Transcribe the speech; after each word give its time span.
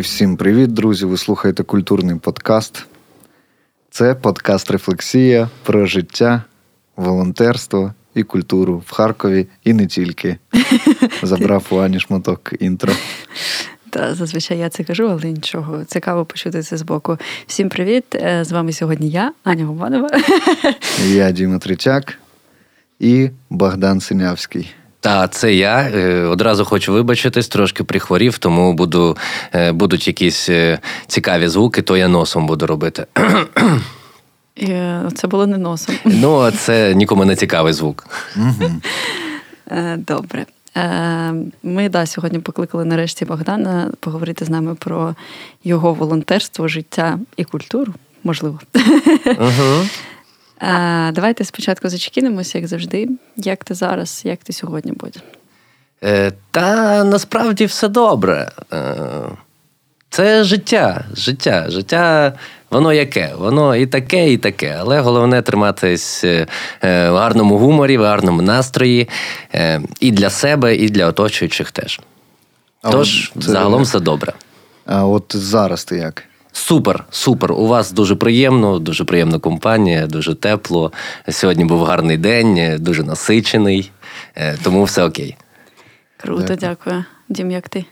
всім 0.00 0.36
привіт, 0.36 0.72
друзі! 0.72 1.06
Ви 1.06 1.16
слухаєте 1.16 1.62
культурний 1.62 2.16
подкаст. 2.16 2.86
Це 3.90 4.14
подкаст 4.14 4.70
Рефлексія 4.70 5.48
про 5.62 5.86
життя, 5.86 6.42
волонтерство 6.96 7.94
і 8.14 8.22
культуру 8.22 8.82
в 8.86 8.92
Харкові 8.92 9.46
і 9.64 9.72
не 9.72 9.86
тільки. 9.86 10.36
Забрав 11.22 11.66
у 11.70 11.76
Ані 11.76 12.00
шматок 12.00 12.52
інтро. 12.60 12.92
Та 13.90 14.14
зазвичай 14.14 14.58
я 14.58 14.68
це 14.68 14.84
кажу, 14.84 15.08
але 15.10 15.32
нічого. 15.32 15.84
Цікаво 15.84 16.24
почути 16.24 16.62
це 16.62 16.76
з 16.76 16.82
боку. 16.82 17.18
Всім 17.46 17.68
привіт! 17.68 18.04
Е, 18.14 18.44
з 18.44 18.52
вами 18.52 18.72
сьогодні 18.72 19.10
я, 19.10 19.32
Аня 19.44 19.64
Губанова. 19.64 20.08
Я 21.06 21.30
Діма 21.30 21.58
Третяк 21.58 22.18
і 23.00 23.30
Богдан 23.50 24.00
Синявський. 24.00 24.70
Та 25.00 25.28
це 25.28 25.54
я 25.54 25.80
е, 25.80 26.22
одразу 26.22 26.64
хочу 26.64 26.92
вибачитись, 26.92 27.48
трошки 27.48 27.84
прихворів, 27.84 28.38
тому 28.38 28.72
буду, 28.74 29.16
е, 29.54 29.72
будуть 29.72 30.06
якісь 30.06 30.50
цікаві 31.06 31.48
звуки, 31.48 31.82
то 31.82 31.96
я 31.96 32.08
носом 32.08 32.46
буду 32.46 32.66
робити. 32.66 33.06
Це 35.14 35.28
було 35.28 35.46
не 35.46 35.58
носом. 35.58 35.94
Ну, 36.04 36.50
це 36.50 36.94
нікому 36.94 37.24
не 37.24 37.36
цікавий 37.36 37.72
звук. 37.72 38.06
Добре. 39.96 40.46
Ми 41.62 41.88
да, 41.88 42.06
сьогодні 42.06 42.38
покликали 42.38 42.84
нарешті 42.84 43.24
Богдана 43.24 43.90
поговорити 44.00 44.44
з 44.44 44.48
нами 44.48 44.74
про 44.74 45.14
його 45.64 45.94
волонтерство, 45.94 46.68
життя 46.68 47.18
і 47.36 47.44
культуру, 47.44 47.94
можливо. 48.24 48.60
А, 50.58 51.10
Давайте 51.14 51.44
спочатку 51.44 51.88
зачекінемося, 51.88 52.58
як 52.58 52.66
завжди. 52.66 53.08
Як 53.36 53.64
ти 53.64 53.74
зараз, 53.74 54.22
як 54.24 54.38
ти 54.38 54.52
сьогодні 54.52 54.92
будь? 54.92 55.22
Е, 56.04 56.32
Та 56.50 57.04
насправді 57.04 57.64
все 57.66 57.88
добре. 57.88 58.50
Е, 58.72 58.94
Це 60.10 60.44
життя. 60.44 61.04
Життя. 61.14 61.70
Життя, 61.70 62.32
воно 62.70 62.92
яке? 62.92 63.34
Воно 63.38 63.76
і 63.76 63.86
таке, 63.86 64.32
і 64.32 64.36
таке. 64.36 64.76
Але 64.80 65.00
головне 65.00 65.42
триматись 65.42 66.24
е, 66.24 66.46
в 66.82 67.14
гарному 67.14 67.58
гуморі, 67.58 67.98
в 67.98 68.02
гарному 68.02 68.42
настрої 68.42 69.08
е, 69.54 69.80
і 70.00 70.10
для 70.10 70.30
себе, 70.30 70.76
і 70.76 70.88
для 70.88 71.06
оточуючих 71.06 71.70
теж. 71.70 72.00
А 72.82 72.90
Тож, 72.90 73.32
це... 73.34 73.40
загалом 73.40 73.82
все 73.82 74.00
добре. 74.00 74.32
А 74.86 75.06
от 75.06 75.36
зараз 75.36 75.84
ти 75.84 75.96
як? 75.96 76.24
Супер, 76.52 77.04
супер. 77.10 77.52
У 77.52 77.66
вас 77.66 77.92
дуже 77.92 78.14
приємно, 78.14 78.78
дуже 78.78 79.04
приємна 79.04 79.38
компанія, 79.38 80.06
дуже 80.06 80.34
тепло. 80.34 80.92
Сьогодні 81.28 81.64
був 81.64 81.84
гарний 81.84 82.16
день, 82.16 82.76
дуже 82.78 83.02
насичений, 83.02 83.90
е, 84.34 84.58
тому 84.62 84.84
все 84.84 85.04
окей. 85.04 85.36
Круто, 86.16 86.42
дякую. 86.42 86.58
дякую. 86.60 87.04
Дім, 87.28 87.50
як 87.50 87.68
ти? 87.68 87.84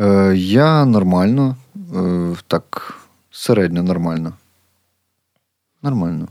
Е, 0.00 0.32
Я 0.36 0.84
нормально, 0.84 1.56
е, 1.76 2.36
так, 2.46 2.94
середньо 3.34 3.82
нормально. 3.82 4.32
Нормально. 5.82 6.28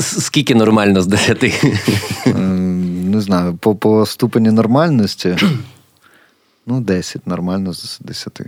Скільки 0.00 0.54
нормально 0.54 1.02
з 1.02 1.06
десяти? 1.06 1.54
Е, 2.26 2.32
не 3.08 3.20
знаю, 3.20 3.54
по 3.54 3.74
по 3.74 4.06
ступені 4.06 4.50
нормальності. 4.50 5.36
Ну, 6.66 6.80
10 6.80 7.26
нормально 7.26 7.72
з 7.72 7.98
10. 8.00 8.40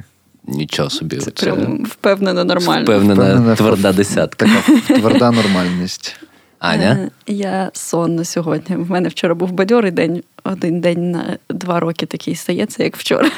Нічого 0.45 0.91
собі. 0.91 1.17
Це, 1.17 1.31
прям 1.31 1.85
впевнено 1.85 2.45
нормально. 2.45 2.85
Впевнена, 2.85 3.15
впевнена 3.15 3.57
тверда 3.57 3.93
десятка. 3.93 4.47
Така 4.47 5.01
тверда 5.01 5.31
нормальність. 5.31 6.17
Аня? 6.59 6.91
Е, 6.93 7.11
я 7.27 7.71
сонна 7.73 8.25
сьогодні. 8.25 8.77
В 8.77 8.91
мене 8.91 9.09
вчора 9.09 9.35
був 9.35 9.53
бадьорий 9.53 9.91
день, 9.91 10.23
один 10.45 10.81
день 10.81 11.11
на 11.11 11.39
два 11.49 11.81
роки 11.81 12.07
такий 12.07 12.35
стається, 12.35 12.85
як 12.85 12.97
вчора. 12.97 13.31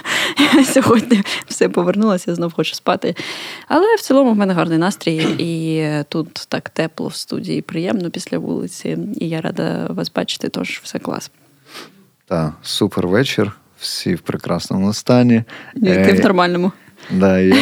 Я 0.54 0.64
сьогодні 0.64 1.22
все 1.46 1.68
повернулася, 1.68 2.34
знов 2.34 2.52
хочу 2.52 2.74
спати. 2.74 3.14
Але 3.68 3.96
в 3.96 4.00
цілому 4.00 4.32
в 4.32 4.36
мене 4.36 4.54
гарний 4.54 4.78
настрій, 4.78 5.26
і 5.38 5.88
тут 6.08 6.46
так 6.48 6.70
тепло 6.70 7.08
в 7.08 7.14
студії, 7.14 7.62
приємно 7.62 8.10
після 8.10 8.38
вулиці. 8.38 8.98
І 9.16 9.28
я 9.28 9.40
рада 9.40 9.86
вас 9.90 10.12
бачити, 10.12 10.48
тож 10.48 10.80
все 10.84 10.98
клас. 10.98 11.30
Так, 12.26 12.52
супер 12.62 13.06
вечір. 13.06 13.56
Всі 13.78 14.14
в 14.14 14.20
прекрасному 14.20 14.92
стані. 14.92 15.44
Ні, 15.76 15.94
ти 15.94 16.12
в 16.12 16.20
е, 16.20 16.22
нормальному. 16.22 16.72
Да, 17.10 17.40
я 17.40 17.56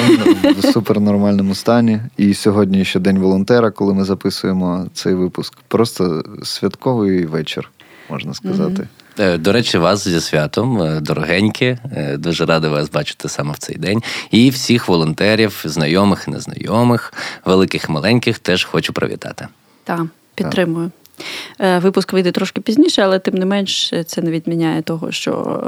в 0.59 0.73
супернормальному 0.73 1.55
стані. 1.55 2.01
І 2.17 2.35
сьогодні 2.35 2.85
ще 2.85 3.01
день 3.01 3.19
волонтера, 3.19 3.71
коли 3.71 3.95
ми 3.95 4.05
записуємо 4.05 4.87
цей 4.95 5.15
випуск. 5.15 5.55
Просто 5.69 6.25
святковий 6.43 7.27
вечір, 7.27 7.71
можна 8.11 8.35
сказати. 8.35 8.83
Mm-hmm. 8.83 8.87
До 9.21 9.53
речі, 9.53 9.79
вас 9.79 10.09
зі 10.09 10.21
святом, 10.21 10.83
е, 10.83 11.01
дорогенькі. 11.01 11.79
Е, 11.97 12.17
дуже 12.17 12.47
радий 12.47 12.71
вас 12.71 12.91
бачити 12.91 13.29
саме 13.29 13.53
в 13.53 13.59
цей 13.59 13.77
день. 13.77 14.03
І 14.31 14.51
всіх 14.51 14.89
волонтерів, 14.89 15.63
знайомих 15.65 16.25
і 16.29 16.31
незнайомих, 16.31 17.13
великих 17.45 17.85
і 17.89 17.93
маленьких, 17.93 18.39
теж 18.39 18.65
хочу 18.65 18.93
привітати. 18.93 19.49
Так, 19.85 20.03
підтримую. 20.35 20.91
Е, 21.59 21.79
випуск 21.79 22.13
вийде 22.13 22.33
трошки 22.33 22.61
пізніше, 22.61 23.03
але 23.03 23.19
тим 23.19 23.35
не 23.35 23.47
менш 23.47 23.93
це 24.07 24.23
не 24.23 24.31
відміняє 24.31 24.83
того, 24.83 25.13
що 25.13 25.63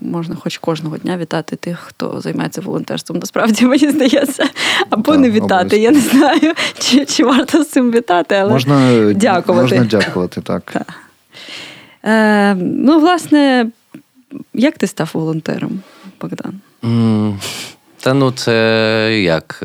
можна 0.00 0.36
хоч 0.36 0.58
кожного 0.58 0.98
дня 0.98 1.16
вітати 1.16 1.56
тих, 1.56 1.78
хто 1.78 2.20
займається 2.20 2.60
волонтерством. 2.60 3.18
Насправді 3.18 3.66
мені 3.66 3.90
здається, 3.90 4.48
або 4.90 5.12
так, 5.12 5.20
не 5.20 5.30
вітати. 5.30 5.76
Обов'язково. 5.76 5.82
Я 5.82 5.90
не 5.90 6.00
знаю, 6.00 6.54
чи 6.78 7.04
чи 7.04 7.24
варто 7.24 7.64
з 7.64 7.68
цим 7.68 7.92
вітати, 7.92 8.34
але 8.34 8.52
можна 8.52 9.12
дякувати. 9.12 9.62
Можна 9.62 9.84
дякувати, 9.84 10.40
так. 10.40 10.70
так. 10.72 10.94
Е, 12.08 12.54
Ну, 12.54 13.00
власне, 13.00 13.66
як 14.54 14.78
ти 14.78 14.86
став 14.86 15.10
волонтером, 15.14 15.82
Богдан? 16.20 16.60
Та 18.00 18.14
ну, 18.14 18.32
це 18.32 19.20
як. 19.22 19.64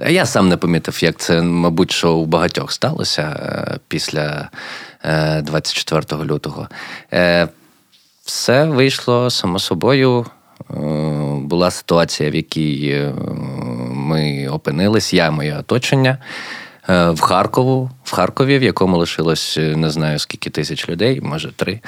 Е, 0.00 0.12
я 0.12 0.26
сам 0.26 0.48
не 0.48 0.56
помітив, 0.56 1.04
як 1.04 1.16
це, 1.16 1.42
мабуть, 1.42 1.90
що 1.90 2.12
у 2.12 2.26
багатьох 2.26 2.72
сталося 2.72 3.22
е, 3.22 3.78
після 3.88 4.48
24 5.42 6.02
е, 6.12 6.24
лютого. 6.24 6.68
Все 8.24 8.64
вийшло 8.64 9.30
само 9.30 9.58
собою. 9.58 10.26
Була 11.42 11.70
ситуація, 11.70 12.30
в 12.30 12.34
якій 12.34 13.04
ми 13.90 14.48
опинились, 14.48 15.14
я 15.14 15.30
моє 15.30 15.58
оточення 15.58 16.18
в 16.88 17.20
Харкову, 17.20 17.90
в 18.04 18.12
Харкові, 18.12 18.58
в 18.58 18.62
якому 18.62 18.96
лишилось 18.96 19.58
не 19.60 19.90
знаю 19.90 20.18
скільки 20.18 20.50
тисяч 20.50 20.88
людей, 20.88 21.20
може 21.20 21.52
три. 21.52 21.80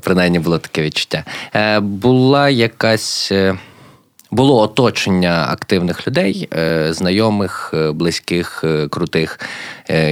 Принаймні 0.00 0.38
було 0.38 0.58
таке 0.58 0.82
відчуття. 0.82 1.24
Була 1.80 2.48
якась 2.48 3.32
було 4.32 4.60
оточення 4.60 5.46
активних 5.50 6.06
людей, 6.06 6.48
е, 6.54 6.92
знайомих, 6.92 7.70
е, 7.74 7.92
близьких, 7.92 8.64
е, 8.64 8.88
крутих. 8.88 9.40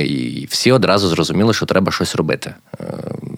І 0.04 0.46
всі 0.50 0.72
одразу 0.72 1.08
зрозуміли, 1.08 1.54
що 1.54 1.66
треба 1.66 1.92
щось 1.92 2.16
робити. 2.16 2.54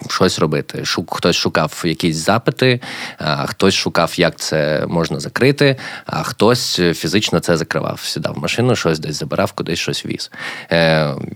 Щось 0.09 0.39
робити. 0.39 0.85
Шук, 0.85 1.17
Хтось 1.17 1.35
шукав 1.35 1.83
якісь 1.85 2.15
запити, 2.15 2.79
а 3.17 3.45
хтось 3.45 3.73
шукав, 3.73 4.13
як 4.17 4.35
це 4.35 4.85
можна 4.87 5.19
закрити, 5.19 5.77
а 6.05 6.23
хтось 6.23 6.81
фізично 6.93 7.39
це 7.39 7.57
закривав. 7.57 7.99
Сідав 8.03 8.33
в 8.33 8.39
машину, 8.39 8.75
щось 8.75 8.99
десь 8.99 9.19
забирав, 9.19 9.51
кудись 9.51 9.79
щось 9.79 10.05
віз. 10.05 10.31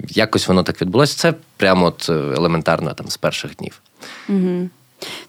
Якось 0.10 0.48
воно 0.48 0.64
так 0.64 0.82
відбулося. 0.82 1.18
Це 1.18 1.34
прямо 1.58 1.86
от 1.86 2.10
елементарно 2.10 2.94
там 2.94 3.08
з 3.08 3.18
перших 3.18 3.56
днів. 3.56 3.82
Угу. 4.30 4.70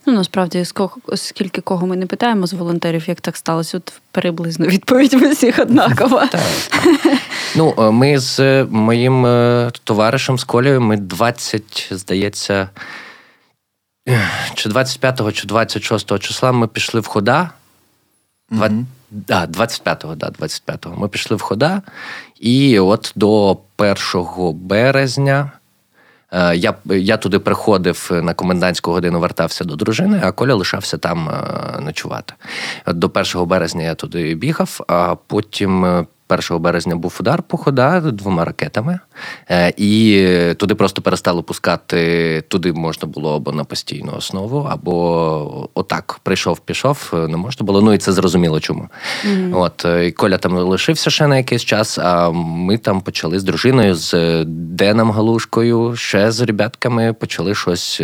Ну, 0.08 0.14
насправді, 0.14 0.64
скільки 1.14 1.60
кого 1.60 1.86
ми 1.86 1.96
не 1.96 2.06
питаємо 2.06 2.46
з 2.46 2.52
волонтерів, 2.52 3.08
як 3.08 3.20
так 3.20 3.36
сталося, 3.36 3.76
от 3.76 3.92
приблизно 4.10 4.66
відповідь 4.66 5.14
у 5.14 5.30
всіх 5.30 5.58
однакова. 5.62 6.28
Ну, 7.56 7.74
е, 7.78 7.90
ми 7.90 8.18
з 8.18 8.64
моїм 8.64 9.26
е, 9.26 9.70
товаришем 9.84 10.38
з 10.38 10.44
Колею, 10.44 10.80
ми 10.80 10.96
20, 10.96 11.88
здається, 11.90 12.68
чи 14.54 14.68
25-го, 14.68 15.32
чи 15.32 15.48
26-го 15.48 16.18
числа 16.18 16.52
ми 16.52 16.68
пішли 16.68 17.00
в 17.00 17.06
хода. 17.06 17.50
Mm-hmm. 18.50 18.84
Да, 19.10 19.46
25-го, 19.46 20.14
да, 20.14 20.28
25-го. 20.28 20.96
Ми 20.96 21.08
пішли 21.08 21.36
в 21.36 21.40
хода, 21.40 21.82
і 22.40 22.78
от 22.78 23.12
до 23.16 23.58
1 23.78 23.96
березня 24.54 25.50
Е, 25.52 25.57
я 26.32 26.74
я 26.84 27.16
туди 27.16 27.38
приходив 27.38 28.10
на 28.10 28.34
комендантську 28.34 28.92
годину, 28.92 29.20
вертався 29.20 29.64
до 29.64 29.76
дружини, 29.76 30.20
а 30.24 30.32
Коля 30.32 30.54
лишався 30.54 30.98
там 30.98 31.28
е, 31.28 31.80
ночувати. 31.80 32.34
До 32.86 33.10
1 33.14 33.46
березня 33.46 33.82
я 33.82 33.94
туди 33.94 34.34
бігав, 34.34 34.80
а 34.88 35.14
потім. 35.26 36.06
Е, 36.30 36.34
1 36.50 36.58
березня 36.58 36.96
був 36.96 37.16
удар 37.20 37.42
похода 37.42 38.00
двома 38.00 38.44
ракетами, 38.44 38.98
е, 39.50 39.72
і 39.76 40.54
туди 40.56 40.74
просто 40.74 41.02
перестали 41.02 41.42
пускати. 41.42 42.44
Туди 42.48 42.72
можна 42.72 43.08
було 43.08 43.36
або 43.36 43.52
на 43.52 43.64
постійну 43.64 44.12
основу, 44.16 44.68
або 44.70 45.68
отак 45.74 46.20
прийшов, 46.22 46.60
пішов, 46.60 47.10
не 47.12 47.36
можна 47.36 47.66
було. 47.66 47.82
Ну 47.82 47.92
і 47.92 47.98
це 47.98 48.12
зрозуміло 48.12 48.60
чому. 48.60 48.88
Mm-hmm. 49.26 49.58
От 49.58 49.86
і 50.06 50.12
Коля 50.12 50.38
там 50.38 50.56
лишився 50.56 51.10
ще 51.10 51.26
на 51.26 51.36
якийсь 51.36 51.64
час. 51.64 51.98
А 51.98 52.30
ми 52.30 52.78
там 52.78 53.00
почали 53.00 53.38
з 53.38 53.44
дружиною, 53.44 53.94
з 53.94 54.44
Деном 54.44 55.10
Галушкою, 55.10 55.96
ще 55.96 56.32
з 56.32 56.40
ребятками 56.40 57.12
почали 57.12 57.54
щось. 57.54 58.02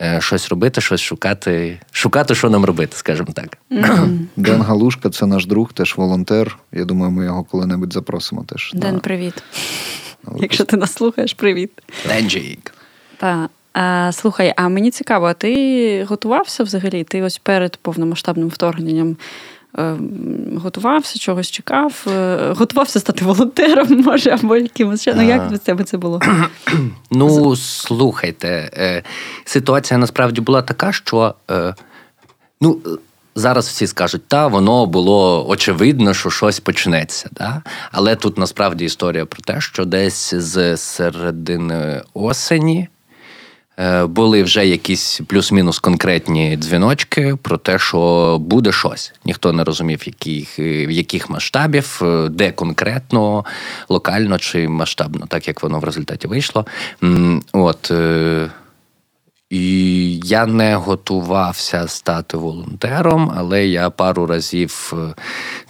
Е, 0.00 0.20
щось 0.20 0.48
робити, 0.48 0.80
щось 0.80 1.00
шукати, 1.00 1.80
шукати, 1.92 2.34
що 2.34 2.50
нам 2.50 2.64
робити, 2.64 2.96
скажімо 2.96 3.28
так. 3.34 3.58
Mm-hmm. 3.70 4.18
Ден 4.36 4.62
Галушка 4.62 5.10
це 5.10 5.26
наш 5.26 5.46
друг, 5.46 5.72
теж 5.72 5.96
волонтер. 5.96 6.58
Я 6.72 6.84
думаю, 6.84 7.12
ми 7.12 7.24
його 7.24 7.44
коли-небудь 7.44 7.92
запросимо 7.92 8.44
теж. 8.44 8.72
Ден, 8.74 8.94
на... 8.94 9.00
привіт. 9.00 9.42
Якщо 10.36 10.64
ти 10.64 10.76
нас 10.76 10.92
слухаєш, 10.92 11.34
привіт. 11.34 11.70
Денджік. 12.08 12.74
Так. 13.16 13.50
А, 13.72 14.12
Слухай, 14.12 14.54
а 14.56 14.68
мені 14.68 14.90
цікаво, 14.90 15.32
ти 15.34 16.04
готувався 16.04 16.62
взагалі? 16.62 17.04
Ти 17.04 17.22
ось 17.22 17.38
перед 17.38 17.76
повномасштабним 17.76 18.48
вторгненням 18.48 19.16
готувався, 20.56 21.18
чогось 21.18 21.50
чекав, 21.50 22.06
е, 22.12 22.52
готувався 22.56 23.00
стати 23.00 23.24
волонтером, 23.24 24.00
може, 24.04 24.30
або 24.30 24.56
якимось 24.56 25.00
ще. 25.00 25.14
Ну, 25.14 25.22
як 25.22 25.48
для 25.48 25.58
тебе 25.58 25.84
це 25.84 25.96
було? 25.96 26.20
Ну, 27.12 27.56
слухайте, 27.56 28.70
е, 28.74 29.02
ситуація 29.44 29.98
насправді 29.98 30.40
була 30.40 30.62
така, 30.62 30.92
що 30.92 31.34
е, 31.50 31.74
ну. 32.60 32.78
Зараз 33.34 33.68
всі 33.68 33.86
скажуть, 33.86 34.28
та 34.28 34.46
воно 34.46 34.86
було 34.86 35.48
очевидно, 35.48 36.14
що 36.14 36.30
щось 36.30 36.60
почнеться. 36.60 37.28
Да? 37.32 37.62
Але 37.92 38.16
тут 38.16 38.38
насправді 38.38 38.84
історія 38.84 39.26
про 39.26 39.42
те, 39.42 39.60
що 39.60 39.84
десь 39.84 40.34
з 40.34 40.76
середини 40.76 42.02
осені 42.14 42.88
Е, 42.88 42.99
були 44.08 44.42
вже 44.42 44.66
якісь 44.66 45.20
плюс-мінус 45.26 45.78
конкретні 45.78 46.56
дзвіночки 46.56 47.36
про 47.42 47.58
те, 47.58 47.78
що 47.78 48.38
буде 48.40 48.72
щось. 48.72 49.12
Ніхто 49.24 49.52
не 49.52 49.64
розумів, 49.64 50.02
яких, 50.06 50.58
е, 50.58 50.92
яких 50.92 51.30
масштабів, 51.30 52.00
е, 52.02 52.28
де 52.28 52.52
конкретно, 52.52 53.44
локально 53.88 54.38
чи 54.38 54.68
масштабно, 54.68 55.26
так 55.26 55.48
як 55.48 55.62
воно 55.62 55.78
в 55.78 55.84
результаті 55.84 56.28
вийшло. 56.28 56.66
От 57.52 57.92
і 59.50 60.18
я 60.18 60.46
не 60.46 60.74
готувався 60.74 61.88
стати 61.88 62.36
волонтером, 62.36 63.32
але 63.36 63.66
я 63.66 63.90
пару 63.90 64.26
разів 64.26 64.92
е, 64.92 65.14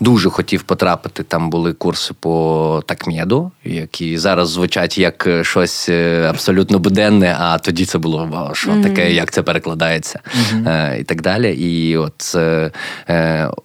дуже 0.00 0.30
хотів 0.30 0.62
потрапити. 0.62 1.22
Там 1.22 1.50
були 1.50 1.72
курси 1.72 2.14
по 2.20 2.82
такмеду, 2.86 3.50
які 3.64 4.18
зараз 4.18 4.48
звучать 4.50 4.98
як 4.98 5.26
е, 5.26 5.44
щось 5.44 5.88
е, 5.88 6.26
абсолютно 6.30 6.78
буденне. 6.78 7.36
А 7.40 7.58
тоді 7.58 7.84
це 7.84 7.98
було 7.98 8.50
що 8.52 8.82
таке, 8.82 9.12
як 9.12 9.30
це 9.30 9.42
перекладається, 9.42 10.20
mm-hmm. 10.26 10.98
і 11.00 11.04
так 11.04 11.22
далі. 11.22 11.54
І 11.54 11.96
от 11.96 12.36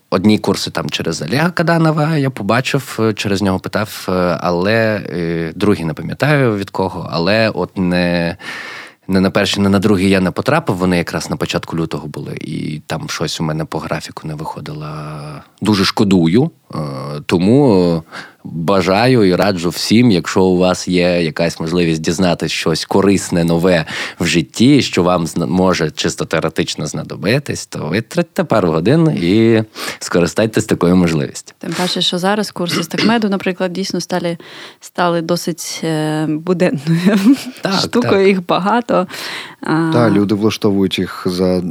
одні 0.09 0.39
курси 0.39 0.71
там 0.71 0.89
через 0.89 1.21
Олега 1.21 1.49
Каданова 1.49 2.17
я 2.17 2.29
побачив, 2.29 3.13
через 3.15 3.41
нього 3.41 3.59
питав, 3.59 4.05
але 4.41 5.01
другі 5.55 5.83
не 5.83 5.93
пам'ятаю 5.93 6.57
від 6.57 6.69
кого, 6.69 7.09
але 7.11 7.49
от 7.49 7.77
не 7.77 8.37
не 9.07 9.19
на 9.19 9.29
перший, 9.29 9.63
не 9.63 9.69
на 9.69 9.79
другий 9.79 10.09
я 10.09 10.19
не 10.19 10.31
потрапив. 10.31 10.75
Вони 10.75 10.97
якраз 10.97 11.29
на 11.29 11.37
початку 11.37 11.77
лютого 11.77 12.07
були, 12.07 12.37
і 12.41 12.81
там 12.87 13.09
щось 13.09 13.41
у 13.41 13.43
мене 13.43 13.65
по 13.65 13.79
графіку 13.79 14.27
не 14.27 14.35
виходило. 14.35 14.87
Дуже 15.61 15.85
шкодую, 15.85 16.51
е, 16.75 16.77
тому 17.25 18.03
бажаю 18.45 19.23
і 19.23 19.35
раджу 19.35 19.69
всім, 19.69 20.11
якщо 20.11 20.43
у 20.43 20.57
вас 20.57 20.87
є 20.87 21.23
якась 21.23 21.59
можливість 21.59 22.01
дізнатися 22.01 22.55
щось 22.55 22.85
корисне, 22.85 23.43
нове 23.43 23.85
в 24.19 24.25
житті, 24.25 24.81
що 24.81 25.03
вам 25.03 25.27
може 25.35 25.91
чисто 25.91 26.25
теоретично 26.25 26.87
знадобитись, 26.87 27.65
то 27.65 27.87
витратьте 27.87 28.43
пару 28.43 28.71
годин 28.71 29.07
і 29.07 29.63
скористайтесь 29.99 30.65
такою 30.65 30.95
можливістю. 30.95 31.53
Тим 31.59 31.73
паче, 31.73 32.01
що 32.01 32.17
зараз 32.17 32.51
курси 32.51 32.83
з 32.83 32.87
такмеду, 32.87 33.29
наприклад, 33.29 33.73
дійсно 33.73 34.01
стали 34.01 34.37
стали 34.79 35.21
досить 35.21 35.81
е, 35.83 36.25
буденною 36.29 37.17
так, 37.61 37.73
штукою, 37.73 38.11
так. 38.11 38.27
їх 38.27 38.45
багато. 38.45 39.07
Так, 39.93 40.13
люди 40.13 40.35
влаштовують 40.35 40.99
їх 40.99 41.23
за 41.29 41.61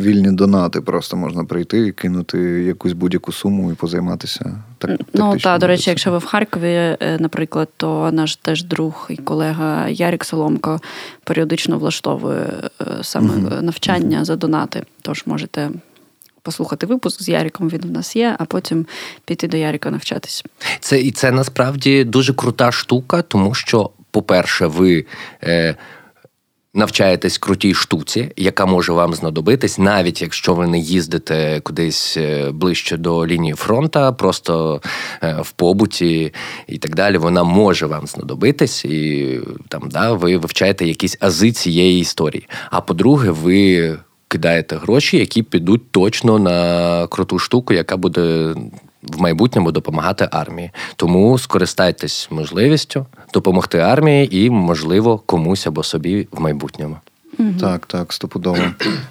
вільні 0.00 0.30
донати. 0.30 0.80
Просто 0.80 1.16
можна 1.16 1.44
прийти 1.44 1.86
і 1.86 1.92
кинути 1.92 2.38
якусь 2.38 2.92
будь-яку 2.92 3.32
суму 3.32 3.72
і 3.72 3.74
позайматися. 3.74 4.62
Так, 4.82 5.00
Ну 5.14 5.36
так, 5.38 5.60
до 5.60 5.66
речі, 5.66 5.90
якщо 5.90 6.10
ви 6.10 6.18
в 6.18 6.24
Харкові, 6.24 6.72
е, 6.74 6.96
наприклад, 7.20 7.68
то 7.76 8.10
наш 8.12 8.36
теж 8.36 8.64
друг 8.64 9.06
і 9.10 9.16
колега 9.16 9.88
Ярік 9.88 10.24
Соломко 10.24 10.80
періодично 11.24 11.78
влаштовує 11.78 12.46
е, 12.80 12.84
саме 13.02 13.34
угу. 13.34 13.62
навчання 13.62 14.24
за 14.24 14.36
донати. 14.36 14.82
Тож 15.02 15.22
можете. 15.26 15.70
Послухати 16.44 16.86
випуск 16.86 17.22
з 17.22 17.28
Яриком 17.28 17.68
він 17.68 17.80
у 17.84 17.88
нас 17.88 18.16
є, 18.16 18.36
а 18.38 18.44
потім 18.44 18.86
піти 19.24 19.48
до 19.48 19.56
Ярика 19.56 19.90
навчатись. 19.90 20.44
Це 20.80 21.00
і 21.00 21.10
це 21.10 21.30
насправді 21.30 22.04
дуже 22.04 22.34
крута 22.34 22.72
штука, 22.72 23.22
тому 23.22 23.54
що, 23.54 23.90
по-перше, 24.10 24.66
ви 24.66 25.04
е, 25.42 25.74
навчаєтесь 26.74 27.38
крутій 27.38 27.74
штуці, 27.74 28.32
яка 28.36 28.66
може 28.66 28.92
вам 28.92 29.14
знадобитись, 29.14 29.78
навіть 29.78 30.22
якщо 30.22 30.54
ви 30.54 30.66
не 30.66 30.78
їздите 30.78 31.60
кудись 31.60 32.16
е, 32.16 32.50
ближче 32.50 32.96
до 32.96 33.26
лінії 33.26 33.54
фронта, 33.54 34.12
просто 34.12 34.80
е, 35.22 35.36
в 35.42 35.50
побуті 35.50 36.34
і 36.66 36.78
так 36.78 36.94
далі, 36.94 37.18
вона 37.18 37.42
може 37.44 37.86
вам 37.86 38.06
знадобитись, 38.06 38.84
і 38.84 39.40
там 39.68 39.82
да, 39.90 40.12
ви 40.12 40.36
вивчаєте 40.36 40.86
якісь 40.86 41.16
ази 41.20 41.52
цієї 41.52 42.00
історії. 42.00 42.48
А 42.70 42.80
по-друге, 42.80 43.30
ви 43.30 43.98
кидаєте 44.28 44.76
гроші, 44.76 45.16
які 45.16 45.42
підуть 45.42 45.90
точно 45.90 46.38
на 46.38 47.06
круту 47.06 47.38
штуку, 47.38 47.74
яка 47.74 47.96
буде 47.96 48.54
в 49.02 49.20
майбутньому 49.20 49.72
допомагати 49.72 50.28
армії. 50.32 50.70
Тому 50.96 51.38
скористайтесь 51.38 52.28
можливістю 52.30 53.06
допомогти 53.32 53.78
армії 53.78 54.36
і, 54.36 54.50
можливо, 54.50 55.18
комусь 55.18 55.66
або 55.66 55.82
собі 55.82 56.28
в 56.32 56.40
майбутньому. 56.40 56.96
Угу. 57.38 57.48
Так, 57.60 57.86
так, 57.86 58.12
стопудово. 58.12 58.58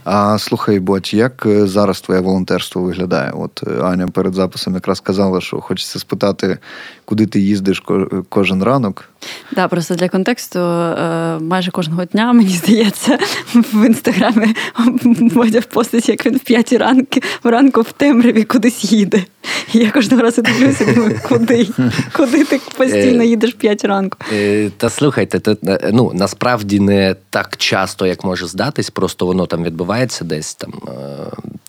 А 0.03 0.37
слухай, 0.37 0.79
Боть, 0.79 1.13
як 1.13 1.45
е, 1.45 1.67
зараз 1.67 2.01
твоє 2.01 2.21
волонтерство 2.21 2.81
виглядає? 2.81 3.31
От 3.31 3.63
е, 3.67 3.81
Аня 3.81 4.07
перед 4.07 4.33
записом 4.33 4.73
якраз 4.73 4.99
казала, 4.99 5.41
що 5.41 5.61
хочеться 5.61 5.99
спитати, 5.99 6.57
куди 7.05 7.25
ти 7.25 7.39
їздиш 7.39 7.83
кожен 8.29 8.63
ранок. 8.63 9.10
Так, 9.21 9.55
да, 9.55 9.67
просто 9.67 9.95
для 9.95 10.09
контексту 10.09 10.59
е, 10.59 11.39
майже 11.39 11.71
кожного 11.71 12.05
дня, 12.05 12.33
мені 12.33 12.49
здається, 12.49 13.19
в 13.53 13.85
інстаграмі 13.85 14.55
Бодя 15.05 15.61
постить, 15.61 16.09
як 16.09 16.25
він 16.25 16.37
в 16.37 16.39
п'ятій 16.39 16.79
ранку 17.43 17.81
в 17.81 17.91
темряві 17.91 18.43
кудись 18.43 18.91
їде. 18.91 19.23
І 19.73 19.77
я 19.77 19.91
кожного 19.91 20.23
разу 20.23 20.41
дивлюся, 20.41 20.85
думаю, 20.85 21.19
куди? 21.27 21.67
Куди 22.15 22.43
ти 22.45 22.61
постійно 22.77 23.23
їдеш 23.23 23.53
в 23.53 23.57
п'ять 23.57 23.85
ранку? 23.85 24.17
Та 24.77 24.89
слухайте, 24.89 25.55
ну 25.91 26.11
насправді 26.13 26.79
не 26.79 27.15
так 27.29 27.57
часто 27.57 28.05
як 28.05 28.23
може 28.23 28.47
здатись, 28.47 28.89
просто 28.89 29.25
воно 29.25 29.45
там 29.45 29.63
відбувається 29.63 30.25
десь 30.25 30.55
там 30.55 30.73
е, 30.87 30.91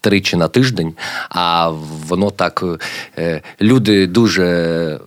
тричі 0.02 0.36
на 0.36 0.48
тиждень, 0.48 0.94
а 1.28 1.70
воно 2.08 2.30
так 2.30 2.64
е, 3.18 3.40
люди 3.60 4.06
дуже 4.06 5.00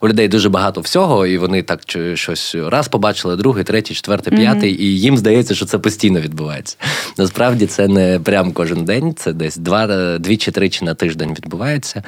у 0.00 0.08
людей 0.08 0.28
дуже 0.28 0.48
багато 0.48 0.80
всього, 0.80 1.26
і 1.26 1.38
вони 1.38 1.62
так 1.62 1.80
щось 2.14 2.54
раз 2.54 2.88
побачили, 2.88 3.36
другий, 3.36 3.64
третій, 3.64 3.94
четвертий, 3.94 4.36
п'ятий, 4.36 4.72
mm-hmm. 4.72 4.80
і 4.80 5.00
їм 5.00 5.16
здається, 5.16 5.54
що 5.54 5.66
це 5.66 5.78
постійно 5.78 6.20
відбувається. 6.20 6.76
Насправді 7.18 7.66
це 7.66 7.88
не 7.88 8.20
прям 8.20 8.52
кожен 8.52 8.84
день, 8.84 9.14
це 9.14 9.32
десь 9.32 9.56
два, 9.56 10.18
дві 10.18 10.36
чи 10.36 10.50
тричі 10.50 10.84
на 10.84 10.94
тиждень 10.94 11.34
відбувається. 11.34 12.02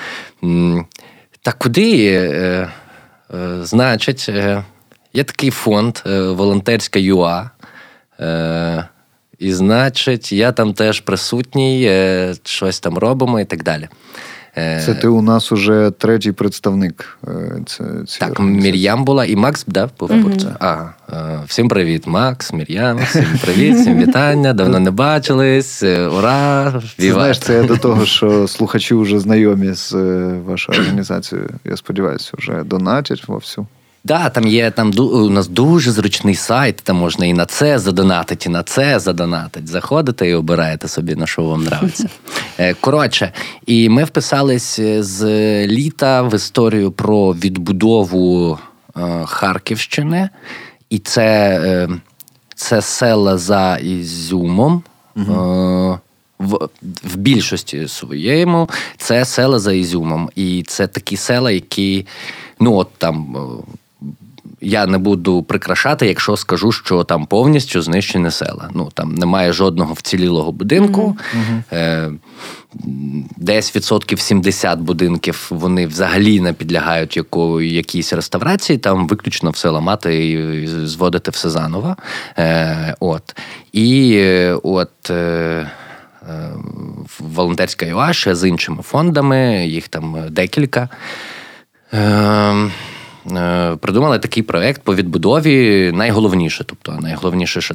Та 1.43 1.53
куди? 1.53 2.05
Е, 2.15 2.69
значить, 3.63 4.29
є 5.13 5.25
такий 5.25 5.51
фонд 5.51 5.99
волонтерська 6.07 6.99
ЮА. 6.99 7.51
Е, 9.41 9.47
І, 9.47 9.53
значить, 9.53 10.33
я 10.33 10.53
там 10.53 10.75
теж 10.75 11.01
присутній, 11.01 11.85
е, 11.85 12.35
щось 12.45 12.81
там 12.81 12.99
робимо 12.99 13.41
і 13.41 13.45
так 13.45 13.63
далі. 13.63 13.89
Е, 14.59 14.83
це 14.87 14.95
ти 14.95 15.09
у 15.09 15.23
нас 15.23 15.53
уже 15.53 15.93
третій 15.99 16.33
представник. 16.33 17.19
Е, 17.29 17.59
це, 17.67 17.85
Так, 18.21 18.41
Мір'ям 18.41 19.05
була 19.05 19.25
і 19.25 19.37
Макс 19.37 19.65
да, 19.67 19.91
був 19.99 20.11
mm-hmm. 20.11 20.57
Ага. 20.61 20.95
Всім 21.47 21.69
привіт, 21.69 22.07
Макс, 22.07 22.53
Мір'ям, 22.53 22.97
всім 23.05 23.39
привіт, 23.43 23.77
всім 23.77 23.99
вітання. 23.99 24.53
Давно 24.53 24.79
не 24.79 24.91
бачились. 24.91 25.83
Ура! 25.83 26.83
Це, 26.99 27.13
знаєш, 27.13 27.39
це 27.39 27.63
до 27.63 27.77
того, 27.77 28.07
що 28.07 28.49
слухачі 28.49 28.95
вже 28.95 29.19
знайомі 29.19 29.73
з 29.73 29.93
вашою 30.47 30.79
організацією. 30.81 31.51
Я 31.65 31.77
сподіваюся, 31.77 32.31
вже 32.39 32.63
донатять 32.63 33.29
вовсю. 33.29 33.67
Да, 34.07 34.29
там 34.29 34.47
є 34.47 34.71
там 34.71 34.93
у 34.99 35.31
нас 35.31 35.49
дуже 35.49 35.91
зручний 35.91 36.35
сайт, 36.35 36.77
там 36.77 36.97
можна 36.97 37.27
і 37.27 37.33
на 37.33 37.47
це 37.47 37.79
задонатити, 37.79 38.49
і 38.49 38.53
на 38.53 38.63
це 38.63 39.01
задонатити. 39.01 39.67
Заходите 39.67 40.29
і 40.29 40.35
обираєте 40.35 40.89
собі, 40.89 41.15
на 41.15 41.27
що 41.27 41.43
вам 41.43 41.61
нравиться. 41.61 42.09
Е, 42.59 42.75
коротше, 42.75 43.33
і 43.67 43.89
ми 43.89 44.05
вписались 44.05 44.81
з 44.99 45.27
літа 45.67 46.23
в 46.23 46.35
історію 46.35 46.91
про 46.91 47.33
відбудову 47.33 48.59
е, 48.97 49.25
Харківщини, 49.27 50.29
і 50.91 50.99
це, 50.99 51.61
е, 51.65 51.89
це 52.55 52.83
села 52.83 53.39
за 53.39 53.77
Ізюмом. 53.77 54.83
Угу. 55.17 55.99
В 56.39 56.69
в 57.05 57.17
більшості 57.17 57.89
своєму 57.89 58.69
це 58.99 59.25
села 59.25 59.59
за 59.59 59.73
Ізюмом. 59.73 60.31
І 60.35 60.65
це 60.67 60.87
такі 60.87 61.17
села, 61.17 61.51
які 61.51 62.07
ну 62.61 62.77
от 62.77 62.89
там 62.99 63.37
я 64.61 64.87
не 64.87 64.99
буду 64.99 65.43
прикрашати, 65.43 66.07
якщо 66.07 66.37
скажу, 66.37 66.73
що 66.73 67.05
там 67.05 67.27
повністю 67.27 67.83
знищені 67.83 68.31
села. 68.31 68.71
Ну 68.75 68.89
там 68.95 69.15
немає 69.15 69.53
жодного 69.53 69.95
вцілілого 69.95 70.53
будинку. 70.53 71.17
Mm-hmm. 71.73 72.19
Десь 73.37 73.77
відсотків 73.77 74.21
70 74.21 74.79
будинків 74.79 75.47
вони 75.51 75.87
взагалі 75.87 76.41
не 76.41 76.53
підлягають 76.53 77.21
якійсь 77.63 78.13
реставрації, 78.13 78.79
там 78.79 79.09
виключно 79.09 79.51
все 79.51 79.69
ламати 79.69 80.31
і 80.31 80.67
зводити 80.67 81.31
все 81.31 81.51
заново. 81.51 81.97
Е, 82.39 82.95
от. 83.01 83.37
І 83.73 84.21
от. 84.63 85.11
Е, 85.11 85.71
волонтерська 87.19 87.87
ЮА 87.87 88.13
з 88.13 88.49
іншими 88.49 88.83
фондами, 88.83 89.67
їх 89.67 89.89
там 89.89 90.17
декілька. 90.31 90.89
Ем, 91.93 91.97
Е, 91.97 92.71
придумали 93.81 94.19
такий 94.19 94.43
проект 94.43 94.83
по 94.83 94.95
відбудові. 94.95 95.93
Найголовніше, 95.95 96.65
тобто 96.65 96.93
найголовніше, 96.93 97.61
що 97.61 97.75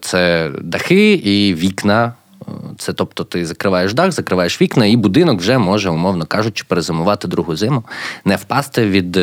це, 0.00 0.46
е, 0.46 0.52
дахи 0.62 1.12
і 1.12 1.54
вікна. 1.54 2.12
Е, 2.48 2.52
це 2.78 2.92
тобто 2.92 3.24
ти 3.24 3.46
закриваєш 3.46 3.94
дах, 3.94 4.12
закриваєш 4.12 4.62
вікна, 4.62 4.86
і 4.86 4.96
будинок 4.96 5.40
вже 5.40 5.58
може, 5.58 5.90
умовно 5.90 6.26
кажучи, 6.26 6.64
перезимувати 6.68 7.28
другу 7.28 7.56
зиму, 7.56 7.84
не 8.24 8.36
впасти 8.36 8.86
від 8.86 9.18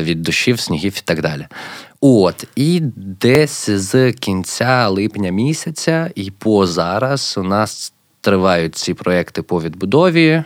від 0.00 0.22
дощів, 0.22 0.60
снігів 0.60 0.94
і 0.96 1.02
так 1.04 1.22
далі. 1.22 1.46
От, 2.00 2.44
і 2.56 2.80
десь 2.96 3.70
з 3.70 4.12
кінця 4.12 4.88
липня 4.88 5.30
місяця, 5.30 6.10
і 6.14 6.30
по 6.30 6.66
зараз 6.66 7.34
у 7.38 7.42
нас 7.42 7.92
тривають 8.20 8.76
ці 8.76 8.94
проекти 8.94 9.42
по 9.42 9.62
відбудові. 9.62 10.44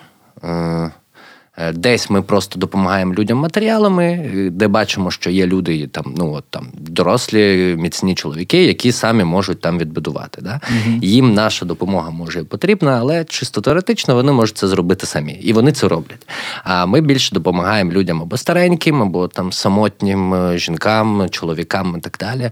Е, 1.61 1.73
десь 1.73 2.11
ми 2.11 2.23
просто 2.23 2.59
допомагаємо 2.59 3.14
людям 3.14 3.38
матеріалами, 3.38 4.05
е, 4.05 4.50
де 4.50 4.69
бачимо, 4.69 5.11
що 5.11 5.31
є 5.31 5.47
люди, 5.47 5.87
там 5.87 6.14
ну 6.17 6.33
от 6.33 6.45
там 6.50 6.67
дорослі, 6.75 7.75
міцні 7.79 8.14
чоловіки, 8.14 8.64
які 8.64 8.93
самі 8.93 9.25
можуть 9.25 9.61
там 9.61 9.79
відбудувати. 9.79 10.43
Да? 10.43 10.61
Угу. 10.71 10.99
Їм 11.02 11.35
наша 11.35 11.67
допомога 11.67 12.11
може 12.11 12.45
потрібна, 12.45 12.99
але 13.00 13.25
чисто 13.25 13.61
теоретично 13.61 14.14
вони 14.14 14.33
можуть 14.33 14.59
це 14.59 14.69
зробити 14.69 15.07
самі, 15.07 15.33
і 15.33 15.52
вони 15.52 15.73
це 15.73 15.88
роблять. 15.88 16.29
А 16.64 16.87
ми 16.87 17.00
більше 17.00 17.35
допомагаємо 17.35 17.93
людям 17.93 18.23
або 18.23 18.37
стареньким, 18.37 19.02
або 19.02 19.29
там 19.29 19.52
самотнім 19.52 20.35
е, 20.35 20.59
жінкам, 20.59 21.29
чоловікам 21.31 21.95
і 21.99 22.00
так 22.00 22.17
далі. 22.21 22.50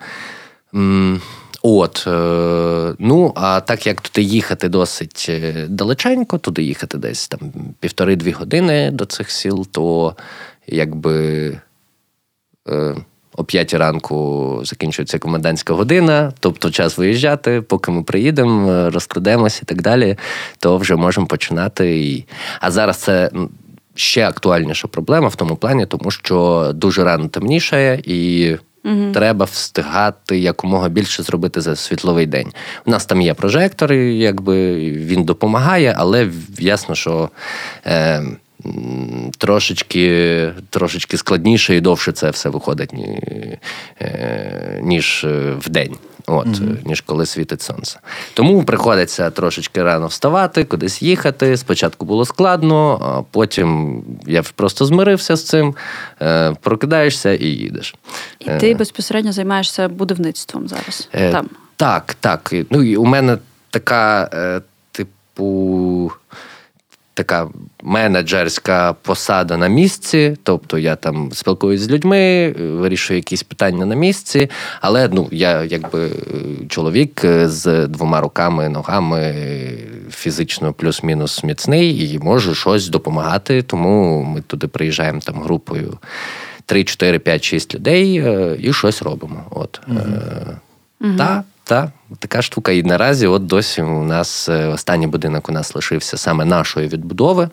От, 1.71 2.05
е, 2.07 2.95
ну, 2.99 3.33
а 3.37 3.61
так 3.61 3.87
як 3.87 4.01
туди 4.01 4.23
їхати 4.23 4.69
досить 4.69 5.27
е, 5.29 5.67
далеченько, 5.69 6.39
туди 6.39 6.63
їхати 6.63 6.99
десь 6.99 7.29
там 7.29 7.41
півтори-дві 7.81 8.31
години 8.31 8.91
до 8.91 9.05
цих 9.05 9.31
сіл, 9.31 9.67
то 9.71 10.17
якби 10.67 11.47
е, 12.69 12.97
о 13.37 13.45
п'ятій 13.45 13.77
ранку 13.77 14.61
закінчується 14.65 15.19
комендантська 15.19 15.75
година, 15.75 16.33
тобто 16.41 16.71
час 16.71 16.99
виїжджати, 16.99 17.61
поки 17.61 17.91
ми 17.91 18.03
приїдемо, 18.03 18.91
розкладемося 18.91 19.61
і 19.63 19.67
так 19.67 19.83
далі, 19.83 20.17
то 20.59 20.77
вже 20.77 20.97
можемо 20.97 21.27
починати. 21.27 22.25
А 22.61 22.71
зараз 22.71 22.97
це. 22.97 23.31
Ще 23.95 24.29
актуальніша 24.29 24.89
проблема 24.89 25.29
в 25.29 25.37
тому 25.37 25.57
плані, 25.57 25.87
тому 25.87 26.11
що 26.11 26.71
дуже 26.75 27.05
рано 27.05 27.29
темнішає, 27.29 28.03
і 28.05 28.57
Угу. 28.89 29.13
Треба 29.13 29.45
встигати 29.45 30.39
якомога 30.39 30.89
більше 30.89 31.23
зробити 31.23 31.61
за 31.61 31.77
світловий 31.77 32.27
день. 32.27 32.53
У 32.87 32.91
нас 32.91 33.07
там 33.07 33.21
є 33.21 33.35
прожектори, 33.35 34.15
якби 34.15 34.75
він 34.91 35.25
допомагає, 35.25 35.95
але 35.99 36.29
ясно, 36.59 36.95
що 36.95 37.31
е, 37.87 38.23
трошечки 39.39 40.51
трошечки 40.71 41.17
складніше 41.17 41.77
і 41.77 41.81
довше 41.81 42.13
це 42.13 42.31
все 42.31 42.49
виходить, 42.49 42.95
е, 44.01 44.81
ніж 44.83 45.27
в 45.59 45.69
день 45.69 45.97
от, 46.29 46.47
mm-hmm. 46.47 46.89
ніж 46.89 47.01
коли 47.01 47.27
світить 47.27 47.63
сонце. 47.63 47.99
Тому 48.35 48.65
приходиться 48.65 49.31
трошечки 49.31 49.83
рано 49.83 50.07
вставати, 50.07 50.65
кудись 50.65 51.03
їхати. 51.03 51.57
Спочатку 51.57 52.07
було 52.07 52.25
складно, 52.25 53.01
а 53.03 53.23
потім 53.31 54.03
я 54.27 54.43
просто 54.43 54.85
змирився 54.85 55.37
з 55.37 55.45
цим, 55.45 55.75
е, 56.23 56.55
прокидаєшся 56.61 57.35
і 57.35 57.47
їдеш. 57.47 57.95
І 58.39 58.51
ти 58.51 58.71
е. 58.71 58.75
безпосередньо 58.75 59.33
займаєшся 59.33 59.89
будівництвом 59.89 60.69
зараз. 60.69 61.09
там? 61.13 61.49
Так, 61.77 62.17
так. 62.21 62.55
Ну, 62.71 62.83
і 62.83 62.97
У 62.97 63.05
мене 63.05 63.39
така, 63.71 64.31
типу 64.93 66.13
така 67.19 67.49
менеджерська 67.83 68.93
посада 68.93 69.57
на 69.57 69.69
місці. 69.69 70.37
Тобто 70.43 70.79
я 70.79 70.97
там 70.97 71.33
спілкуюсь 71.33 71.81
з 71.81 71.91
людьми, 71.91 72.55
вирішую 72.59 73.19
якісь 73.19 73.43
питання 73.43 73.87
на 73.87 73.95
місці. 73.95 74.51
Але 74.81 75.09
ну, 75.13 75.29
я 75.31 75.65
якби 75.65 76.11
чоловік 76.69 77.21
з 77.45 77.87
двома 77.87 78.21
руками, 78.21 78.69
ногами, 78.69 79.35
фізично 80.11 80.73
плюс-мінус 80.73 81.45
міцний, 81.45 82.13
і 82.15 82.19
можу 82.19 82.55
щось 82.55 82.89
допомагати. 82.89 83.63
Тому 83.63 84.23
ми 84.23 84.41
туди 84.41 84.67
приїжджаємо 84.67 85.21
там 85.21 85.43
групою 85.43 85.99
3, 86.67 86.85
4, 86.85 87.19
5, 87.19 87.45
6 87.45 87.75
людей 87.75 88.19
е, 88.19 88.57
і 88.61 88.73
щось 88.73 89.03
робимо. 89.03 89.43
От. 89.51 89.81
Угу. 89.89 91.15
Та, 91.19 91.45
та, 91.69 91.93
така 92.19 92.43
штука. 92.43 92.73
І 92.73 92.83
наразі, 92.83 93.27
от 93.27 93.47
досі 93.47 93.83
у 93.83 94.03
нас 94.05 94.49
е, 94.49 94.67
останній 94.67 95.07
будинок 95.07 95.49
у 95.49 95.53
нас 95.53 95.75
лишився 95.75 96.17
саме 96.17 96.45
нашої 96.45 96.89
відбудови. 96.89 97.49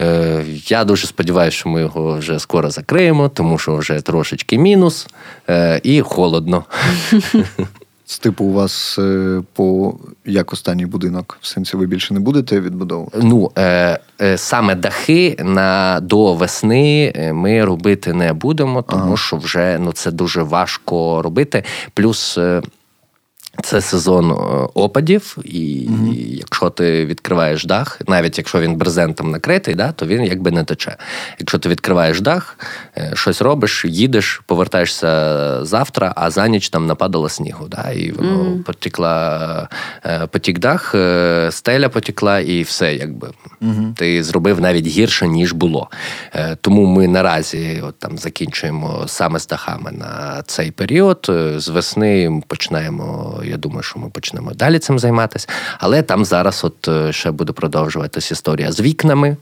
Е, 0.00 0.44
я 0.66 0.84
дуже 0.84 1.06
сподіваюся, 1.06 1.56
що 1.56 1.68
ми 1.68 1.80
його 1.80 2.18
вже 2.18 2.38
скоро 2.38 2.70
закриємо, 2.70 3.28
тому 3.28 3.58
що 3.58 3.76
вже 3.76 4.00
трошечки 4.00 4.58
мінус 4.58 5.06
е, 5.48 5.80
і 5.82 6.00
холодно. 6.00 6.64
Типу, 8.20 8.44
у 8.44 8.52
вас 8.52 8.98
по 9.52 9.94
як 10.24 10.52
останній 10.52 10.86
будинок? 10.86 11.38
В 11.40 11.46
сенсі 11.46 11.76
ви 11.76 11.86
більше 11.86 12.14
не 12.14 12.20
будете 12.20 12.60
відбудовувати? 12.60 13.18
Ну 13.22 13.50
е, 13.58 13.98
е, 14.20 14.38
саме 14.38 14.74
дахи 14.74 15.36
на 15.38 16.00
до 16.02 16.34
весни 16.34 17.12
ми 17.34 17.64
робити 17.64 18.12
не 18.12 18.32
будемо, 18.32 18.82
тому 18.82 19.04
ага. 19.04 19.16
що 19.16 19.36
вже 19.36 19.78
ну 19.78 19.92
це 19.92 20.10
дуже 20.10 20.42
важко 20.42 21.22
робити. 21.22 21.64
Плюс. 21.94 22.38
Е, 22.38 22.62
це 23.62 23.80
сезон 23.80 24.30
е, 24.30 24.34
опадів, 24.74 25.38
і 25.44 25.88
mm 25.90 26.12
якщо 26.36 26.70
ти 26.70 27.06
відкриваєш 27.06 27.64
дах, 27.64 28.00
навіть 28.08 28.38
якщо 28.38 28.60
він 28.60 28.76
брезентом 28.76 29.30
накритий, 29.30 29.74
да, 29.74 29.92
то 29.92 30.06
він 30.06 30.24
якби 30.24 30.50
не 30.50 30.64
тече. 30.64 30.96
Якщо 31.38 31.58
ти 31.58 31.68
відкриваєш 31.68 32.20
дах, 32.20 32.58
е, 32.98 33.12
щось 33.14 33.42
робиш, 33.42 33.84
їдеш, 33.84 34.42
повертаєшся 34.46 35.64
завтра, 35.64 36.12
а 36.16 36.30
за 36.30 36.48
ніч 36.48 36.68
там 36.68 36.86
нападало 36.86 37.28
снігу. 37.28 37.68
Да, 37.68 37.90
І 37.90 38.12
воно 38.12 38.44
mm 38.44 38.62
потікла 38.62 39.68
е, 40.06 40.26
потік 40.26 40.58
дах, 40.58 40.94
стеля 41.50 41.88
потікла, 41.88 42.40
і 42.40 42.62
все, 42.62 42.94
якби 42.94 43.28
mm 43.62 43.94
ти 43.94 44.24
зробив 44.24 44.60
навіть 44.60 44.86
гірше, 44.86 45.28
ніж 45.28 45.52
було. 45.52 45.88
Тому 46.60 46.86
ми 46.86 47.08
наразі 47.08 47.82
от 47.88 47.98
там 47.98 48.18
закінчуємо 48.18 49.04
саме 49.06 49.38
з 49.38 49.46
дахами 49.46 49.92
на 49.92 50.42
цей 50.46 50.70
період. 50.70 51.30
З 51.56 51.68
весни 51.68 52.42
починаємо 52.46 53.41
я 53.44 53.56
думаю, 53.56 53.82
що 53.82 53.98
ми 53.98 54.08
почнемо 54.08 54.52
далі 54.54 54.78
цим 54.78 54.98
займатися. 54.98 55.48
Але 55.78 56.02
там 56.02 56.24
зараз 56.24 56.64
от 56.64 56.88
е, 56.88 57.12
ще 57.12 57.30
буде 57.30 57.52
продовжуватись 57.52 58.30
історія 58.30 58.72
з 58.72 58.80
вікнами, 58.80 59.36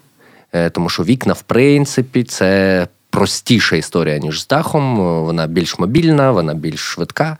е, 0.53 0.71
тому 0.71 0.89
що 0.89 1.03
вікна, 1.03 1.33
в 1.33 1.43
принципі, 1.43 2.25
це. 2.25 2.89
Простіша 3.13 3.77
історія, 3.77 4.19
ніж 4.19 4.41
з 4.41 4.47
дахом, 4.47 4.97
вона 5.25 5.47
більш 5.47 5.79
мобільна, 5.79 6.31
вона 6.31 6.55
більш 6.55 6.81
швидка, 6.81 7.37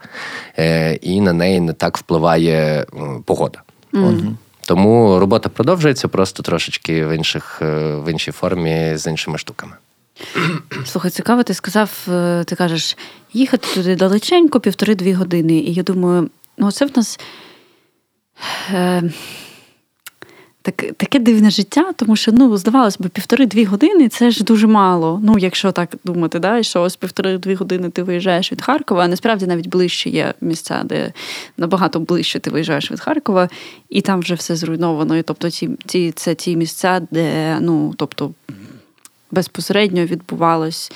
е, 0.57 0.93
і 0.93 1.21
на 1.21 1.33
неї 1.33 1.59
не 1.59 1.73
так 1.73 1.97
впливає 1.97 2.85
погода. 3.25 3.61
Mm-hmm. 3.93 4.27
От. 4.29 4.35
Тому 4.65 5.19
робота 5.19 5.49
продовжується 5.49 6.07
просто 6.07 6.43
трошечки 6.43 7.05
в 7.05 7.15
інших, 7.15 7.57
в 8.05 8.11
іншій 8.11 8.31
формі 8.31 8.91
з 8.95 9.07
іншими 9.07 9.37
штуками. 9.37 9.73
Слухай, 10.85 11.11
цікаво, 11.11 11.43
ти 11.43 11.53
сказав, 11.53 12.07
ти 12.45 12.55
кажеш, 12.55 12.97
їхати 13.33 13.67
туди 13.73 13.95
далеченько, 13.95 14.59
півтори-дві 14.59 15.13
години. 15.13 15.53
І 15.53 15.73
я 15.73 15.83
думаю, 15.83 16.29
Ну, 16.61 16.71
це 16.71 16.85
в 16.85 16.89
нас. 16.95 17.19
Е, 18.73 19.03
так, 20.61 20.75
таке 20.97 21.19
дивне 21.19 21.49
життя, 21.49 21.91
тому 21.95 22.15
що 22.15 22.31
ну, 22.31 22.57
здавалось 22.57 22.97
би, 22.97 23.09
півтори-дві 23.09 23.65
години 23.65 24.09
це 24.09 24.31
ж 24.31 24.43
дуже 24.43 24.67
мало. 24.67 25.19
Ну, 25.23 25.37
якщо 25.37 25.71
так 25.71 25.95
думати, 26.03 26.39
да, 26.39 26.63
що 26.63 26.81
ось 26.81 26.95
півтори-дві 26.95 27.55
години 27.55 27.89
ти 27.89 28.03
виїжджаєш 28.03 28.51
від 28.51 28.61
Харкова, 28.61 29.03
а 29.03 29.07
насправді 29.07 29.45
навіть 29.45 29.67
ближче 29.67 30.09
є 30.09 30.33
місця, 30.41 30.81
де 30.85 31.13
набагато 31.57 31.99
ближче 31.99 32.39
ти 32.39 32.49
виїжджаєш 32.49 32.91
від 32.91 32.99
Харкова, 32.99 33.49
і 33.89 34.01
там 34.01 34.19
вже 34.19 34.35
все 34.35 34.55
зруйновано. 34.55 35.17
І, 35.17 35.21
тобто 35.21 35.49
ті, 35.49 35.69
ті, 35.85 36.11
це 36.11 36.35
ті 36.35 36.55
місця, 36.55 37.01
де 37.11 37.57
ну, 37.61 37.93
тобто, 37.97 38.31
безпосередньо 39.31 40.05
відбувалось 40.05 40.91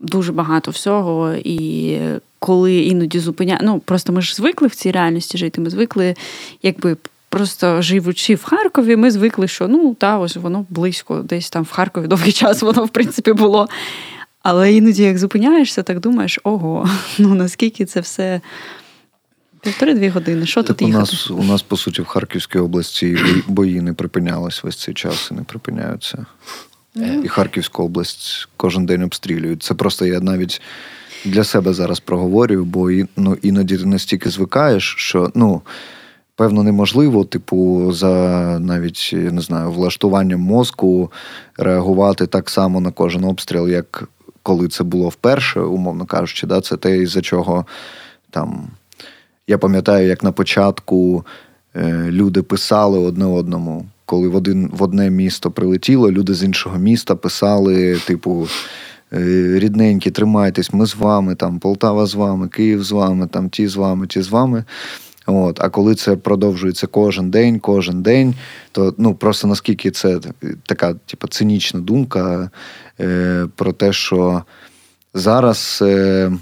дуже 0.00 0.32
багато 0.32 0.70
всього. 0.70 1.34
І 1.34 1.98
коли 2.42 2.76
іноді 2.76 3.18
зупиняє, 3.18 3.60
ну 3.62 3.78
просто 3.78 4.12
ми 4.12 4.22
ж 4.22 4.34
звикли 4.34 4.68
в 4.68 4.74
цій 4.74 4.90
реальності 4.90 5.38
жити, 5.38 5.60
ми 5.60 5.70
звикли, 5.70 6.14
якби. 6.62 6.96
Просто 7.28 7.82
живучи 7.82 8.34
в 8.34 8.44
Харкові, 8.44 8.96
ми 8.96 9.10
звикли, 9.10 9.48
що 9.48 9.68
ну 9.68 9.94
та 9.94 10.18
ось 10.18 10.36
воно 10.36 10.66
близько, 10.70 11.18
десь 11.18 11.50
там 11.50 11.62
в 11.62 11.70
Харкові 11.70 12.06
довгий 12.06 12.32
час 12.32 12.62
воно 12.62 12.84
в 12.84 12.88
принципі 12.88 13.32
було. 13.32 13.68
Але 14.42 14.72
іноді, 14.72 15.02
як 15.02 15.18
зупиняєшся, 15.18 15.82
так 15.82 16.00
думаєш, 16.00 16.38
ого, 16.44 16.88
ну 17.18 17.34
наскільки 17.34 17.84
це 17.84 18.00
все 18.00 18.40
півтори-дві 19.60 20.08
години. 20.08 20.46
Що 20.46 20.62
тут 20.62 20.82
у 20.82 20.86
їхати? 20.86 21.00
нас 21.00 21.30
у 21.30 21.42
нас, 21.42 21.62
по 21.62 21.76
суті, 21.76 22.02
в 22.02 22.06
Харківській 22.06 22.58
області 22.58 23.18
бої 23.46 23.80
не 23.80 23.92
припинялись 23.92 24.64
весь 24.64 24.76
цей 24.76 24.94
час 24.94 25.28
і 25.30 25.34
не 25.34 25.42
припиняються. 25.42 26.26
І 27.24 27.28
Харківську 27.28 27.82
область 27.82 28.48
кожен 28.56 28.86
день 28.86 29.02
обстрілюють. 29.02 29.62
Це 29.62 29.74
просто 29.74 30.06
я 30.06 30.20
навіть 30.20 30.60
для 31.24 31.44
себе 31.44 31.72
зараз 31.72 32.00
проговорюю, 32.00 32.64
бо 32.64 32.90
ну, 33.16 33.36
іноді 33.42 33.76
ти 33.76 33.86
настільки 33.86 34.30
звикаєш, 34.30 34.94
що 34.98 35.30
ну. 35.34 35.62
Певно, 36.36 36.62
неможливо, 36.62 37.24
типу, 37.24 37.92
за 37.92 38.08
навіть 38.60 39.10
не 39.12 39.40
знаю, 39.40 39.70
влаштуванням 39.70 40.40
мозку 40.40 41.12
реагувати 41.56 42.26
так 42.26 42.50
само 42.50 42.80
на 42.80 42.90
кожен 42.90 43.24
обстріл, 43.24 43.68
як 43.68 44.08
коли 44.42 44.68
це 44.68 44.84
було 44.84 45.08
вперше, 45.08 45.60
умовно 45.60 46.06
кажучи, 46.06 46.46
да, 46.46 46.60
це 46.60 46.76
те, 46.76 46.98
із-за 46.98 47.22
чого 47.22 47.66
там. 48.30 48.68
Я 49.46 49.58
пам'ятаю, 49.58 50.08
як 50.08 50.22
на 50.22 50.32
початку 50.32 51.24
е, 51.76 52.06
люди 52.10 52.42
писали 52.42 52.98
одне 52.98 53.24
одному, 53.24 53.86
коли 54.04 54.28
в 54.28 54.36
один 54.36 54.70
в 54.72 54.82
одне 54.82 55.10
місто 55.10 55.50
прилетіло, 55.50 56.12
люди 56.12 56.34
з 56.34 56.44
іншого 56.44 56.78
міста 56.78 57.16
писали, 57.16 57.98
типу. 58.06 58.48
«Е, 59.14 59.58
рідненькі, 59.58 60.10
тримайтесь, 60.10 60.72
ми 60.72 60.86
з 60.86 60.96
вами, 60.96 61.34
там 61.34 61.58
Полтава 61.58 62.06
з 62.06 62.14
вами, 62.14 62.48
Київ 62.48 62.84
з 62.84 62.92
вами, 62.92 63.26
там 63.26 63.50
ті 63.50 63.68
з 63.68 63.76
вами, 63.76 64.06
ті 64.06 64.22
з 64.22 64.28
вами. 64.28 64.64
От, 65.26 65.60
А 65.60 65.68
коли 65.68 65.94
це 65.94 66.16
продовжується 66.16 66.86
кожен 66.86 67.30
день, 67.30 67.58
кожен 67.58 68.02
день, 68.02 68.34
то 68.72 68.94
ну 68.98 69.14
просто 69.14 69.48
наскільки 69.48 69.90
це 69.90 70.20
така, 70.66 70.94
типу, 70.94 71.28
цинічна 71.28 71.80
думка 71.80 72.50
е, 73.00 73.46
про 73.56 73.72
те, 73.72 73.92
що 73.92 74.42
зараз 75.14 75.78
е, 75.82 76.32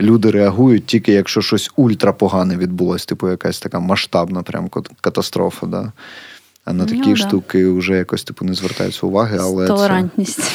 люди 0.00 0.30
реагують 0.30 0.86
тільки 0.86 1.12
якщо 1.12 1.40
щось 1.42 1.70
ультрапогане 1.76 2.56
відбулося, 2.56 3.06
типу 3.06 3.28
якась 3.28 3.60
така 3.60 3.80
масштабна 3.80 4.42
прям 4.42 4.70
катастрофа. 5.00 5.66
Да? 5.66 5.92
А 6.64 6.72
на 6.72 6.84
такі 6.84 7.08
ну, 7.08 7.16
штуки 7.16 7.64
да. 7.64 7.72
вже 7.72 7.94
якось 7.94 8.24
типу 8.24 8.44
не 8.44 8.54
звертаються 8.54 9.06
уваги, 9.06 9.38
але 9.40 9.66
толерантність. 9.66 10.42
Це... 10.42 10.50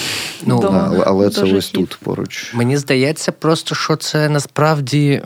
Ну, 0.45 0.61
до, 0.61 0.67
але, 0.67 1.03
але 1.07 1.29
це 1.29 1.43
ось 1.43 1.69
тут 1.69 1.97
поруч. 2.03 2.53
Мені 2.53 2.77
здається, 2.77 3.31
просто 3.31 3.75
що 3.75 3.95
це 3.95 4.29
насправді 4.29 5.21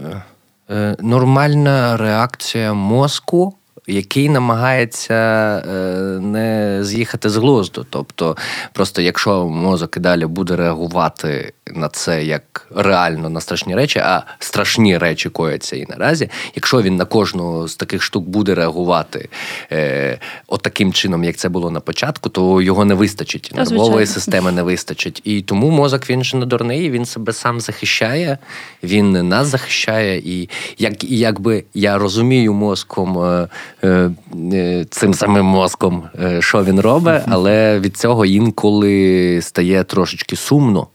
Е, 0.71 0.95
нормальна 0.99 1.97
реакція 1.97 2.73
мозку 2.73 3.53
який 3.87 4.29
намагається 4.29 5.13
е, 5.13 5.71
не 6.19 6.79
з'їхати 6.81 7.29
з 7.29 7.37
глузду. 7.37 7.85
Тобто, 7.89 8.37
просто 8.73 9.01
якщо 9.01 9.47
мозок 9.47 9.97
і 9.97 9.99
далі 9.99 10.25
буде 10.25 10.55
реагувати 10.55 11.53
на 11.75 11.89
це 11.89 12.23
як 12.23 12.67
реально 12.75 13.29
на 13.29 13.41
страшні 13.41 13.75
речі, 13.75 13.99
а 13.99 14.23
страшні 14.39 14.97
речі 14.97 15.29
кояться 15.29 15.75
і 15.75 15.85
наразі, 15.89 16.29
якщо 16.55 16.81
він 16.81 16.95
на 16.95 17.05
кожну 17.05 17.67
з 17.67 17.75
таких 17.75 18.01
штук 18.01 18.29
буде 18.29 18.55
реагувати 18.55 19.29
е, 19.71 20.19
от 20.47 20.61
таким 20.61 20.93
чином, 20.93 21.23
як 21.23 21.35
це 21.35 21.49
було 21.49 21.71
на 21.71 21.79
початку, 21.79 22.29
то 22.29 22.61
його 22.61 22.85
не 22.85 22.93
вистачить, 22.93 23.51
нервової 23.55 24.05
системи 24.05 24.51
не 24.51 24.63
вистачить. 24.63 25.21
І 25.23 25.41
тому 25.41 25.69
мозок 25.69 26.09
він 26.09 26.23
же 26.23 26.37
не 26.37 26.45
дурний, 26.45 26.91
він 26.91 27.05
себе 27.05 27.33
сам 27.33 27.61
захищає, 27.61 28.37
він 28.83 29.27
нас 29.27 29.47
захищає. 29.47 30.17
І 30.17 30.49
як, 30.77 31.03
якби 31.03 31.63
я 31.73 31.97
розумію 31.97 32.53
мозком. 32.53 33.23
Е, 33.23 33.47
Е, 33.83 34.11
е, 34.53 34.85
цим 34.89 35.13
самим 35.13 35.45
мозком, 35.45 36.03
е, 36.23 36.41
що 36.41 36.63
він 36.63 36.79
робить, 36.79 37.21
але 37.27 37.79
від 37.79 37.97
цього 37.97 38.25
інколи 38.25 39.39
стає 39.41 39.83
трошечки 39.83 40.35
сумно. 40.35 40.87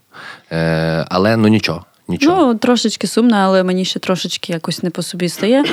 Але 1.08 1.36
ну 1.36 1.48
нічого. 1.48 1.84
Нічого. 2.08 2.46
Ну, 2.46 2.54
трошечки 2.54 3.06
сумно, 3.06 3.36
але 3.36 3.62
мені 3.62 3.84
ще 3.84 3.98
трошечки 3.98 4.52
якось 4.52 4.82
не 4.82 4.90
по 4.90 5.02
собі 5.02 5.28
стає. 5.28 5.64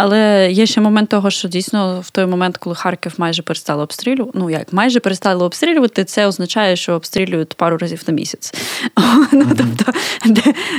Але 0.00 0.50
є 0.52 0.66
ще 0.66 0.80
момент 0.80 1.08
того, 1.08 1.30
що 1.30 1.48
дійсно 1.48 2.00
в 2.00 2.10
той 2.10 2.26
момент, 2.26 2.56
коли 2.56 2.76
Харків 2.76 3.14
майже 3.18 3.42
перестали 3.42 3.82
обстрілювати, 3.82 4.38
ну 4.38 4.50
як 4.50 4.72
майже 4.72 5.00
перестали 5.00 5.44
обстрілювати, 5.44 6.04
це 6.04 6.26
означає, 6.26 6.76
що 6.76 6.92
обстрілюють 6.92 7.54
пару 7.54 7.76
разів 7.76 8.02
на 8.06 8.14
місяць. 8.14 8.54
Ну, 9.32 9.46
Тобто 9.56 9.92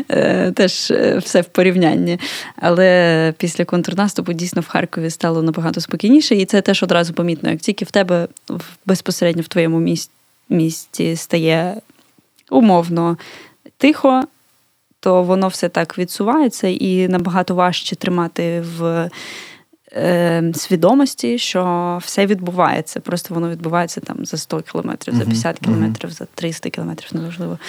е, 0.09 0.51
теж 0.51 0.91
е, 0.91 1.17
все 1.17 1.41
в 1.41 1.45
порівнянні. 1.45 2.19
Але 2.55 3.33
після 3.37 3.65
контрнаступу 3.65 4.33
дійсно 4.33 4.61
в 4.61 4.67
Харкові 4.67 5.09
стало 5.09 5.41
набагато 5.41 5.81
спокійніше, 5.81 6.35
і 6.35 6.45
це 6.45 6.61
теж 6.61 6.83
одразу 6.83 7.13
помітно. 7.13 7.49
Як 7.49 7.59
тільки 7.59 7.85
в 7.85 7.91
тебе 7.91 8.27
безпосередньо 8.85 9.41
в 9.41 9.47
твоєму 9.47 9.97
місті 10.49 11.15
стає 11.15 11.75
умовно 12.49 13.17
тихо 13.77 14.23
то 14.99 15.23
воно 15.23 15.47
все 15.47 15.69
так 15.69 15.97
відсувається 15.97 16.67
і 16.67 17.07
набагато 17.07 17.55
важче 17.55 17.95
тримати 17.95 18.63
в 18.77 19.09
е, 19.91 20.51
свідомості, 20.55 21.37
що 21.37 21.97
все 22.01 22.25
відбувається. 22.25 22.99
Просто 22.99 23.33
воно 23.33 23.49
відбувається 23.49 24.01
там 24.01 24.25
за 24.25 24.37
100 24.37 24.61
кілометрів, 24.61 25.15
за 25.15 25.23
50 25.23 25.59
кілометрів, 25.59 26.11
за 26.11 26.25
300 26.35 26.69
кілометрів, 26.69 27.09
неважливо. 27.13 27.59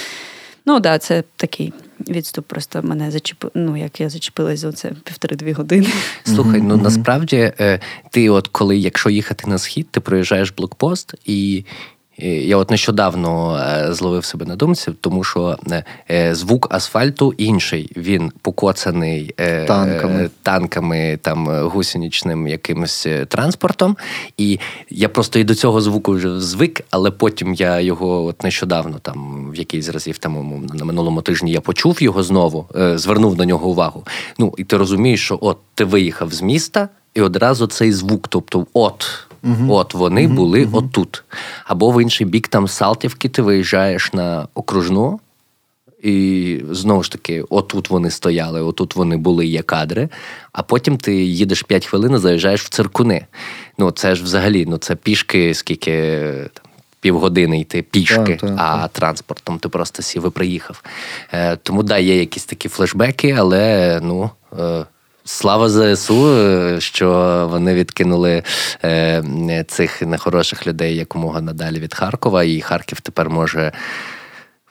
Ну 0.66 0.74
так, 0.74 0.82
да, 0.82 0.98
це 0.98 1.24
такий 1.36 1.72
відступ. 2.08 2.46
Просто 2.46 2.82
мене 2.82 3.10
зачепив, 3.10 3.50
ну 3.54 3.76
як 3.76 4.00
я 4.00 4.10
зачепилась 4.10 4.60
за 4.60 4.72
це 4.72 4.92
півтори-дві 5.04 5.52
години. 5.52 5.86
Слухай, 6.24 6.60
ну 6.60 6.76
насправді 6.76 7.52
е, 7.60 7.80
ти, 8.10 8.30
от 8.30 8.48
коли, 8.48 8.78
якщо 8.78 9.10
їхати 9.10 9.50
на 9.50 9.58
схід, 9.58 9.88
ти 9.90 10.00
проїжджаєш 10.00 10.50
блокпост 10.50 11.14
і 11.24 11.64
я 12.22 12.56
от 12.56 12.70
нещодавно 12.70 13.56
е, 13.56 13.94
зловив 13.94 14.24
себе 14.24 14.46
на 14.46 14.56
думці, 14.56 14.92
тому 15.00 15.24
що 15.24 15.58
е, 15.70 15.84
е, 16.10 16.34
звук 16.34 16.74
асфальту 16.74 17.34
інший. 17.38 17.92
Він 17.96 18.32
покоцаний 18.42 19.34
танками, 19.66 20.30
танками 20.42 21.18
там 21.22 21.68
гусеничним 21.68 22.48
якимось 22.48 23.06
транспортом. 23.28 23.96
І 24.36 24.58
я 24.90 25.08
просто 25.08 25.38
і 25.38 25.44
до 25.44 25.54
цього 25.54 25.80
звуку 25.80 26.12
вже 26.12 26.40
звик, 26.40 26.80
але 26.90 27.10
потім 27.10 27.54
я 27.54 27.80
його 27.80 28.24
от 28.24 28.44
нещодавно, 28.44 28.98
там 28.98 29.50
в 29.50 29.56
якийсь 29.56 29.88
разів 29.88 30.18
там 30.18 30.66
на 30.74 30.84
минулому 30.84 31.22
тижні 31.22 31.52
я 31.52 31.60
почув 31.60 32.02
його 32.02 32.22
знову, 32.22 32.66
звернув 32.94 33.38
на 33.38 33.44
нього 33.44 33.68
увагу. 33.68 34.04
Ну 34.38 34.54
і 34.56 34.64
ти 34.64 34.76
розумієш, 34.76 35.24
що 35.24 35.38
от 35.40 35.58
ти 35.74 35.84
виїхав 35.84 36.32
з 36.32 36.42
міста, 36.42 36.88
і 37.14 37.20
одразу 37.20 37.66
цей 37.66 37.92
звук, 37.92 38.28
тобто, 38.28 38.66
от. 38.72 39.29
Угу. 39.42 39.74
От 39.74 39.94
вони 39.94 40.26
угу. 40.26 40.34
були 40.34 40.64
угу. 40.64 40.78
отут. 40.78 41.24
Або 41.64 41.90
в 41.90 42.02
інший 42.02 42.26
бік 42.26 42.48
там 42.48 42.68
Салтівки, 42.68 43.28
ти 43.28 43.42
виїжджаєш 43.42 44.12
на 44.12 44.48
окружну, 44.54 45.20
і 46.02 46.60
знову 46.70 47.02
ж 47.02 47.12
таки, 47.12 47.44
отут 47.50 47.90
вони 47.90 48.10
стояли, 48.10 48.62
отут 48.62 48.96
вони 48.96 49.16
були, 49.16 49.46
є 49.46 49.62
кадри. 49.62 50.08
А 50.52 50.62
потім 50.62 50.96
ти 50.96 51.14
їдеш 51.24 51.62
5 51.62 51.86
хвилин, 51.86 52.14
і 52.14 52.18
заїжджаєш 52.18 52.62
в 52.62 52.68
циркуни. 52.68 53.26
Ну, 53.78 53.90
це 53.90 54.14
ж 54.14 54.24
взагалі, 54.24 54.66
ну 54.68 54.78
це 54.78 54.96
пішки, 54.96 55.54
скільки 55.54 56.22
там. 56.52 56.64
Півгодини 57.02 57.60
йти 57.60 57.82
пішки, 57.82 58.16
так, 58.16 58.40
так, 58.40 58.54
а 58.58 58.82
так. 58.82 58.92
транспортом 58.92 59.58
ти 59.58 59.68
просто 59.68 60.02
сів 60.02 60.26
і 60.26 60.30
приїхав. 60.30 60.82
Е, 61.32 61.56
Тому 61.56 61.82
да, 61.82 61.98
є 61.98 62.18
якісь 62.18 62.44
такі 62.44 62.68
флешбеки, 62.68 63.36
але 63.38 64.00
ну. 64.02 64.30
Е, 64.58 64.84
Слава 65.30 65.68
ЗСУ, 65.68 66.28
е, 66.28 66.80
що 66.80 67.08
вони 67.50 67.74
відкинули 67.74 68.42
е, 68.84 69.64
цих 69.68 70.02
нехороших 70.02 70.66
людей 70.66 70.96
якомога 70.96 71.40
надалі 71.40 71.78
від 71.80 71.94
Харкова, 71.94 72.44
і 72.44 72.60
Харків 72.60 73.00
тепер 73.00 73.30
може 73.30 73.72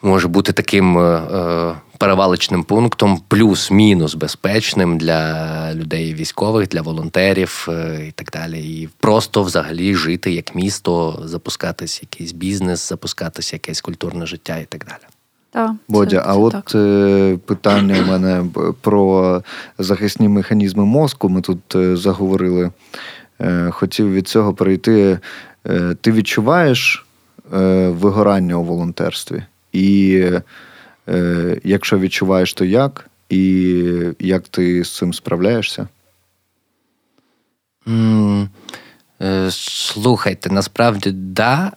може 0.01 0.27
бути 0.27 0.53
таким 0.53 0.97
е, 0.97 1.75
перевалочним 1.97 2.63
пунктом, 2.63 3.21
плюс-мінус 3.27 4.13
безпечним 4.13 4.97
для 4.97 5.73
людей 5.73 6.13
військових, 6.13 6.67
для 6.67 6.81
волонтерів 6.81 7.67
і 8.07 8.11
так 8.11 8.31
далі. 8.31 8.59
І 8.59 8.89
просто 8.99 9.43
взагалі 9.43 9.95
жити 9.95 10.31
як 10.31 10.55
місто, 10.55 11.21
запускатись 11.23 12.01
якийсь 12.01 12.31
бізнес, 12.31 12.89
запускатись 12.89 13.53
якесь 13.53 13.81
культурне 13.81 14.25
життя 14.25 14.57
і 14.57 14.65
так 14.65 14.85
далі. 14.85 15.18
Так, 15.51 15.71
Бодя, 15.87 16.23
а 16.25 16.35
от 16.35 16.51
так. 16.51 16.71
Е, 16.75 17.37
питання 17.45 18.03
в 18.03 18.07
мене 18.07 18.45
про 18.81 19.41
захисні 19.79 20.27
механізми 20.27 20.85
мозку. 20.85 21.29
Ми 21.29 21.41
тут 21.41 21.75
е, 21.75 21.95
заговорили. 21.95 22.71
Е, 23.41 23.69
хотів 23.71 24.13
від 24.13 24.27
цього 24.27 24.53
перейти 24.53 25.19
ти 26.01 26.11
відчуваєш 26.11 27.05
вигорання 27.89 28.55
у 28.55 28.63
волонтерстві? 28.63 29.43
І 29.73 30.23
якщо 31.63 31.99
відчуваєш, 31.99 32.53
то 32.53 32.65
як? 32.65 33.09
І 33.29 33.85
як 34.19 34.47
ти 34.47 34.83
з 34.83 34.97
цим 34.97 35.13
справляєшся? 35.13 35.87
Слухайте, 39.49 40.49
насправді, 40.49 41.11
да. 41.11 41.71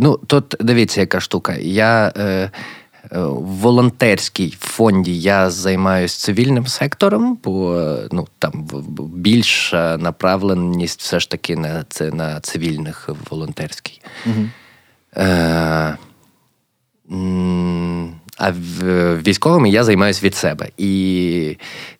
Ну, 0.00 0.20
тут 0.26 0.54
дивіться, 0.60 1.00
яка 1.00 1.20
штука. 1.20 1.56
Я 1.60 2.12
Е, 3.12 3.18
в 3.18 3.44
волонтерській 3.44 4.54
фонді 4.60 5.20
я 5.20 5.50
займаюся 5.50 6.18
цивільним 6.18 6.66
сектором, 6.66 7.38
бо 7.44 7.88
ну 8.12 8.26
там 8.38 8.68
більша 9.14 9.96
направленість 9.98 11.00
все 11.00 11.20
ж 11.20 11.30
таки 11.30 11.56
на 11.56 11.84
це 11.88 12.10
на 12.10 12.40
цивільних 12.40 13.08
волонтерський. 13.30 14.00
Угу. 14.26 14.44
Е, 15.16 15.96
а 18.38 18.52
військовими 19.26 19.70
я 19.70 19.84
займаюся 19.84 20.26
від 20.26 20.34
себе. 20.34 20.68
І 20.78 21.56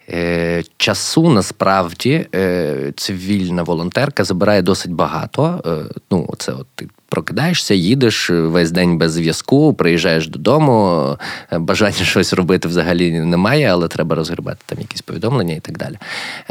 е, 0.09 0.64
часу 0.76 1.30
насправді 1.30 2.26
е, 2.35 2.92
цивільна 2.96 3.62
волонтерка 3.62 4.24
забирає 4.24 4.62
досить 4.62 4.92
багато. 4.92 5.62
Е, 5.66 6.00
ну, 6.11 6.35
це 6.38 6.52
от 6.52 6.66
ти 6.74 6.88
прокидаєшся, 7.16 7.74
їдеш 7.74 8.31
весь 8.31 8.70
день 8.70 8.98
без 8.98 9.12
зв'язку, 9.12 9.74
приїжджаєш 9.74 10.29
додому, 10.29 11.18
е, 11.52 11.59
бажання 11.59 11.92
щось 12.05 12.33
робити 12.33 12.68
взагалі 12.68 13.11
немає, 13.20 13.66
але 13.72 13.88
треба 13.88 14.16
розгрібати 14.16 14.59
там 14.66 14.79
якісь 14.81 15.02
повідомлення 15.02 15.55
і 15.55 15.61
так 15.61 15.79
далі. 15.79 15.96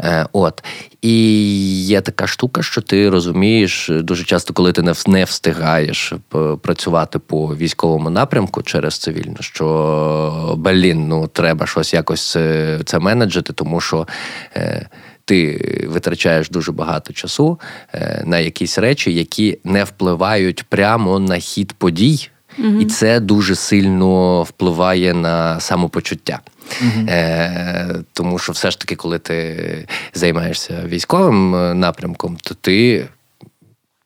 Е, 0.00 0.26
от. 0.32 0.64
І 1.02 1.84
є 1.84 2.00
така 2.00 2.26
штука, 2.26 2.62
що 2.62 2.80
ти 2.80 3.10
розумієш 3.10 3.90
дуже 3.92 4.24
часто, 4.24 4.54
коли 4.54 4.72
ти 4.72 4.82
не 5.06 5.24
встигаєш 5.24 6.12
працювати 6.62 7.18
по 7.18 7.56
військовому 7.56 8.10
напрямку 8.10 8.62
через 8.62 8.98
цивільну, 8.98 9.36
що 9.40 10.54
блін, 10.58 11.08
ну 11.08 11.26
треба 11.26 11.66
щось 11.66 11.94
якось 11.94 12.36
е, 12.36 12.80
це 12.84 12.98
менеджити, 12.98 13.52
тому 13.52 13.80
що 13.80 14.06
ти 15.26 15.58
витрачаєш 15.88 16.50
дуже 16.50 16.72
багато 16.72 17.12
часу 17.12 17.60
е, 17.94 18.22
на 18.26 18.38
якісь 18.38 18.78
речі, 18.78 19.14
які 19.14 19.58
не 19.64 19.84
впливають 19.84 20.62
прямо 20.62 21.18
на 21.18 21.38
хід 21.38 21.72
подій. 21.72 22.28
І 22.80 22.84
це 22.84 23.20
дуже 23.20 23.54
сильно 23.54 24.42
впливає 24.42 25.14
на 25.14 25.60
самопочуття. 25.60 26.40
mm 26.82 27.10
Е, 27.10 27.94
Тому 28.12 28.38
що 28.38 28.52
все 28.52 28.70
ж 28.70 28.78
таки, 28.78 28.96
коли 28.96 29.18
ти 29.18 29.88
займаєшся 30.14 30.82
військовим 30.86 31.54
е, 31.54 31.74
напрямком, 31.74 32.36
то 32.42 32.54
ти 32.54 33.06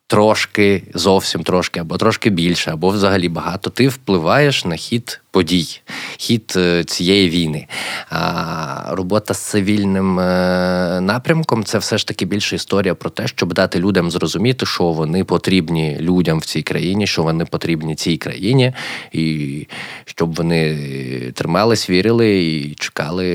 трошки, 0.06 0.82
зовсім 0.94 1.42
трошки, 1.42 1.80
або 1.80 1.96
трошки 1.96 2.30
більше, 2.30 2.70
або 2.70 2.88
взагалі 2.88 3.28
багато, 3.28 3.70
ти 3.70 3.88
впливаєш 3.88 4.64
на 4.64 4.76
хід 4.76 5.19
подій, 5.30 5.80
хід 6.16 6.52
е, 6.56 6.84
цієї 6.84 7.30
війни. 7.30 7.66
А 8.10 8.84
робота 8.90 9.34
з 9.34 9.38
цивільним 9.38 10.20
е, 10.20 11.00
напрямком 11.00 11.64
це 11.64 11.78
все 11.78 11.98
ж 11.98 12.06
таки 12.06 12.24
більше 12.24 12.56
історія 12.56 12.94
про 12.94 13.10
те, 13.10 13.26
щоб 13.26 13.52
дати 13.52 13.78
людям 13.78 14.10
зрозуміти, 14.10 14.66
що 14.66 14.84
вони 14.84 15.24
потрібні 15.24 15.96
людям 16.00 16.38
в 16.38 16.44
цій 16.44 16.62
країні, 16.62 17.06
що 17.06 17.22
вони 17.22 17.44
потрібні 17.44 17.94
цій 17.94 18.16
країні, 18.16 18.72
і 19.12 19.66
щоб 20.04 20.34
вони 20.34 20.76
тримались, 21.34 21.90
вірили 21.90 22.44
і 22.44 22.74
чекали, 22.74 23.26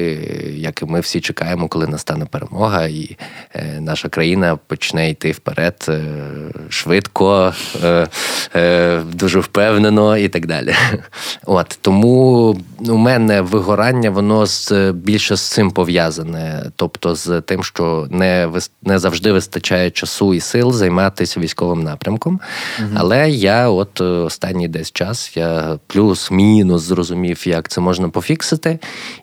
як 0.58 0.82
і 0.82 0.86
ми 0.86 1.00
всі 1.00 1.22
чекаємо, 1.22 1.68
коли 1.68 1.88
настане 1.88 2.26
перемога, 2.26 2.86
і 2.86 3.18
е, 3.54 3.80
наша 3.82 4.10
країна 4.10 4.56
почне 4.68 5.10
йти 5.10 5.32
вперед 5.32 5.92
швидко, 6.70 7.54
дуже 9.14 9.40
впевнено 9.40 10.18
і 10.18 10.30
так 10.30 10.46
далі. 10.46 10.76
От 11.46 11.80
тому 11.86 12.58
у 12.88 12.98
мене 12.98 13.42
вигорання, 13.42 14.10
воно 14.10 14.46
з 14.46 14.92
більше 14.92 15.36
з 15.36 15.42
цим 15.42 15.72
пов'язане, 15.72 16.72
тобто 16.76 17.16
з 17.16 17.42
тим, 17.42 17.64
що 17.64 18.08
не 18.10 18.50
не 18.84 19.00
завжди 19.00 19.32
вистачає 19.32 19.92
часу 19.92 20.34
і 20.34 20.40
сил 20.40 20.72
займатися 20.72 21.40
військовим 21.40 21.84
напрямком. 21.84 22.40
Угу. 22.80 22.90
Але 22.96 23.30
я, 23.30 23.70
от 23.70 24.02
останній 24.02 24.68
десь 24.68 24.92
час, 24.92 25.38
я 25.38 25.80
плюс-мінус 25.88 26.82
зрозумів, 26.82 27.48
як 27.48 27.68
це 27.68 27.82
можна 27.82 28.10
пофіксити. 28.10 28.80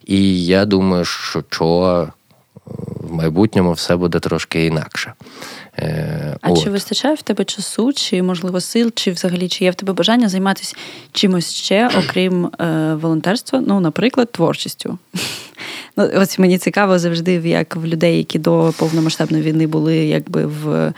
І 0.06 0.46
я 0.46 0.64
думаю, 0.64 1.04
що, 1.04 1.42
що 1.50 2.08
в 3.12 3.14
майбутньому 3.14 3.72
все 3.72 3.96
буде 3.96 4.20
трошки 4.20 4.66
інакше. 4.66 5.12
Е, 5.78 6.36
а 6.40 6.50
от. 6.50 6.62
чи 6.62 6.70
вистачає 6.70 7.14
в 7.14 7.22
тебе 7.22 7.44
часу, 7.44 7.92
чи 7.92 8.22
можливо 8.22 8.60
сил, 8.60 8.92
чи 8.94 9.10
взагалі 9.10 9.48
чи 9.48 9.64
є 9.64 9.70
в 9.70 9.74
тебе 9.74 9.92
бажання 9.92 10.28
займатися 10.28 10.76
чимось 11.12 11.54
ще, 11.54 11.90
окрім 11.98 12.46
е, 12.46 12.94
волонтерства? 12.94 13.62
Ну, 13.66 13.80
наприклад, 13.80 14.32
творчістю? 14.32 14.98
Ну, 15.96 16.10
Ось 16.14 16.38
мені 16.38 16.58
цікаво 16.58 16.98
завжди, 16.98 17.32
як 17.32 17.76
в 17.76 17.86
людей, 17.86 18.16
які 18.18 18.38
до 18.38 18.74
повномасштабної 18.76 19.42
війни 19.42 19.66
були 19.66 19.96
якби 19.96 20.46
в 20.46 20.92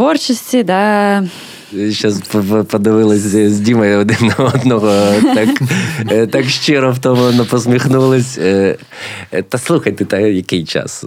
творчості, 0.00 0.62
да. 0.62 1.24
Зараз 1.72 2.20
подивилися 2.68 3.50
з 3.50 3.60
Дімою 3.60 3.98
один 3.98 4.16
на 4.38 4.44
одного, 4.44 4.92
так 5.34 5.48
е, 6.10 6.26
так 6.26 6.44
щиро 6.44 6.92
втомлено 6.92 7.44
посміхнулись. 7.44 8.38
Е, 8.38 8.76
е, 9.32 9.42
та 9.42 9.58
слухайте, 9.58 10.04
та 10.04 10.18
який 10.18 10.64
час, 10.64 11.04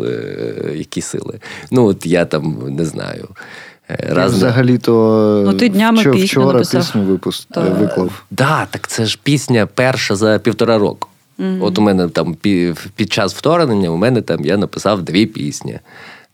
які 0.75 1.01
сили. 1.01 1.39
Ну, 1.71 1.85
от 1.85 2.05
я 2.05 2.25
там 2.25 2.57
не 2.69 2.85
знаю. 2.85 3.27
Раз 4.09 4.33
Взагалі-то 4.33 5.43
ну, 5.45 5.53
ти 5.53 5.69
днями 5.69 5.99
вчора, 5.99 6.15
пісню 6.15 6.41
вчора 6.41 6.59
пісню 6.59 7.01
випуск, 7.01 7.47
Та... 7.51 7.61
виклав. 7.61 8.07
Так, 8.07 8.23
да, 8.31 8.67
так 8.71 8.87
це 8.87 9.05
ж 9.05 9.19
пісня 9.23 9.67
перша 9.73 10.15
за 10.15 10.39
півтора 10.39 10.77
року. 10.77 11.09
Mm-hmm. 11.39 11.63
От 11.63 11.77
у 11.77 11.81
мене 11.81 12.07
там 12.07 12.35
під 12.95 13.13
час 13.13 13.35
вторгнення 13.35 13.89
у 13.89 13.97
мене 13.97 14.21
там 14.21 14.45
я 14.45 14.57
написав 14.57 15.01
дві 15.01 15.25
пісні. 15.25 15.79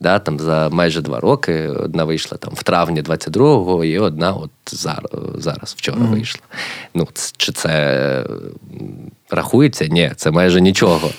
Да, 0.01 0.19
там 0.19 0.39
За 0.39 0.69
майже 0.69 1.01
два 1.01 1.19
роки 1.19 1.67
одна 1.67 2.03
вийшла 2.03 2.37
там 2.37 2.53
в 2.53 2.63
травні 2.63 3.01
22-го, 3.01 3.83
і 3.83 3.99
одна 3.99 4.31
от 4.31 4.51
зараз, 4.65 5.11
зараз 5.35 5.75
вчора 5.77 5.97
mm-hmm. 5.97 6.11
вийшла. 6.11 6.41
Ну, 6.93 7.07
Чи 7.37 7.51
це 7.51 8.25
рахується? 9.31 9.87
Ні, 9.87 10.11
це 10.15 10.31
майже 10.31 10.61
нічого. 10.61 11.09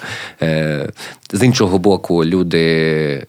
Е, 0.42 0.88
з 1.32 1.42
іншого 1.42 1.78
боку, 1.78 2.24
люди 2.24 2.64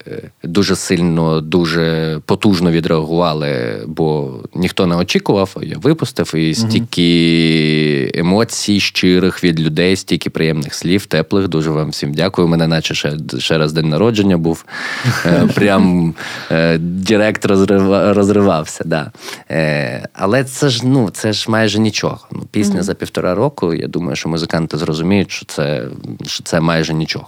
е, 0.07 0.21
дуже 0.43 0.75
сильно, 0.75 1.41
дуже 1.41 2.19
потужно 2.25 2.71
відреагували, 2.71 3.79
бо 3.87 4.39
ніхто 4.55 4.87
не 4.87 4.95
очікував. 4.95 5.55
Я 5.61 5.77
випустив 5.77 6.35
і 6.35 6.53
стільки 6.53 8.11
емоцій 8.15 8.79
щирих 8.79 9.43
від 9.43 9.59
людей, 9.59 9.95
стільки 9.95 10.29
приємних 10.29 10.73
слів, 10.73 11.05
теплих. 11.05 11.47
Дуже 11.47 11.69
вам 11.69 11.89
всім 11.89 12.13
дякую. 12.13 12.47
У 12.47 12.51
мене 12.51 12.67
наче 12.67 12.95
ще 12.95 13.13
ще 13.37 13.57
раз 13.57 13.73
день 13.73 13.89
народження 13.89 14.37
був. 14.37 14.65
Е, 15.25 15.47
прям 15.55 16.13
директ 16.79 17.45
розривався. 17.45 18.83
Да. 18.85 19.11
Але 20.13 20.43
це 20.43 20.69
ж 20.69 20.87
ну, 20.87 21.09
це 21.09 21.33
ж 21.33 21.51
майже 21.51 21.79
нічого. 21.79 22.19
Ну, 22.31 22.43
Пісня 22.51 22.83
за 22.83 22.93
півтора 22.93 23.35
року. 23.35 23.73
Я 23.73 23.87
думаю, 23.87 24.15
що 24.15 24.29
музиканти 24.71 24.77
зрозуміють, 24.77 25.31
що 25.31 25.45
це 25.45 25.87
що 26.25 26.43
це 26.43 26.59
майже 26.59 26.93
нічого. 26.93 27.27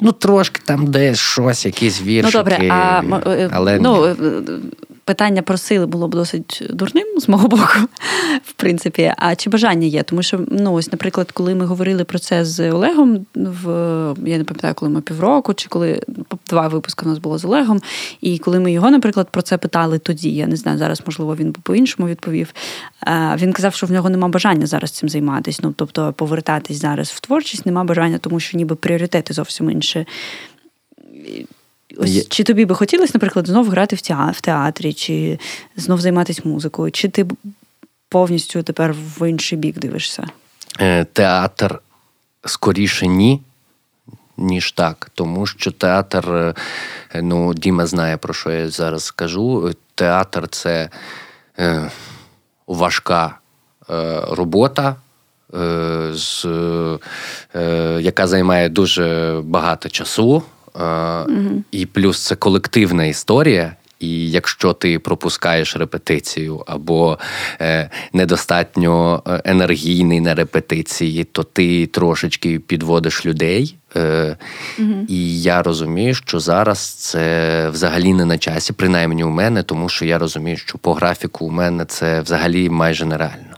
Ну, 0.00 0.12
трошки 0.12 0.62
там 0.64 0.86
десь 0.86 1.18
щось, 1.18 1.66
якісь 1.66 2.02
віршики. 2.02 2.38
Ну, 2.38 2.44
добре, 2.44 2.68
а, 2.70 3.02
е, 3.26 3.50
але 3.52 3.78
ну, 3.78 4.04
е, 4.04 4.14
питання 5.04 5.42
про 5.42 5.58
сили 5.58 5.86
було 5.86 6.08
б 6.08 6.10
досить 6.10 6.62
дурним 6.70 7.06
з 7.20 7.28
мого 7.28 7.48
боку, 7.48 7.78
в 8.44 8.52
принципі. 8.52 9.12
А 9.16 9.36
чи 9.36 9.50
бажання 9.50 9.86
є? 9.86 10.02
Тому 10.02 10.22
що, 10.22 10.40
ну, 10.48 10.72
ось, 10.72 10.92
наприклад, 10.92 11.32
коли 11.32 11.54
ми 11.54 11.64
говорили 11.64 12.04
про 12.04 12.18
це 12.18 12.44
з 12.44 12.70
Олегом, 12.70 13.26
в 13.34 13.66
я 14.24 14.38
не 14.38 14.44
пам'ятаю, 14.44 14.74
коли 14.74 14.90
ми 14.90 15.00
півроку, 15.00 15.54
чи 15.54 15.68
коли 15.68 16.00
два 16.48 16.68
випуски 16.68 17.06
у 17.06 17.08
нас 17.08 17.18
було 17.18 17.38
з 17.38 17.44
Олегом, 17.44 17.80
і 18.20 18.38
коли 18.38 18.60
ми 18.60 18.72
його, 18.72 18.90
наприклад, 18.90 19.28
про 19.30 19.42
це 19.42 19.58
питали 19.58 19.98
тоді, 19.98 20.34
я 20.34 20.46
не 20.46 20.56
знаю, 20.56 20.78
зараз, 20.78 21.02
можливо, 21.06 21.36
він 21.36 21.50
би 21.50 21.58
по-іншому 21.62 22.08
відповів. 22.08 22.54
Він 23.36 23.52
казав, 23.52 23.74
що 23.74 23.86
в 23.86 23.92
нього 23.92 24.10
нема 24.10 24.28
бажання 24.28 24.66
зараз 24.66 24.90
цим 24.90 25.08
займатися. 25.08 25.60
Ну, 25.62 25.74
тобто, 25.76 26.12
повертатись 26.12 26.80
зараз 26.80 27.10
в 27.10 27.20
творчість, 27.20 27.66
нема 27.66 27.84
бажання, 27.84 28.18
тому 28.18 28.40
що 28.40 28.58
ніби 28.58 28.76
пріоритети 28.76 29.34
зовсім 29.34 29.70
інші. 29.70 30.06
Ось 31.96 32.28
Чи 32.28 32.44
тобі 32.44 32.64
би 32.64 32.74
хотілося, 32.74 33.12
наприклад, 33.14 33.46
знов 33.46 33.68
грати 33.68 33.96
в 34.32 34.40
театрі, 34.40 34.92
чи 34.92 35.38
знов 35.76 36.00
займатися 36.00 36.42
музикою, 36.44 36.90
чи 36.90 37.08
ти 37.08 37.26
повністю 38.08 38.62
тепер 38.62 38.92
в 38.92 39.30
інший 39.30 39.58
бік 39.58 39.78
дивишся? 39.78 40.26
Е, 40.80 41.04
театр 41.04 41.80
скоріше 42.44 43.06
ні, 43.06 43.40
ніж 44.36 44.72
так. 44.72 45.10
Тому 45.14 45.46
що 45.46 45.70
театр, 45.70 46.30
е, 46.30 46.54
ну, 47.22 47.54
Діма 47.54 47.86
знає, 47.86 48.16
про 48.16 48.34
що 48.34 48.50
я 48.50 48.70
зараз 48.70 49.04
скажу. 49.04 49.74
Театр 49.94 50.48
це 50.48 50.90
е, 51.58 51.90
важка 52.66 53.38
робота. 54.28 54.96
З, 56.12 56.46
яка 58.00 58.26
займає 58.26 58.68
дуже 58.68 59.40
багато 59.44 59.88
часу, 59.88 60.42
угу. 61.28 61.62
І 61.70 61.86
плюс 61.86 62.26
це 62.26 62.36
колективна 62.36 63.04
історія. 63.04 63.76
І 64.00 64.30
якщо 64.30 64.72
ти 64.72 64.98
пропускаєш 64.98 65.76
репетицію 65.76 66.62
або 66.66 67.18
е, 67.60 67.90
недостатньо 68.12 69.22
е, 69.26 69.42
енергійний 69.44 70.20
на 70.20 70.34
репетиції, 70.34 71.24
то 71.24 71.42
ти 71.42 71.86
трошечки 71.86 72.58
підводиш 72.58 73.26
людей. 73.26 73.76
Е, 73.96 74.36
угу. 74.78 74.94
І 75.08 75.42
я 75.42 75.62
розумію, 75.62 76.14
що 76.14 76.40
зараз 76.40 76.78
це 76.78 77.68
взагалі 77.70 78.14
не 78.14 78.24
на 78.24 78.38
часі, 78.38 78.72
принаймні 78.72 79.24
у 79.24 79.30
мене, 79.30 79.62
тому 79.62 79.88
що 79.88 80.04
я 80.04 80.18
розумію, 80.18 80.56
що 80.56 80.78
по 80.78 80.94
графіку 80.94 81.46
у 81.46 81.50
мене 81.50 81.84
це 81.84 82.20
взагалі 82.20 82.70
майже 82.70 83.04
нереально. 83.04 83.53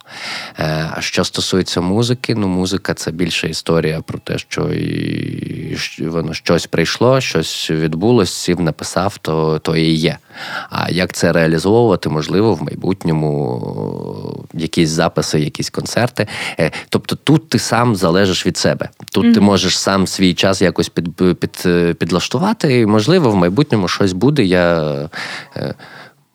Е, 0.59 0.91
а 0.97 1.01
що 1.01 1.25
стосується 1.25 1.81
музики, 1.81 2.35
ну 2.35 2.49
музика 2.49 2.95
це 2.95 3.11
більше 3.11 3.49
історія 3.49 4.01
про 4.01 4.19
те, 4.19 4.39
що 4.39 4.73
і 4.73 5.77
воно 6.01 6.35
щось 6.35 6.67
прийшло, 6.67 7.21
щось 7.21 7.71
відбулось, 7.71 8.33
сів 8.33 8.61
написав, 8.61 9.19
то 9.19 9.59
то 9.59 9.77
і 9.77 9.91
є. 9.91 10.19
А 10.71 10.91
як 10.91 11.13
це 11.13 11.33
реалізовувати, 11.33 12.09
можливо, 12.09 12.55
в 12.55 12.63
майбутньому 12.63 14.47
якісь 14.55 14.89
записи, 14.89 15.41
якісь 15.41 15.71
концерти. 15.71 16.27
Е, 16.59 16.71
тобто 16.89 17.17
тут 17.17 17.49
ти 17.49 17.59
сам 17.59 17.97
залежиш 17.97 18.47
від 18.47 18.57
себе. 18.57 18.89
Тут 19.13 19.27
mm-hmm. 19.27 19.35
ти 19.35 19.41
можеш 19.41 19.79
сам 19.79 20.07
свій 20.07 20.35
час 20.35 20.63
якось 20.63 20.89
під, 20.89 21.17
під, 21.17 21.67
підлаштувати, 21.99 22.81
і 22.81 22.87
можливо, 22.87 23.31
в 23.31 23.37
майбутньому 23.37 23.89
щось 23.89 24.13
буде. 24.13 24.45
Я 24.45 24.93
е, 25.57 25.75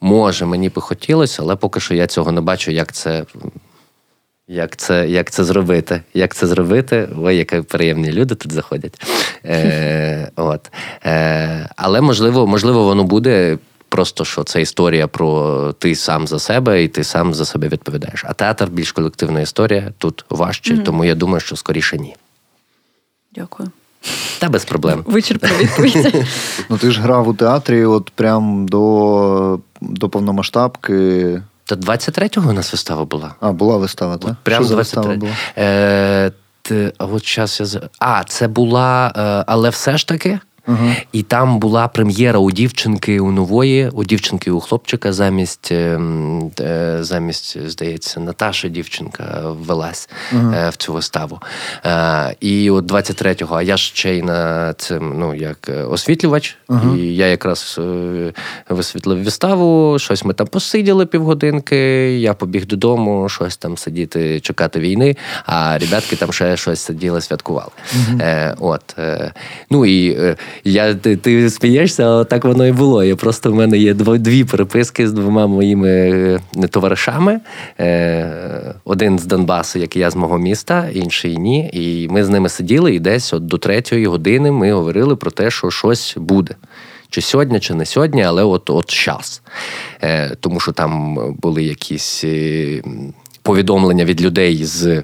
Може, 0.01 0.45
мені 0.45 0.69
би 0.69 0.81
хотілося, 0.81 1.41
але 1.41 1.55
поки 1.55 1.79
що 1.79 1.93
я 1.93 2.07
цього 2.07 2.31
не 2.31 2.41
бачу, 2.41 2.71
як 2.71 2.91
це 2.91 3.25
як 4.47 4.75
це 4.75 5.09
як 5.09 5.31
це 5.31 5.43
зробити. 5.43 6.01
Як 6.13 6.35
це 6.35 6.47
зробити? 6.47 7.09
Ой, 7.17 7.37
які 7.37 7.61
приємні 7.61 8.11
люди 8.11 8.35
тут 8.35 8.51
заходять. 8.51 9.01
Е, 9.45 10.31
от. 10.35 10.71
Е, 11.05 11.69
Але 11.75 12.01
можливо, 12.01 12.47
можливо, 12.47 12.83
воно 12.83 13.03
буде. 13.03 13.57
Просто 13.89 14.25
що 14.25 14.43
це 14.43 14.61
історія 14.61 15.07
про 15.07 15.73
ти 15.79 15.95
сам 15.95 16.27
за 16.27 16.39
себе 16.39 16.83
і 16.83 16.87
ти 16.87 17.03
сам 17.03 17.33
за 17.33 17.45
себе 17.45 17.67
відповідаєш. 17.67 18.23
А 18.27 18.33
театр 18.33 18.67
більш 18.67 18.91
колективна 18.91 19.41
історія, 19.41 19.93
тут 19.97 20.25
важче, 20.29 20.73
mm-hmm. 20.73 20.83
тому 20.83 21.05
я 21.05 21.15
думаю, 21.15 21.39
що 21.39 21.55
скоріше 21.55 21.97
ні. 21.97 22.15
Дякую. 23.35 23.71
Та 24.39 24.49
без 24.49 24.65
проблем. 24.65 25.03
Вичерпно 25.07 25.49
відповідь. 25.59 26.25
Ну 26.69 26.77
ти 26.77 26.91
ж 26.91 27.01
грав 27.01 27.27
у 27.27 27.33
театрі, 27.33 27.85
от 27.85 28.09
прям 28.09 28.67
до 28.67 29.59
до 29.81 30.09
повномасштабки. 30.09 31.41
Та 31.65 31.75
23-го 31.75 32.49
у 32.49 32.53
нас 32.53 32.71
вистава 32.71 33.05
була. 33.05 33.35
А, 33.39 33.51
була 33.51 33.77
вистава, 33.77 34.17
так? 34.17 34.35
Прямо 34.43 34.65
23 34.67 35.15
була? 35.17 35.31
Е, 35.57 36.31
А 36.97 37.05
от 37.05 37.23
час 37.23 37.59
я 37.59 37.65
А, 37.99 38.23
це 38.23 38.47
була, 38.47 39.13
е, 39.17 39.43
але 39.47 39.69
все 39.69 39.97
ж 39.97 40.07
таки. 40.07 40.39
Uh-huh. 40.67 40.95
І 41.11 41.23
там 41.23 41.59
була 41.59 41.87
прем'єра 41.87 42.39
у 42.39 42.51
дівчинки 42.51 43.19
у 43.19 43.31
нової, 43.31 43.89
у 43.89 44.03
дівчинки 44.03 44.51
у 44.51 44.59
хлопчика 44.59 45.13
замість, 45.13 45.71
ем, 45.71 46.51
е, 46.59 46.97
замість, 47.01 47.69
здається, 47.69 48.19
Наташа 48.19 48.67
дівчинка 48.67 49.41
велась 49.45 50.09
uh-huh. 50.33 50.69
в 50.69 50.75
цю 50.75 50.93
виставу. 50.93 51.39
Е, 51.85 52.35
і 52.39 52.69
от 52.69 52.91
23-го, 52.91 53.55
а 53.55 53.61
я 53.61 53.77
ж 53.77 53.83
ще 53.83 54.15
й 54.17 54.21
на 54.21 54.73
цим, 54.73 55.19
ну, 55.19 55.35
як 55.35 55.69
освітлювач, 55.89 56.57
uh-huh. 56.67 56.97
і 56.97 57.15
я 57.15 57.27
якраз 57.27 57.79
висвітлив 58.69 59.23
виставу, 59.23 59.99
щось 59.99 60.25
ми 60.25 60.33
там 60.33 60.47
посиділи 60.47 61.05
півгодинки, 61.05 61.77
я 62.19 62.33
побіг 62.33 62.65
додому, 62.65 63.29
щось 63.29 63.57
там 63.57 63.77
сидіти, 63.77 64.39
чекати 64.39 64.79
війни, 64.79 65.15
а 65.45 65.77
ребятки 65.77 66.15
там 66.15 66.33
ще 66.33 66.57
щось 66.57 66.79
сиділи, 66.79 67.21
святкували. 67.21 67.71
От. 68.59 68.95
Ну 69.69 69.85
і 69.85 70.17
я, 70.63 70.95
Ти 70.95 71.15
ти 71.15 71.49
смієшся, 71.49 72.03
але 72.03 72.25
так 72.25 72.45
воно 72.45 72.67
і 72.67 72.71
було. 72.71 73.03
Я 73.03 73.15
Просто 73.15 73.51
в 73.51 73.55
мене 73.55 73.77
є 73.77 73.93
дві 73.93 74.43
переписки 74.43 75.07
з 75.07 75.13
двома 75.13 75.47
моїми 75.47 75.89
е, 75.89 76.67
товаришами. 76.67 77.39
Е, 77.79 78.75
один 78.85 79.19
з 79.19 79.25
Донбасу, 79.25 79.79
як 79.79 79.95
я 79.95 80.09
з 80.09 80.15
мого 80.15 80.37
міста, 80.37 80.89
інший 80.93 81.37
ні. 81.37 81.69
І 81.73 82.07
ми 82.07 82.23
з 82.23 82.29
ними 82.29 82.49
сиділи, 82.49 82.95
і 82.95 82.99
десь 82.99 83.33
от 83.33 83.45
до 83.45 83.57
третьої 83.57 84.05
години 84.05 84.51
ми 84.51 84.73
говорили 84.73 85.15
про 85.15 85.31
те, 85.31 85.51
що 85.51 85.71
щось 85.71 86.15
буде. 86.17 86.55
Чи 87.09 87.21
сьогодні, 87.21 87.59
чи 87.59 87.73
не 87.73 87.85
сьогодні, 87.85 88.23
але 88.23 88.43
от 88.43 88.69
от 88.69 88.89
час. 88.89 89.41
Е, 90.03 90.35
Тому 90.39 90.59
що 90.59 90.71
там 90.71 91.17
були 91.41 91.63
якісь 91.63 92.25
повідомлення 93.41 94.05
від 94.05 94.21
людей 94.21 94.65
з 94.65 95.03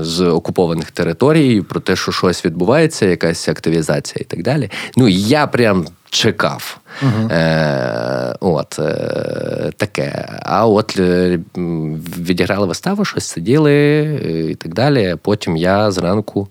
з 0.00 0.20
окупованих 0.20 0.90
територій 0.90 1.60
про 1.60 1.80
те, 1.80 1.96
що 1.96 2.12
щось 2.12 2.44
відбувається, 2.44 3.06
якась 3.06 3.48
активізація 3.48 4.20
і 4.20 4.24
так 4.24 4.42
далі. 4.42 4.70
Ну 4.96 5.08
я 5.08 5.46
прям 5.46 5.86
чекав. 6.10 6.78
Uh-huh. 7.02 7.32
Е, 7.32 8.34
От 8.40 8.78
е, 8.78 9.72
таке. 9.76 10.28
А 10.42 10.66
от 10.66 10.96
е, 10.98 11.40
відіграли 12.18 12.66
виставу, 12.66 13.04
щось 13.04 13.24
сиділи 13.24 14.04
і 14.50 14.54
так 14.54 14.74
далі. 14.74 15.16
Потім 15.22 15.56
я 15.56 15.90
зранку 15.90 16.48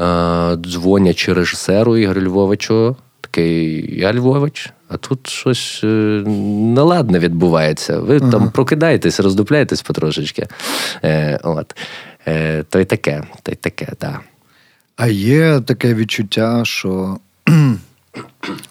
е, 0.00 0.56
дзвонячи 0.56 1.32
режисеру 1.32 1.96
Ігорю 1.96 2.20
Львовичу, 2.20 2.96
такий 3.20 4.00
я 4.00 4.12
Львович. 4.12 4.72
А 4.88 4.96
тут 4.96 5.26
щось 5.26 5.80
е, 5.84 5.86
неладне 6.74 7.18
відбувається. 7.18 7.98
Ви 7.98 8.16
ага. 8.16 8.30
там 8.30 8.50
прокидаєтесь, 8.50 9.20
роздупляєтесь 9.20 9.82
потрошечки. 9.82 10.46
Е, 11.04 11.40
от. 11.42 11.76
Е, 12.26 12.62
То 12.62 12.78
й 12.78 12.84
таке, 12.84 13.22
то 13.42 13.52
й 13.52 13.54
таке, 13.54 13.92
так. 13.98 14.20
А 14.96 15.06
є 15.06 15.60
таке 15.60 15.94
відчуття, 15.94 16.60
що 16.64 17.18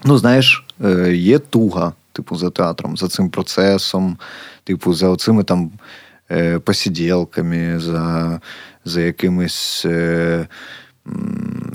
ну, 0.04 0.18
знаєш, 0.18 0.66
е, 0.84 1.14
є 1.14 1.40
туга, 1.40 1.94
типу, 2.12 2.36
за 2.36 2.50
театром, 2.50 2.98
за 2.98 3.08
цим 3.08 3.30
процесом, 3.30 4.18
типу, 4.64 4.94
за 4.94 5.10
оцими 5.10 5.44
там 5.44 5.72
е, 6.32 6.60
посіділками, 6.60 7.80
за, 7.80 8.40
за 8.86 9.02
якимись 9.02 9.86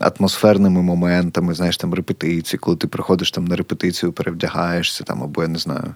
атмосферними 0.00 0.82
моментами, 0.82 1.54
знаєш, 1.54 1.76
там 1.76 1.94
репетиції, 1.94 2.58
коли 2.58 2.76
ти 2.76 2.86
приходиш 2.86 3.30
там 3.30 3.44
на 3.44 3.56
репетицію, 3.56 4.12
перевдягаєшся, 4.12 5.04
там, 5.04 5.22
або 5.22 5.42
я 5.42 5.48
не 5.48 5.58
знаю, 5.58 5.94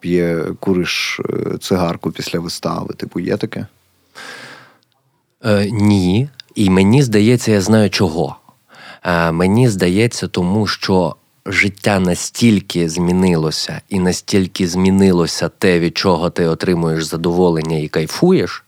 п'є, 0.00 0.44
куриш 0.60 1.20
е, 1.20 1.58
цигарку 1.58 2.10
після 2.10 2.40
вистави. 2.40 2.94
Типу, 2.94 3.20
є 3.20 3.36
таке? 3.36 3.66
Е, 5.44 5.70
Ні. 5.70 6.28
І 6.54 6.70
мені 6.70 7.02
здається, 7.02 7.52
я 7.52 7.60
знаю 7.60 7.90
чого. 7.90 8.36
Е, 9.04 9.32
Мені 9.32 9.68
здається, 9.68 10.28
тому 10.28 10.66
що. 10.66 11.16
Життя 11.48 12.00
настільки 12.00 12.88
змінилося, 12.88 13.80
і 13.88 14.00
настільки 14.00 14.68
змінилося 14.68 15.48
те, 15.48 15.78
від 15.80 15.98
чого 15.98 16.30
ти 16.30 16.46
отримуєш 16.46 17.04
задоволення 17.04 17.76
і 17.76 17.88
кайфуєш, 17.88 18.64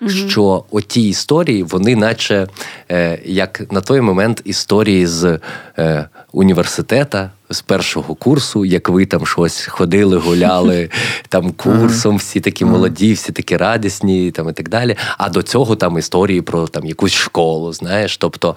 Угу. 0.00 0.10
Що 0.10 0.64
оті 0.70 1.08
історії, 1.08 1.62
вони, 1.62 1.96
наче 1.96 2.46
е, 2.90 3.18
як 3.24 3.72
на 3.72 3.80
той 3.80 4.00
момент 4.00 4.42
історії 4.44 5.06
з 5.06 5.38
е, 5.78 6.08
університета, 6.32 7.30
з 7.50 7.60
першого 7.60 8.14
курсу, 8.14 8.64
як 8.64 8.88
ви 8.88 9.06
там 9.06 9.26
щось 9.26 9.66
ходили, 9.66 10.16
гуляли 10.16 10.90
там 11.28 11.52
курсом, 11.52 12.16
всі 12.16 12.40
такі 12.40 12.64
молоді, 12.64 13.12
всі 13.12 13.32
такі 13.32 13.56
радісні, 13.56 14.30
там 14.30 14.48
і 14.48 14.52
так 14.52 14.68
далі. 14.68 14.96
А 15.18 15.28
до 15.28 15.42
цього 15.42 15.76
там 15.76 15.98
історії 15.98 16.42
про 16.42 16.66
там 16.66 16.84
якусь 16.84 17.12
школу, 17.12 17.72
знаєш. 17.72 18.16
Тобто. 18.16 18.56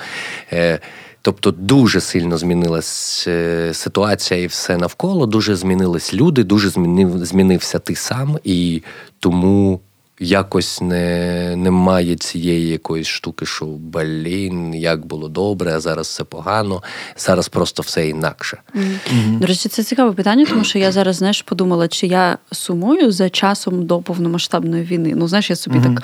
Е, 0.54 0.80
Тобто 1.22 1.52
дуже 1.52 2.02
сильно 2.02 2.38
змінилась 2.38 3.26
е, 3.28 3.74
ситуація 3.74 4.40
і 4.40 4.48
все 4.48 4.78
навколо, 4.78 5.26
дуже 5.26 5.56
змінились 5.56 6.14
люди, 6.14 6.44
дуже 6.44 6.70
змінив, 6.70 7.26
змінився 7.26 7.80
ти 7.80 7.96
сам, 7.96 8.40
і 8.44 8.82
тому 9.20 9.80
якось 10.20 10.82
не 10.82 11.56
немає 11.56 12.16
цієї 12.16 12.68
якоїсь 12.68 13.08
штуки, 13.08 13.46
що 13.46 13.66
блін, 13.66 14.76
як 14.76 15.06
було 15.06 15.30
добре, 15.30 15.74
а 15.76 15.80
зараз 15.80 16.08
все 16.08 16.24
погано. 16.24 16.84
Зараз 17.18 17.50
просто 17.50 17.84
все 17.84 18.08
інакше. 18.10 18.58
Mm-hmm. 18.76 19.40
До 19.40 19.46
речі, 19.46 19.70
це 19.70 19.84
цікаве 19.84 20.12
питання, 20.12 20.46
тому 20.46 20.64
що 20.64 20.80
я 20.80 20.92
зараз 20.92 21.16
знаєш 21.16 21.42
подумала, 21.42 21.88
чи 21.88 22.08
я 22.08 22.38
сумую 22.52 23.12
за 23.12 23.30
часом 23.30 23.86
до 23.86 24.00
повномасштабної 24.00 24.84
війни. 24.84 25.14
Ну, 25.16 25.28
знаєш, 25.28 25.50
я 25.50 25.56
собі 25.56 25.78
mm-hmm. 25.78 25.96
так 25.96 26.04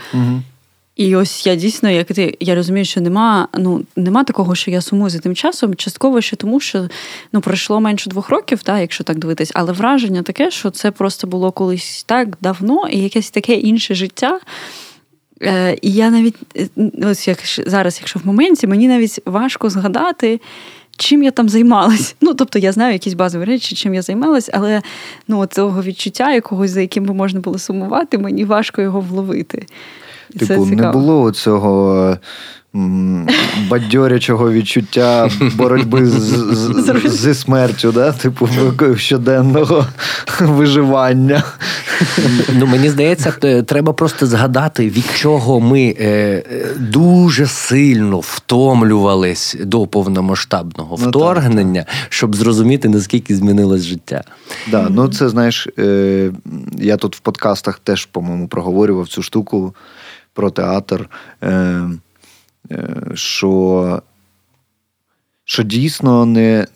і 0.95 1.15
ось 1.15 1.47
я 1.47 1.55
дійсно, 1.55 1.89
як 1.89 2.07
ти, 2.07 2.37
я 2.39 2.55
розумію, 2.55 2.85
що 2.85 3.01
нема 3.01 3.47
ну, 3.57 3.83
нема 3.95 4.23
такого, 4.23 4.55
що 4.55 4.71
я 4.71 4.81
сумую 4.81 5.09
за 5.09 5.19
тим 5.19 5.35
часом. 5.35 5.75
Частково 5.75 6.21
ще 6.21 6.35
тому, 6.35 6.59
що 6.59 6.89
ну, 7.33 7.41
пройшло 7.41 7.79
менше 7.79 8.09
двох 8.09 8.29
років, 8.29 8.63
та, 8.63 8.79
якщо 8.79 9.03
так 9.03 9.19
дивитись, 9.19 9.51
але 9.53 9.71
враження 9.71 10.23
таке, 10.23 10.51
що 10.51 10.69
це 10.69 10.91
просто 10.91 11.27
було 11.27 11.51
колись 11.51 12.03
так 12.03 12.37
давно 12.41 12.87
і 12.87 12.99
якесь 12.99 13.29
таке 13.29 13.53
інше 13.53 13.95
життя. 13.95 14.39
Е, 15.41 15.77
І 15.81 15.91
я 15.91 16.09
навіть 16.09 16.35
е, 16.57 16.69
ось 17.03 17.27
як 17.27 17.37
зараз, 17.65 17.97
якщо 17.99 18.19
в 18.19 18.27
моменті, 18.27 18.67
мені 18.67 18.87
навіть 18.87 19.19
важко 19.25 19.69
згадати. 19.69 20.41
Чим 20.97 21.23
я 21.23 21.31
там 21.31 21.49
займалась. 21.49 22.15
Ну, 22.21 22.33
тобто 22.33 22.59
я 22.59 22.71
знаю 22.71 22.93
якісь 22.93 23.13
базові 23.13 23.43
речі, 23.43 23.75
чим 23.75 23.93
я 23.93 24.01
займалась, 24.01 24.49
але 24.53 24.81
ну, 25.27 25.45
цього 25.45 25.83
відчуття 25.83 26.33
якогось, 26.33 26.71
за 26.71 26.81
яким 26.81 27.05
би 27.05 27.13
можна 27.13 27.39
було 27.39 27.59
сумувати, 27.59 28.17
мені 28.17 28.45
важко 28.45 28.81
його 28.81 28.99
вловити. 28.99 29.65
Типу, 30.39 30.65
не 30.65 30.91
було 30.91 31.31
цього 31.31 32.17
бадьорячого 33.69 34.51
відчуття 34.51 35.29
боротьби 35.55 36.05
з, 36.05 36.11
з, 36.11 37.01
зі 37.09 37.33
смертю, 37.33 37.91
да? 37.91 38.11
типу 38.11 38.49
щоденного 38.95 39.85
виживання. 40.39 41.43
Ну, 42.53 42.65
Мені 42.65 42.89
здається, 42.89 43.31
треба 43.63 43.93
просто 43.93 44.25
згадати, 44.25 44.89
від 44.89 45.05
чого 45.15 45.59
ми 45.59 45.95
е, 45.99 46.43
дуже 46.77 47.47
сильно 47.47 48.19
втомлювались 48.19 49.55
до 49.59 49.87
повномасштабного 49.87 50.97
ну, 51.01 51.09
вторгнення, 51.09 51.81
так, 51.81 51.89
так. 51.89 52.13
щоб 52.13 52.35
зрозуміти, 52.35 52.89
наскільки 52.89 53.35
змінилось 53.35 53.81
життя. 53.81 54.23
Да, 54.71 54.87
ну 54.89 55.07
це 55.07 55.29
знаєш, 55.29 55.67
е, 55.79 56.31
я 56.77 56.97
тут 56.97 57.15
в 57.15 57.19
подкастах 57.19 57.79
теж, 57.83 58.05
по-моєму, 58.05 58.47
проговорював 58.47 59.07
цю 59.07 59.23
штуку 59.23 59.73
про 60.35 60.51
театр. 60.51 61.09
Е, 61.43 61.89
Е, 62.71 62.95
що 63.13 64.01
що 65.45 65.63
дійсно 65.63 66.25
не. 66.25 66.67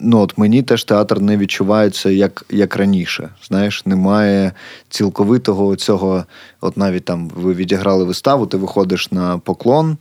Ну, 0.00 0.18
от 0.18 0.38
мені 0.38 0.62
теж 0.62 0.84
театр 0.84 1.20
не 1.20 1.36
відчувається 1.36 2.10
як 2.10 2.44
як 2.50 2.76
раніше. 2.76 3.28
Знаєш, 3.46 3.86
немає 3.86 4.52
цілковитого 4.88 5.76
цього. 5.76 6.24
От 6.60 6.76
навіть 6.76 7.04
там 7.04 7.28
ви 7.28 7.54
відіграли 7.54 8.04
виставу, 8.04 8.46
ти 8.46 8.56
виходиш 8.56 9.12
на 9.12 9.38
поклон. 9.38 9.96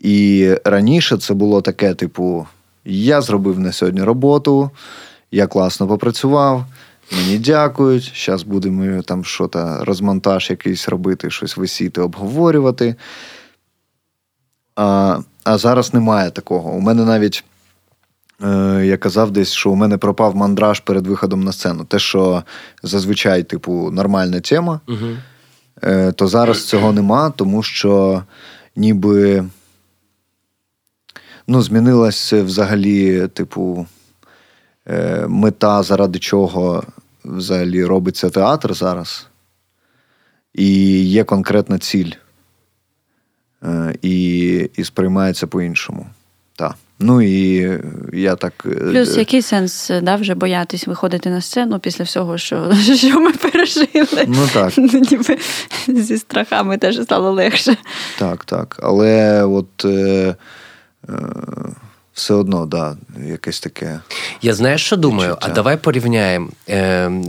І 0.00 0.50
раніше 0.64 1.16
це 1.16 1.34
було 1.34 1.60
таке: 1.60 1.94
типу, 1.94 2.46
я 2.84 3.20
зробив 3.20 3.60
на 3.60 3.72
сьогодні 3.72 4.02
роботу, 4.02 4.70
я 5.30 5.46
класно 5.46 5.88
попрацював, 5.88 6.66
мені 7.12 7.38
дякують. 7.38 8.12
Зараз 8.26 8.42
будемо 8.42 9.02
там 9.02 9.24
що 9.24 9.50
розмонтаж 9.80 10.50
якийсь 10.50 10.88
робити, 10.88 11.30
щось 11.30 11.56
висіти, 11.56 12.00
обговорювати. 12.00 12.94
А 14.76 15.18
а 15.44 15.58
зараз 15.58 15.94
немає 15.94 16.30
такого. 16.30 16.70
У 16.70 16.80
мене 16.80 17.04
навіть 17.04 17.44
е, 18.42 18.82
я 18.86 18.96
казав 18.96 19.30
десь, 19.30 19.52
що 19.52 19.70
у 19.70 19.74
мене 19.74 19.98
пропав 19.98 20.36
мандраж 20.36 20.80
перед 20.80 21.06
виходом 21.06 21.40
на 21.44 21.52
сцену. 21.52 21.84
Те, 21.84 21.98
що 21.98 22.42
зазвичай, 22.82 23.42
типу, 23.42 23.90
нормальна 23.90 24.40
тема, 24.40 24.80
угу. 24.88 25.16
е, 25.82 26.12
то 26.12 26.26
зараз 26.26 26.66
цього 26.66 26.92
нема, 26.92 27.30
тому 27.30 27.62
що 27.62 28.22
ніби 28.76 29.44
ну, 31.46 31.62
змінилася 31.62 32.42
взагалі, 32.42 33.28
типу, 33.28 33.86
е, 34.86 35.26
мета, 35.28 35.82
заради 35.82 36.18
чого 36.18 36.84
взагалі 37.24 37.84
робиться 37.84 38.30
театр 38.30 38.74
зараз. 38.74 39.26
І 40.54 41.02
є 41.04 41.24
конкретна 41.24 41.78
ціль. 41.78 42.12
Е, 43.62 43.94
і 44.02 44.48
і 44.76 44.84
сприймається 44.84 45.46
по-іншому. 45.46 46.06
Так. 46.56 46.74
Ну 46.98 47.22
і 47.22 47.70
я 48.12 48.36
так. 48.36 48.52
Е, 48.66 48.70
Плюс 48.70 49.16
який 49.16 49.42
сенс 49.42 49.90
да, 50.02 50.16
вже 50.16 50.34
боятись 50.34 50.86
виходити 50.86 51.30
на 51.30 51.40
сцену 51.40 51.78
після 51.78 52.04
всього, 52.04 52.38
що 52.38 52.74
що 52.94 53.20
ми 53.20 53.32
пережили? 53.32 54.24
Ну 54.28 54.48
так. 54.52 54.78
Ніби 54.78 55.38
зі 55.88 56.18
страхами 56.18 56.78
теж 56.78 57.02
стало 57.02 57.30
легше. 57.30 57.76
Так, 58.18 58.44
так. 58.44 58.80
Але 58.82 59.44
от. 59.44 59.84
Е, 59.84 60.36
е, 61.08 61.14
все 62.20 62.34
одно, 62.34 62.66
да, 62.66 62.96
якесь 63.26 63.60
таке. 63.60 64.00
Я 64.42 64.54
знаєш, 64.54 64.86
що 64.86 64.96
думаю? 64.96 65.30
Відчуття. 65.30 65.48
А 65.50 65.54
давай 65.54 65.76
порівняємо 65.76 66.48
е, 66.68 66.76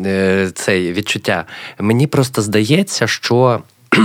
е, 0.05 0.51
це 0.55 0.79
відчуття. 0.79 1.45
Мені 1.79 2.07
просто 2.07 2.41
здається, 2.41 3.07
що 3.07 3.61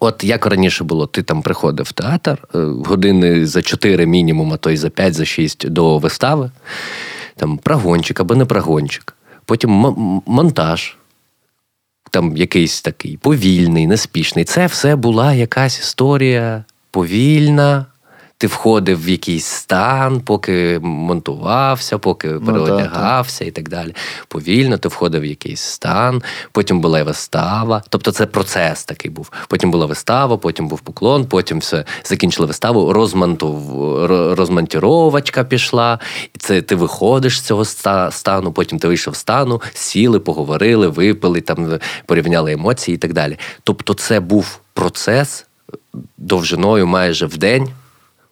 От 0.00 0.24
як 0.24 0.46
раніше 0.46 0.84
було, 0.84 1.06
ти 1.06 1.22
там 1.22 1.42
приходив 1.42 1.86
в 1.86 1.92
театр 1.92 2.38
е, 2.54 2.58
години 2.58 3.46
за 3.46 3.62
4 3.62 4.06
мінімум, 4.06 4.52
а 4.52 4.56
то 4.56 4.70
й 4.70 4.76
за 4.76 4.90
5, 4.90 5.14
за 5.14 5.24
6 5.24 5.68
до 5.68 5.98
вистави, 5.98 6.50
там 7.36 7.58
прогончик 7.58 8.20
або 8.20 8.34
не 8.34 8.44
прогончик, 8.44 9.14
потім 9.44 9.70
монтаж, 10.26 10.96
там 12.10 12.36
якийсь 12.36 12.80
такий 12.80 13.16
повільний, 13.16 13.86
неспішний. 13.86 14.44
Це 14.44 14.66
все 14.66 14.96
була 14.96 15.34
якась 15.34 15.78
історія 15.78 16.64
повільна, 16.90 17.86
ти 18.38 18.46
входив 18.46 19.04
в 19.04 19.08
якийсь 19.08 19.44
стан, 19.44 20.20
поки 20.20 20.78
монтувався, 20.82 21.98
поки 21.98 22.28
ну, 22.28 22.40
переодягався 22.40 23.44
і 23.44 23.50
так 23.50 23.68
далі. 23.68 23.94
Повільно 24.28 24.78
ти 24.78 24.88
входив 24.88 25.22
в 25.22 25.24
якийсь 25.24 25.60
стан, 25.60 26.22
потім 26.52 26.80
була 26.80 27.02
вистава. 27.02 27.82
Тобто 27.88 28.12
це 28.12 28.26
процес 28.26 28.84
такий 28.84 29.10
був. 29.10 29.32
Потім 29.48 29.70
була 29.70 29.86
вистава, 29.86 30.36
потім 30.36 30.68
був 30.68 30.80
поклон, 30.80 31.26
потім 31.26 31.58
все 31.58 31.84
закінчили 32.04 32.46
виставу, 32.46 32.92
розмонтув, 32.92 33.76
розмонтіровочка 34.34 35.44
пішла, 35.44 35.98
і 36.34 36.38
це 36.38 36.62
ти 36.62 36.74
виходиш 36.74 37.38
з 37.38 37.42
цього 37.42 37.64
стану, 38.10 38.52
потім 38.52 38.78
ти 38.78 38.88
вийшов 38.88 39.16
з 39.16 39.18
стану, 39.18 39.62
сіли, 39.74 40.20
поговорили, 40.20 40.88
випили, 40.88 41.40
там 41.40 41.78
порівняли 42.06 42.52
емоції 42.52 42.94
і 42.94 42.98
так 42.98 43.12
далі. 43.12 43.38
Тобто, 43.64 43.94
це 43.94 44.20
був 44.20 44.58
процес 44.74 45.46
довжиною 46.18 46.86
майже 46.86 47.26
в 47.26 47.38
день 47.38 47.68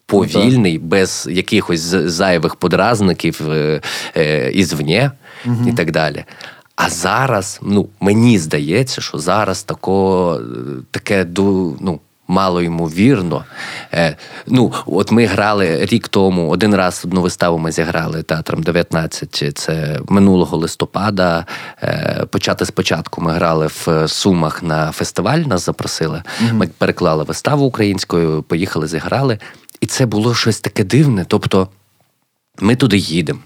повільний, 0.07 0.79
без 0.79 1.29
якихось 1.31 1.81
зайвих 1.81 2.57
подразників 2.57 3.51
е, 3.51 3.81
е, 4.17 4.51
ізвні 4.53 5.11
угу. 5.47 5.69
і 5.69 5.73
так 5.73 5.91
далі. 5.91 6.25
А 6.77 6.91
зараз, 6.91 7.61
ну, 7.63 7.89
мені 8.01 8.39
здається, 8.39 9.01
що 9.01 9.19
зараз 9.19 9.63
тако, 9.63 10.41
таке 10.91 11.27
ну, 11.81 12.01
мало 12.29 12.63
ймовірно. 12.63 13.45
Е, 13.95 14.17
ну, 14.47 14.73
От 14.87 15.13
ми 15.13 15.27
грали 15.27 15.87
рік 15.87 16.09
тому, 16.09 16.49
один 16.49 16.75
раз 16.75 17.03
одну 17.05 17.23
виставу 17.23 17.59
ми 17.59 17.73
зіграли 17.73 18.23
театром 18.23 18.63
19. 18.63 19.53
Це 19.55 20.01
минулого 20.09 20.57
листопада. 20.57 21.47
Е, 21.83 22.25
почати 22.31 22.67
спочатку 22.67 23.21
ми 23.21 23.33
грали 23.33 23.67
в 23.67 24.09
Сумах 24.09 24.63
на 24.63 24.93
фестиваль, 24.93 25.39
нас 25.39 25.67
запросили. 25.67 26.23
mm 26.45 26.53
Ми 26.53 26.67
переклали 26.79 27.25
виставу 27.25 27.65
українською, 27.67 28.43
поїхали, 28.43 28.87
зіграли. 28.87 29.39
І 29.81 29.87
це 29.87 30.07
було 30.07 30.35
щось 30.35 30.61
таке 30.61 30.85
дивне. 30.85 31.25
Тобто 31.29 31.69
ми 32.61 32.77
туди 32.77 32.97
їдемо, 32.97 33.41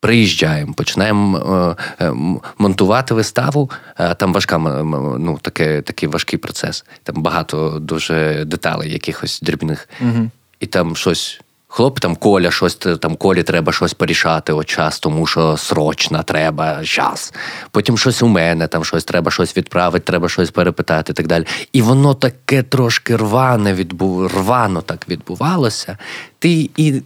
приїжджаємо, 0.00 0.74
починаємо 0.74 1.76
е, 1.98 2.04
е, 2.04 2.12
монтувати 2.58 3.14
виставу. 3.14 3.70
Там 4.18 4.32
важка 4.32 4.58
ну, 4.58 5.38
таке, 5.42 5.82
такий 5.82 6.08
важкий 6.08 6.38
процес. 6.38 6.84
Там 7.02 7.22
багато 7.22 7.78
дуже 7.78 8.44
деталей, 8.44 8.92
якихось 8.92 9.40
дрібних. 9.40 9.88
Угу. 10.00 10.30
І 10.60 10.66
там 10.66 10.96
щось 10.96 11.40
Хлоп 11.76 12.00
там 12.00 12.16
Коля, 12.16 12.50
щось 12.50 12.74
там 12.74 13.16
Колі 13.16 13.42
треба 13.42 13.72
щось 13.72 13.94
порішати 13.94 14.52
от 14.52 14.66
час, 14.66 15.00
тому 15.00 15.26
що 15.26 15.56
срочно 15.56 16.22
треба 16.22 16.84
час. 16.84 17.34
Потім 17.70 17.98
щось 17.98 18.22
у 18.22 18.26
мене, 18.26 18.66
там 18.66 18.84
щось 18.84 19.04
треба 19.04 19.30
щось 19.30 19.56
відправити, 19.56 20.04
треба 20.04 20.28
щось 20.28 20.50
перепитати 20.50 21.12
і 21.12 21.14
так 21.14 21.26
далі. 21.26 21.46
І 21.72 21.82
воно 21.82 22.14
таке 22.14 22.62
трошки 22.62 23.16
рване 23.16 23.74
відбув, 23.74 24.26
рвано 24.26 24.82
так 24.82 25.08
відбувалося. 25.08 25.98
Ти 26.38 26.70
і 26.76 27.02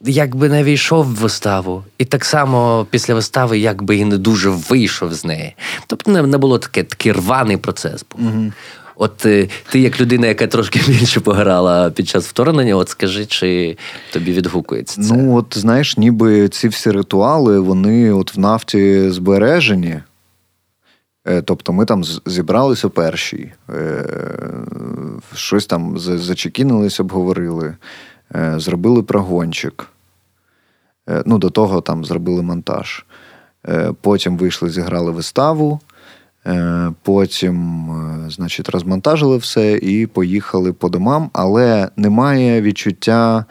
якби 0.00 0.48
не 0.48 0.64
війшов 0.64 1.04
в 1.04 1.14
виставу, 1.14 1.84
і 1.98 2.04
так 2.04 2.24
само 2.24 2.86
після 2.90 3.14
вистави 3.14 3.58
якби 3.58 3.96
і 3.96 4.04
не 4.04 4.18
дуже 4.18 4.50
вийшов 4.50 5.14
з 5.14 5.24
неї. 5.24 5.56
Тобто 5.86 6.10
не, 6.10 6.22
не 6.22 6.38
було 6.38 6.58
таке 6.58 6.84
такий 6.84 7.12
рваний 7.12 7.56
процес. 7.56 8.04
був. 8.10 8.26
Угу. 8.26 8.52
От 8.96 9.26
е, 9.26 9.48
ти, 9.70 9.80
як 9.80 10.00
людина, 10.00 10.26
яка 10.26 10.46
трошки 10.46 10.80
більше 10.88 11.20
пограла 11.20 11.90
під 11.90 12.08
час 12.08 12.28
вторгнення, 12.28 12.76
от 12.76 12.88
скажи, 12.88 13.26
чи 13.26 13.76
тобі 14.12 14.32
відгукується 14.32 15.02
це? 15.02 15.14
Ну, 15.14 15.36
от 15.36 15.58
знаєш, 15.58 15.96
ніби 15.96 16.48
ці 16.48 16.68
всі 16.68 16.90
ритуали, 16.90 17.60
вони 17.60 18.12
от 18.12 18.34
в 18.36 18.38
нафті 18.38 19.10
збережені. 19.10 20.00
Е, 21.28 21.42
тобто 21.42 21.72
ми 21.72 21.84
там 21.84 22.04
зібралися 22.26 22.88
перші, 22.88 23.52
е, 23.70 24.04
щось 25.34 25.66
там 25.66 25.98
зачекінились, 25.98 27.00
обговорили, 27.00 27.76
зробили 28.56 29.02
прогончик. 29.02 29.86
Ну, 31.26 31.38
До 31.38 31.50
того 31.50 31.80
там 31.80 32.04
зробили 32.04 32.42
монтаж. 32.42 33.04
Потім 34.00 34.36
вийшли, 34.36 34.70
зіграли 34.70 35.10
виставу. 35.10 35.80
Е, 36.46 36.92
потім, 37.02 37.90
е, 37.90 38.30
значить, 38.30 38.68
розмонтажили 38.68 39.36
все 39.36 39.76
і 39.76 40.06
поїхали 40.06 40.72
по 40.72 40.88
домам, 40.88 41.30
але 41.32 41.88
немає 41.96 42.62
відчуття 42.62 43.44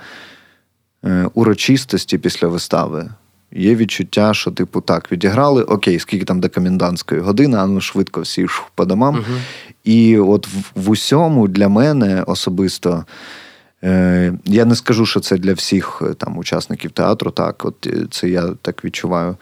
е, 1.05 1.29
урочистості 1.33 2.17
після 2.17 2.47
вистави. 2.47 3.09
Є 3.51 3.75
відчуття, 3.75 4.33
що, 4.33 4.51
типу, 4.51 4.81
так, 4.81 5.11
відіграли, 5.11 5.63
окей, 5.63 5.99
скільки 5.99 6.25
там 6.25 6.39
до 6.39 6.49
комендантської 6.49 7.21
години, 7.21 7.57
а 7.57 7.65
ну 7.65 7.81
швидко 7.81 8.21
всі 8.21 8.47
ж 8.47 8.61
по 8.75 8.85
домам. 8.85 9.15
Угу. 9.15 9.37
І 9.83 10.19
от 10.19 10.47
в, 10.47 10.71
в 10.75 10.89
усьому 10.89 11.47
для 11.47 11.69
мене 11.69 12.23
особисто. 12.27 13.05
Я 14.45 14.65
не 14.65 14.75
скажу, 14.75 15.05
що 15.05 15.19
це 15.19 15.37
для 15.37 15.53
всіх 15.53 16.01
там 16.17 16.37
учасників 16.37 16.91
театру, 16.91 17.31
так, 17.31 17.65
от 17.65 17.87
це 18.11 18.29
я 18.29 18.47
так 18.61 18.85
відчуваю. 18.85 19.37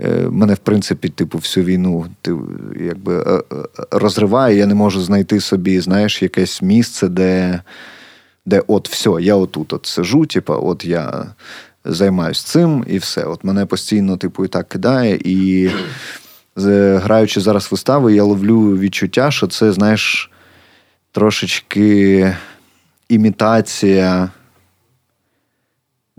Е, 0.00 0.28
мене, 0.30 0.54
в 0.54 0.58
принципі, 0.58 1.08
типу, 1.08 1.38
всю 1.38 1.66
війну 1.66 2.06
ти, 2.20 2.36
якби, 2.80 3.22
е, 3.22 3.42
розриває, 3.90 4.56
я 4.56 4.66
не 4.66 4.74
можу 4.74 5.00
знайти 5.00 5.40
собі, 5.40 5.80
знаєш, 5.80 6.22
якесь 6.22 6.62
місце, 6.62 7.08
де 7.08 7.60
де 8.46 8.62
от 8.66 8.88
все, 8.88 9.10
я 9.20 9.34
отут 9.34 9.72
от 9.72 9.86
сижу, 9.86 10.26
типу, 10.26 10.54
от 10.62 10.84
я 10.84 11.26
займаюсь 11.84 12.42
цим 12.42 12.84
і 12.88 12.98
все. 12.98 13.24
От 13.24 13.44
мене 13.44 13.66
постійно, 13.66 14.16
типу, 14.16 14.44
і 14.44 14.48
так 14.48 14.68
кидає. 14.68 15.18
І 15.24 15.70
граючи 16.56 17.40
зараз 17.40 17.68
вистави, 17.72 18.14
я 18.14 18.22
ловлю 18.22 18.78
відчуття, 18.78 19.30
що 19.30 19.46
це, 19.46 19.72
знаєш, 19.72 20.30
трошечки 21.12 22.36
імітація 23.08 24.30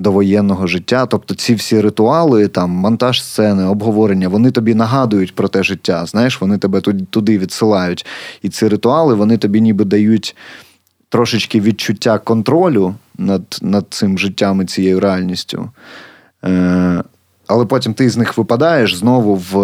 довоєнного 0.03 0.67
життя. 0.67 1.05
Тобто 1.05 1.35
ці 1.35 1.55
всі 1.55 1.81
ритуали, 1.81 2.47
там, 2.47 2.69
монтаж 2.69 3.23
сцени, 3.23 3.65
обговорення, 3.65 4.27
вони 4.27 4.51
тобі 4.51 4.75
нагадують 4.75 5.35
про 5.35 5.47
те 5.47 5.63
життя. 5.63 6.05
Знаєш, 6.05 6.41
вони 6.41 6.57
тебе 6.57 6.81
туди 7.09 7.37
відсилають. 7.37 8.05
І 8.41 8.49
ці 8.49 8.67
ритуали 8.67 9.13
вони 9.13 9.37
тобі 9.37 9.61
ніби 9.61 9.85
дають 9.85 10.35
трошечки 11.09 11.61
відчуття 11.61 12.17
контролю 12.17 12.95
над 13.17 13.59
над 13.61 13.85
цим 13.89 14.17
життям 14.17 14.61
і 14.61 14.65
цією 14.65 14.99
реальністю. 14.99 15.69
Е, 16.45 17.03
Але 17.47 17.65
потім 17.65 17.93
ти 17.93 18.09
з 18.09 18.17
них 18.17 18.37
випадаєш 18.37 18.95
знову 18.95 19.35
в 19.35 19.63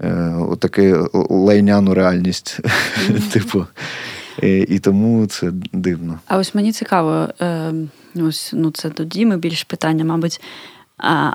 е, 0.00 0.36
таку 0.58 1.10
лайняну 1.30 1.94
реальність. 1.94 2.60
Типу. 3.32 3.66
І, 4.42 4.58
і 4.58 4.78
тому 4.78 5.26
це 5.26 5.50
дивно. 5.72 6.18
А 6.26 6.38
ось 6.38 6.54
мені 6.54 6.72
цікаво, 6.72 7.28
е, 7.40 7.72
ось 8.16 8.50
ну 8.54 8.70
це 8.70 8.90
до 8.90 9.04
Діми 9.04 9.36
більш 9.36 9.64
питання, 9.64 10.04
мабуть. 10.04 10.40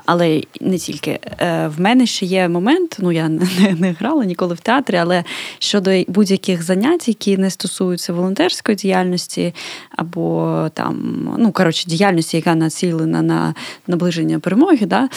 Але 0.06 0.42
не 0.60 0.78
тільки 0.78 1.18
е, 1.40 1.68
в 1.76 1.80
мене 1.80 2.06
ще 2.06 2.26
є 2.26 2.48
момент. 2.48 2.96
Ну 3.00 3.12
я 3.12 3.28
не, 3.60 3.76
не 3.78 3.92
грала 3.92 4.24
ніколи 4.24 4.54
в 4.54 4.60
театрі, 4.60 4.96
але 4.96 5.24
щодо 5.58 5.90
будь-яких 6.08 6.62
занять, 6.62 7.08
які 7.08 7.36
не 7.36 7.50
стосуються 7.50 8.12
волонтерської 8.12 8.76
діяльності, 8.76 9.54
або 9.90 10.68
там 10.74 11.28
ну 11.38 11.52
коротше 11.52 11.88
діяльності, 11.88 12.36
яка 12.36 12.54
націлена 12.54 13.22
на 13.22 13.54
наближення 13.86 14.38
перемоги, 14.38 14.86
да, 14.86 15.08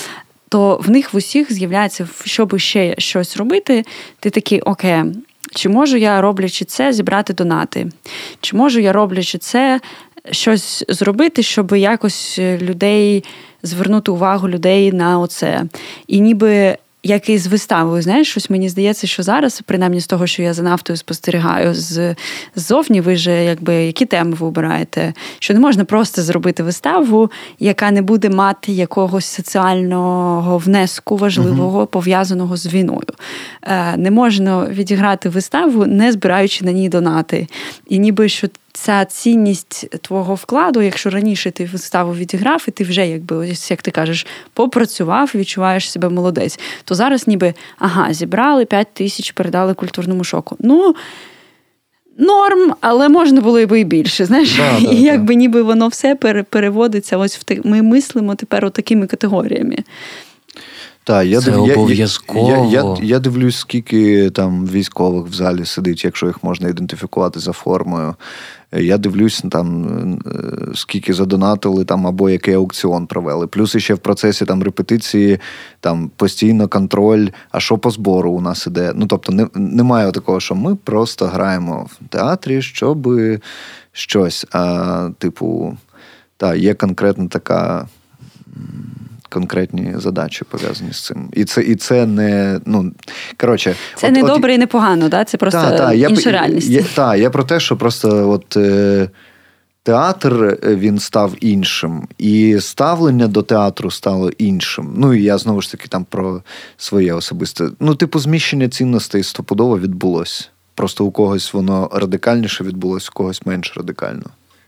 то 0.49 0.81
в 0.83 0.89
них 0.89 1.13
в 1.13 1.17
усіх 1.17 1.53
з'являється, 1.53 2.07
щоб 2.25 2.59
ще 2.59 2.95
щось 2.97 3.37
робити, 3.37 3.85
ти 4.19 4.29
такий 4.29 4.61
окей. 4.61 5.03
Чи 5.55 5.69
можу 5.69 5.97
я, 5.97 6.21
роблячи 6.21 6.65
це, 6.65 6.93
зібрати 6.93 7.33
донати? 7.33 7.87
Чи 8.41 8.55
можу 8.55 8.79
я, 8.79 8.93
роблячи 8.93 9.37
це, 9.37 9.79
щось 10.31 10.85
зробити, 10.89 11.43
щоб 11.43 11.71
якось 11.71 12.39
людей 12.39 13.23
звернути 13.63 14.11
увагу 14.11 14.49
людей 14.49 14.91
на 14.91 15.19
оце? 15.19 15.63
І 16.07 16.19
ніби 16.19 16.77
як 17.05 17.29
і 17.29 17.37
з 17.37 17.47
виставою, 17.47 18.01
знаєш, 18.01 18.29
щось 18.29 18.49
мені 18.49 18.69
здається, 18.69 19.07
що 19.07 19.23
зараз, 19.23 19.61
принаймні 19.65 19.99
з 19.99 20.07
того, 20.07 20.27
що 20.27 20.41
я 20.41 20.53
за 20.53 20.63
нафтою 20.63 20.97
спостерігаю, 20.97 21.73
з 21.73 22.15
ззовні 22.55 23.01
ви 23.01 23.15
ж 23.15 23.43
якби 23.43 23.73
які 23.75 24.05
теми 24.05 24.35
ви 24.39 24.47
обираєте, 24.47 25.13
що 25.39 25.53
не 25.53 25.59
можна 25.59 25.85
просто 25.85 26.21
зробити 26.21 26.63
виставу, 26.63 27.31
яка 27.59 27.91
не 27.91 28.01
буде 28.01 28.29
мати 28.29 28.71
якогось 28.71 29.25
соціального 29.25 30.57
внеску 30.57 31.17
важливого, 31.17 31.81
uh 31.81 31.87
пов'язаного 31.87 32.57
з 32.57 32.67
війною. 32.67 33.07
Е, 33.63 33.97
не 33.97 34.11
можна 34.11 34.65
відіграти 34.65 35.29
виставу, 35.29 35.85
не 35.85 36.11
збираючи 36.11 36.65
на 36.65 36.71
ній 36.71 36.89
донати. 36.89 37.47
І 37.89 37.99
ніби 37.99 38.29
що 38.29 38.47
ця 38.75 39.05
цінність 39.05 40.01
твого 40.01 40.35
вкладу, 40.35 40.81
якщо 40.81 41.09
раніше 41.09 41.51
ти 41.51 41.65
виставу 41.65 42.15
відіграв, 42.15 42.65
і 42.67 42.71
ти 42.71 42.83
вже, 42.83 43.07
якби, 43.07 43.35
ось 43.51 43.71
як 43.71 43.81
ти 43.81 43.91
кажеш, 43.91 44.27
попрацював, 44.53 45.31
відчуваєш 45.35 45.91
себе 45.91 46.09
молодець, 46.09 46.59
то 46.83 46.95
зараз 46.95 47.27
ніби 47.27 47.53
ага, 47.77 48.13
зібрали 48.13 48.65
5 48.65 48.87
тисяч, 48.93 49.31
передали 49.31 49.73
культурному 49.73 50.23
шоку. 50.23 50.55
Ну. 50.59 50.95
Норм, 52.17 52.73
але 52.81 53.09
можна 53.09 53.41
було 53.41 53.65
би 53.65 53.79
і 53.79 53.83
більше. 53.83 54.25
Знаєш, 54.25 54.55
да, 54.57 54.79
да, 54.81 54.91
і 54.91 55.01
якби 55.01 55.33
да. 55.33 55.39
ніби 55.39 55.61
воно 55.61 55.87
все 55.87 56.15
переводиться. 56.49 57.17
Ось 57.17 57.37
в 57.37 57.43
те, 57.43 57.59
ми 57.63 57.81
мислимо 57.81 58.35
тепер 58.35 58.71
такими 58.71 59.07
категоріями. 59.07 59.77
Так, 61.05 61.25
я 61.25 61.41
Це 61.41 61.51
див... 61.51 61.61
обов'язково. 61.63 62.69
Я, 62.71 62.81
я, 62.81 62.83
я, 62.83 62.97
я 63.03 63.19
дивлюсь, 63.19 63.57
скільки 63.57 64.29
там 64.29 64.67
військових 64.67 65.27
в 65.27 65.33
залі 65.33 65.65
сидить, 65.65 66.05
якщо 66.05 66.27
їх 66.27 66.43
можна 66.43 66.69
ідентифікувати 66.69 67.39
за 67.39 67.51
формою. 67.51 68.15
Я 68.75 68.97
дивлюсь, 68.97 69.43
там 69.51 69.85
е, 70.25 70.75
скільки 70.75 71.13
задонатили 71.13 71.85
там 71.85 72.07
або 72.07 72.29
який 72.29 72.53
аукціон 72.53 73.07
провели. 73.07 73.47
Плюс 73.47 73.77
ще 73.77 73.93
в 73.93 73.99
процесі 73.99 74.45
там 74.45 74.63
репетиції 74.63 75.39
там 75.79 76.11
постійно 76.15 76.67
контроль, 76.67 77.27
а 77.51 77.59
що 77.59 77.77
по 77.77 77.91
збору 77.91 78.31
у 78.31 78.41
нас 78.41 78.67
іде. 78.67 78.91
Ну 78.95 79.05
тобто, 79.07 79.31
не, 79.31 79.47
немає 79.53 80.11
такого, 80.11 80.39
що 80.39 80.55
ми 80.55 80.75
просто 80.75 81.25
граємо 81.25 81.89
в 81.89 82.07
театрі, 82.09 82.61
щоб 82.61 83.13
щось. 83.91 84.45
А, 84.51 85.09
типу, 85.17 85.77
та, 86.37 86.55
є 86.55 86.73
конкретна 86.73 87.27
така 87.27 87.87
конкретні 89.35 89.93
задачі 89.95 90.45
пов'язані 90.49 90.93
з 90.93 91.05
цим. 91.05 91.29
І 91.33 91.45
це 91.45 91.61
і 91.61 91.75
це 91.75 92.05
не 92.05 92.59
ну 92.65 92.91
коротше, 93.37 93.75
це 93.95 94.07
от, 94.07 94.13
не 94.13 94.23
от, 94.23 94.27
добре 94.27 94.53
і 94.53 94.57
не 94.57 94.67
погано, 94.67 95.09
да? 95.09 95.23
Це 95.23 95.37
просто 95.37 95.61
та, 95.61 95.77
та, 95.77 95.93
інша 95.93 96.29
я, 96.29 96.31
реальність. 96.31 96.95
Так, 96.95 97.19
я 97.19 97.29
про 97.29 97.43
те, 97.43 97.59
що 97.59 97.77
просто 97.77 98.29
от. 98.29 98.57
Е, 98.57 99.09
Театр 99.83 100.43
е, 100.63 100.75
він 100.75 100.99
став 100.99 101.33
іншим, 101.39 102.07
і 102.17 102.57
ставлення 102.59 103.27
до 103.27 103.41
театру 103.41 103.91
стало 103.91 104.29
іншим. 104.29 104.93
Ну 104.97 105.13
і 105.13 105.23
я 105.23 105.37
знову 105.37 105.61
ж 105.61 105.71
таки 105.71 105.87
там 105.87 106.05
про 106.09 106.41
своє 106.77 107.13
особисте. 107.13 107.69
Ну, 107.79 107.95
типу, 107.95 108.19
зміщення 108.19 108.69
цінностей 108.69 109.23
стопудово 109.23 109.79
відбулось. 109.79 110.49
Просто 110.75 111.05
у 111.05 111.11
когось 111.11 111.53
воно 111.53 111.89
радикальніше 111.93 112.63
відбулось, 112.63 113.09
у 113.09 113.13
когось 113.13 113.45
менш 113.45 113.77
радикально. 113.77 114.25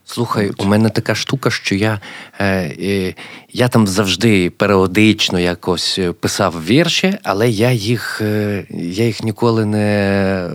Слухай, 0.10 0.52
у 0.58 0.66
мене 0.66 0.90
така 0.90 1.16
штука, 1.16 1.50
що 1.50 1.76
я 1.76 2.00
е, 2.40 3.14
я 3.54 3.68
там 3.68 3.88
завжди 3.88 4.50
періодично 4.50 5.40
якось 5.40 6.00
писав 6.20 6.66
вірші, 6.68 7.18
але 7.24 7.50
я 7.50 7.72
їх 7.72 8.22
е, 8.22 8.64
я 8.72 9.06
їх 9.06 9.24
ніколи 9.24 9.66
не 9.66 10.50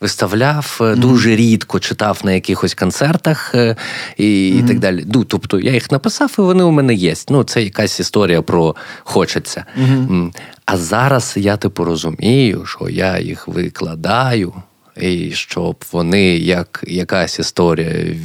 виставляв, 0.00 0.76
mm-hmm. 0.80 0.96
дуже 0.96 1.36
рідко 1.36 1.80
читав 1.80 2.20
на 2.24 2.32
якихось 2.32 2.74
концертах 2.74 3.54
е, 3.54 3.76
і 4.16 4.24
mm-hmm. 4.24 4.64
і 4.64 4.68
так 4.68 4.78
далі. 4.78 5.04
Ну, 5.14 5.24
Тобто 5.24 5.60
я 5.60 5.72
їх 5.72 5.92
написав, 5.92 6.34
і 6.38 6.40
вони 6.40 6.64
у 6.64 6.70
мене 6.70 6.94
є. 6.94 7.14
Ну, 7.28 7.44
Це 7.44 7.62
якась 7.62 8.00
історія 8.00 8.42
про 8.42 8.76
хочеться. 9.04 9.64
Mm-hmm. 9.80 10.32
А 10.66 10.76
зараз 10.76 11.34
я 11.36 11.56
типу 11.56 11.84
розумію, 11.84 12.66
що 12.66 12.88
я 12.88 13.18
їх 13.18 13.48
викладаю 13.48 14.52
і 15.00 15.30
щоб 15.30 15.84
вони, 15.92 16.36
як 16.36 16.84
якась 16.86 17.38
історія, 17.38 18.16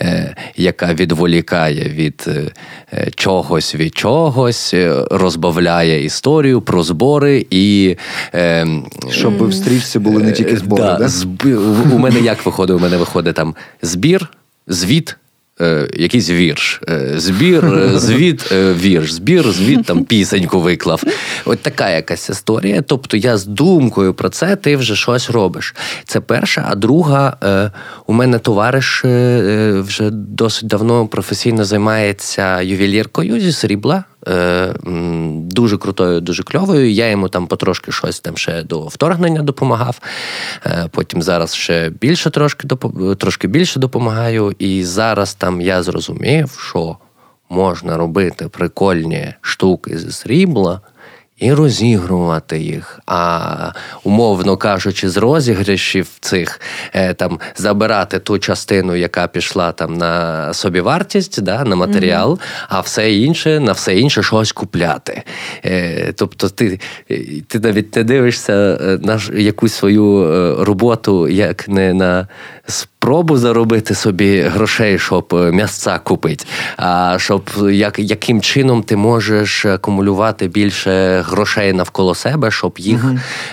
е, 0.00 0.36
яка 0.56 0.94
відволікає 0.94 1.84
від 1.84 2.24
е, 2.92 3.10
чогось 3.14 3.74
від 3.74 3.96
чогось, 3.96 4.74
е, 4.74 5.04
розбавляє 5.10 6.04
історію 6.04 6.60
про 6.60 6.82
збори 6.82 7.46
і. 7.50 7.96
Щоб 9.10 9.48
в 9.48 9.54
стрічці 9.54 9.98
були 9.98 10.22
не 10.22 10.32
тільки 10.32 10.56
збори. 10.56 10.82
Да, 10.82 11.10
да? 11.44 11.58
У 11.94 11.98
мене 11.98 12.20
як 12.20 12.46
виходить? 12.46 12.76
У 12.76 12.80
мене 12.80 12.96
виходить 12.96 13.36
там 13.36 13.54
збір, 13.82 14.28
звіт. 14.66 15.16
Е, 15.60 15.88
якийсь 15.94 16.30
вірш, 16.30 16.80
е, 16.88 17.12
збір, 17.16 17.64
е, 17.64 17.98
звіт, 17.98 18.52
вірш, 18.52 19.12
збір, 19.12 19.52
звіт 19.52 19.84
там 19.84 20.04
пісеньку 20.04 20.60
виклав. 20.60 21.02
От 21.44 21.60
така 21.60 21.90
якась 21.90 22.28
історія. 22.28 22.82
Тобто 22.82 23.16
я 23.16 23.36
з 23.36 23.46
думкою 23.46 24.14
про 24.14 24.28
це 24.28 24.56
ти 24.56 24.76
вже 24.76 24.96
щось 24.96 25.30
робиш. 25.30 25.74
Це 26.04 26.20
перша, 26.20 26.66
а 26.70 26.74
друга, 26.74 27.36
у 28.06 28.12
мене 28.12 28.38
товариш 28.38 29.04
вже 29.84 30.10
досить 30.10 30.68
давно 30.68 31.06
професійно 31.06 31.64
займається 31.64 32.60
ювеліркою 32.60 33.40
зі 33.40 33.52
срібла. 33.52 34.04
Е, 34.28 34.74
дуже 35.34 35.78
крутою, 35.78 36.20
дуже 36.20 36.42
кльовою. 36.42 36.90
Я 36.90 37.10
йому 37.10 37.28
там 37.28 37.46
потрошки 37.46 37.92
щось 37.92 38.20
там 38.20 38.36
ще 38.36 38.62
до 38.62 38.80
вторгнення 38.80 39.42
допомагав. 39.42 40.00
Е, 40.66 40.88
потім 40.90 41.22
зараз 41.22 41.54
ще 41.54 41.90
більше 41.90 42.30
трошки 42.30 42.68
трошки 43.18 43.48
більше 43.48 43.80
допомагаю. 43.80 44.54
І 44.58 44.84
зараз 44.84 45.34
там 45.34 45.60
я 45.60 45.82
зрозумів, 45.82 46.58
що 46.68 46.96
можна 47.50 47.96
робити 47.96 48.48
прикольні 48.48 49.34
штуки 49.40 49.98
зі 49.98 50.12
срібла 50.12 50.80
і 51.42 51.52
розігрувати 51.52 52.58
їх. 52.58 53.00
А 53.06 53.72
умовно 54.04 54.56
кажучи, 54.56 55.08
з 55.08 55.16
розіграшів 55.16 56.08
цих 56.20 56.60
е, 56.94 57.14
там 57.14 57.40
забирати 57.56 58.18
ту 58.18 58.38
частину, 58.38 58.96
яка 58.96 59.26
пішла 59.26 59.72
там 59.72 59.94
на 59.94 60.54
собівартість, 60.54 61.42
да, 61.42 61.64
на 61.64 61.76
матеріал, 61.76 62.30
mm-hmm. 62.30 62.66
а 62.68 62.80
все 62.80 63.14
інше 63.14 63.60
на 63.60 63.72
все 63.72 63.98
інше 63.98 64.22
щось 64.22 64.52
купляти. 64.52 65.22
Е, 65.64 66.12
тобто, 66.12 66.48
ти 66.48 66.80
ти 67.48 67.60
навіть 67.60 67.96
не 67.96 68.04
дивишся 68.04 68.52
е, 68.52 68.98
на 69.02 69.20
якусь 69.34 69.74
свою 69.74 70.26
роботу 70.64 71.28
як 71.28 71.68
не 71.68 71.94
на 71.94 72.28
спробу 72.66 73.36
заробити 73.36 73.94
собі 73.94 74.40
грошей, 74.40 74.98
щоб 74.98 75.28
е, 75.32 75.52
м'ясця 75.52 75.98
купити, 75.98 76.44
а 76.76 77.16
щоб 77.18 77.50
як, 77.70 77.98
яким 77.98 78.40
чином 78.40 78.82
ти 78.82 78.96
можеш 78.96 79.66
акумулювати 79.66 80.48
більше 80.48 81.22
грошей 81.32 81.72
навколо 81.72 82.14
себе, 82.14 82.50
щоб 82.50 82.74
їх 82.78 83.04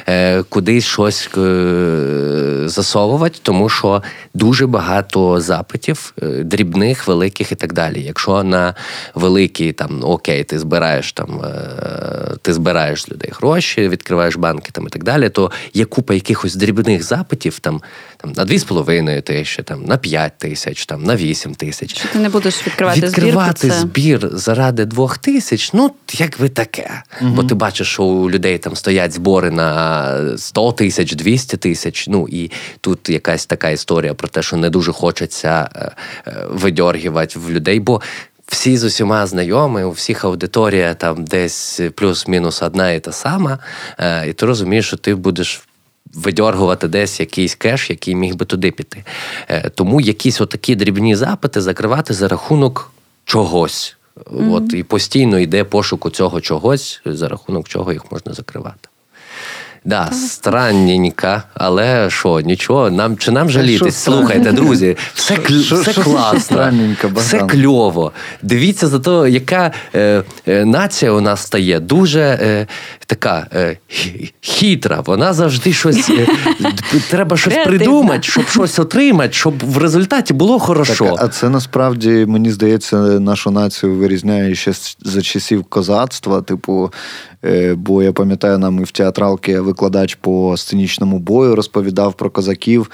е, 0.08 0.44
кудись 0.44 0.86
щось 0.86 1.30
е, 1.38 2.64
засовувати, 2.66 3.40
тому 3.42 3.70
що 3.70 4.04
дуже 4.34 4.68
багато 4.68 5.42
запитів, 5.42 6.14
е, 6.24 6.26
дрібних, 6.26 7.08
великих 7.08 7.52
і 7.52 7.56
так 7.56 7.74
далі. 7.74 8.02
Якщо 8.02 8.44
на 8.44 8.76
великі 9.16 9.72
там 9.72 10.00
окей, 10.04 10.44
ти 10.44 10.60
збираєш 10.60 11.14
там, 11.14 11.42
ти 12.42 12.54
збираєш 12.54 13.02
з 13.02 13.10
людей 13.10 13.32
гроші, 13.36 13.90
відкриваєш 13.90 14.36
банки 14.36 14.70
там 14.72 14.88
і 14.88 14.90
так 14.90 15.04
далі, 15.04 15.30
то 15.30 15.52
є 15.74 15.86
купа 15.86 16.14
якихось 16.14 16.56
дрібних 16.56 17.04
запитів 17.04 17.60
там 17.60 17.82
там 18.22 18.32
на 18.32 18.46
2,5 18.46 19.22
тисячі, 19.22 19.64
там 19.64 19.86
на 19.86 19.98
5 19.98 20.38
тисяч, 20.38 20.86
там 20.86 21.04
на 21.04 21.16
8 21.16 21.56
тисяч. 21.56 22.00
Що 22.00 22.10
ти 22.10 22.20
не 22.20 22.30
будеш 22.30 22.68
відкривати, 22.68 23.02
відкривати 23.02 23.68
збір, 23.68 23.74
це... 23.74 23.80
збір 23.80 24.30
заради 24.34 24.86
2 24.86 25.16
тисяч, 25.22 25.74
ну 25.74 25.92
якби 26.14 26.50
таке. 26.50 27.04
Угу. 27.22 27.32
Бо 27.32 27.44
ти 27.44 27.56
бачиш, 27.56 27.69
що 27.76 28.04
у 28.04 28.30
людей 28.30 28.58
там 28.58 28.76
стоять 28.76 29.12
збори 29.12 29.52
на 29.52 30.38
100 30.38 30.72
тисяч, 30.72 31.16
200 31.16 31.58
тисяч. 31.58 32.08
Ну 32.08 32.28
і 32.30 32.52
тут 32.82 33.10
якась 33.10 33.46
така 33.46 33.70
історія 33.70 34.14
про 34.14 34.28
те, 34.28 34.42
що 34.42 34.58
не 34.58 34.70
дуже 34.70 34.92
хочеться 34.92 35.70
е, 35.76 35.92
е, 36.28 36.46
видьоргувати 36.50 37.40
в 37.40 37.52
людей, 37.52 37.80
бо. 37.80 38.02
Всі 38.48 38.78
з 38.78 38.84
усіма 38.84 39.28
знайомі, 39.28 39.84
у 39.84 39.92
всіх 39.92 40.26
аудиторія 40.26 40.94
там 40.94 41.26
десь 41.26 41.82
плюс-мінус 41.96 42.62
одна 42.62 42.92
і 42.92 43.00
та 43.00 43.12
сама, 43.12 43.60
е, 44.00 44.30
і 44.30 44.34
ти 44.34 44.46
розумієш, 44.46 44.88
що 44.88 44.98
ти 44.98 45.16
будеш 45.16 45.62
видьоргувати 46.14 46.88
десь 46.88 47.20
якийсь 47.20 47.56
кеш, 47.56 47.90
який 47.90 48.16
міг 48.16 48.36
би 48.36 48.46
туди 48.46 48.72
піти. 48.72 49.04
Тому 49.76 50.02
якісь 50.02 50.42
отакі 50.42 50.76
дрібні 50.76 51.16
запити 51.16 51.62
закривати 51.62 52.14
за 52.14 52.28
рахунок 52.28 52.92
чогось. 53.26 53.98
Mm-hmm. 54.26 54.54
От 54.54 54.74
І 54.74 54.84
постійно 54.84 55.40
йде 55.40 55.64
пошуку 55.64 56.10
цього 56.10 56.42
чогось, 56.42 57.02
за 57.06 57.28
рахунок 57.28 57.68
чого 57.68 57.94
їх 57.94 58.12
можна 58.12 58.34
закривати. 58.34 58.89
Да, 59.90 60.12
странненька, 60.12 61.44
але 61.54 62.10
що, 62.10 62.40
нічого, 62.40 62.90
нам 62.90 63.18
чи 63.18 63.32
нам 63.32 63.50
жалітись? 63.50 63.96
Слухайте, 63.96 64.52
друзі, 64.52 64.98
все 65.14 65.36
шо, 65.64 65.76
все 65.82 65.94
шо 65.94 66.02
класно, 66.02 66.72
все 67.16 67.40
кльово. 67.40 68.12
Дивіться 68.42 68.88
за 68.88 69.00
те, 69.00 69.30
яка 69.30 69.72
е, 69.96 70.24
е, 70.48 70.66
нація 70.66 71.12
у 71.12 71.22
нас 71.22 71.42
стає 71.42 71.80
дуже 71.80 72.22
е, 72.22 72.68
така 73.06 73.48
е, 73.54 73.78
хитра. 74.42 75.04
Вона 75.06 75.34
завжди 75.34 75.74
щось 75.74 76.10
е, 76.10 76.28
треба 77.10 77.38
щось 77.38 77.56
придумати, 77.66 78.24
щоб 78.24 78.48
щось 78.48 78.80
отримати, 78.80 79.34
щоб 79.34 79.54
в 79.66 79.78
результаті 79.78 80.34
було 80.34 80.60
хорошо. 80.60 81.06
Так, 81.06 81.16
А 81.20 81.28
це 81.28 81.50
насправді 81.50 82.10
мені 82.10 82.52
здається, 82.52 82.98
нашу 82.98 83.52
націю 83.52 83.96
вирізняє 83.96 84.56
ще 84.56 84.74
за 85.02 85.22
часів 85.22 85.64
козацтва. 85.64 86.42
Типу, 86.42 86.92
бо 87.76 88.04
я 88.04 88.14
пам'ятаю, 88.14 88.58
нам 88.58 88.80
і 88.80 88.84
в 88.84 88.92
театралки 88.92 89.60
викладач 89.60 90.16
по 90.16 90.58
сценічному 90.58 91.20
бою 91.20 91.56
розповідав 91.56 92.14
про 92.14 92.30
козаків. 92.30 92.90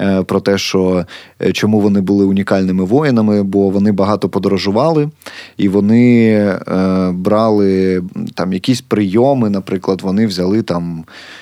Е, 0.00 0.22
про 0.22 0.40
те, 0.40 0.58
що 0.58 1.06
е, 1.42 1.52
чому 1.52 1.80
вони 1.80 2.00
були 2.00 2.24
унікальними 2.24 2.84
воїнами, 2.84 3.42
бо 3.42 3.70
вони 3.70 3.92
багато 3.92 4.28
подорожували 4.28 5.08
і 5.56 5.68
вони 5.68 6.28
е, 6.28 7.10
брали 7.14 8.02
там 8.34 8.52
якісь 8.52 8.80
прийоми. 8.80 9.50
Наприклад, 9.50 10.00
вони 10.02 10.26
взяли 10.26 10.62
там 10.62 11.04
Е, 11.04 11.41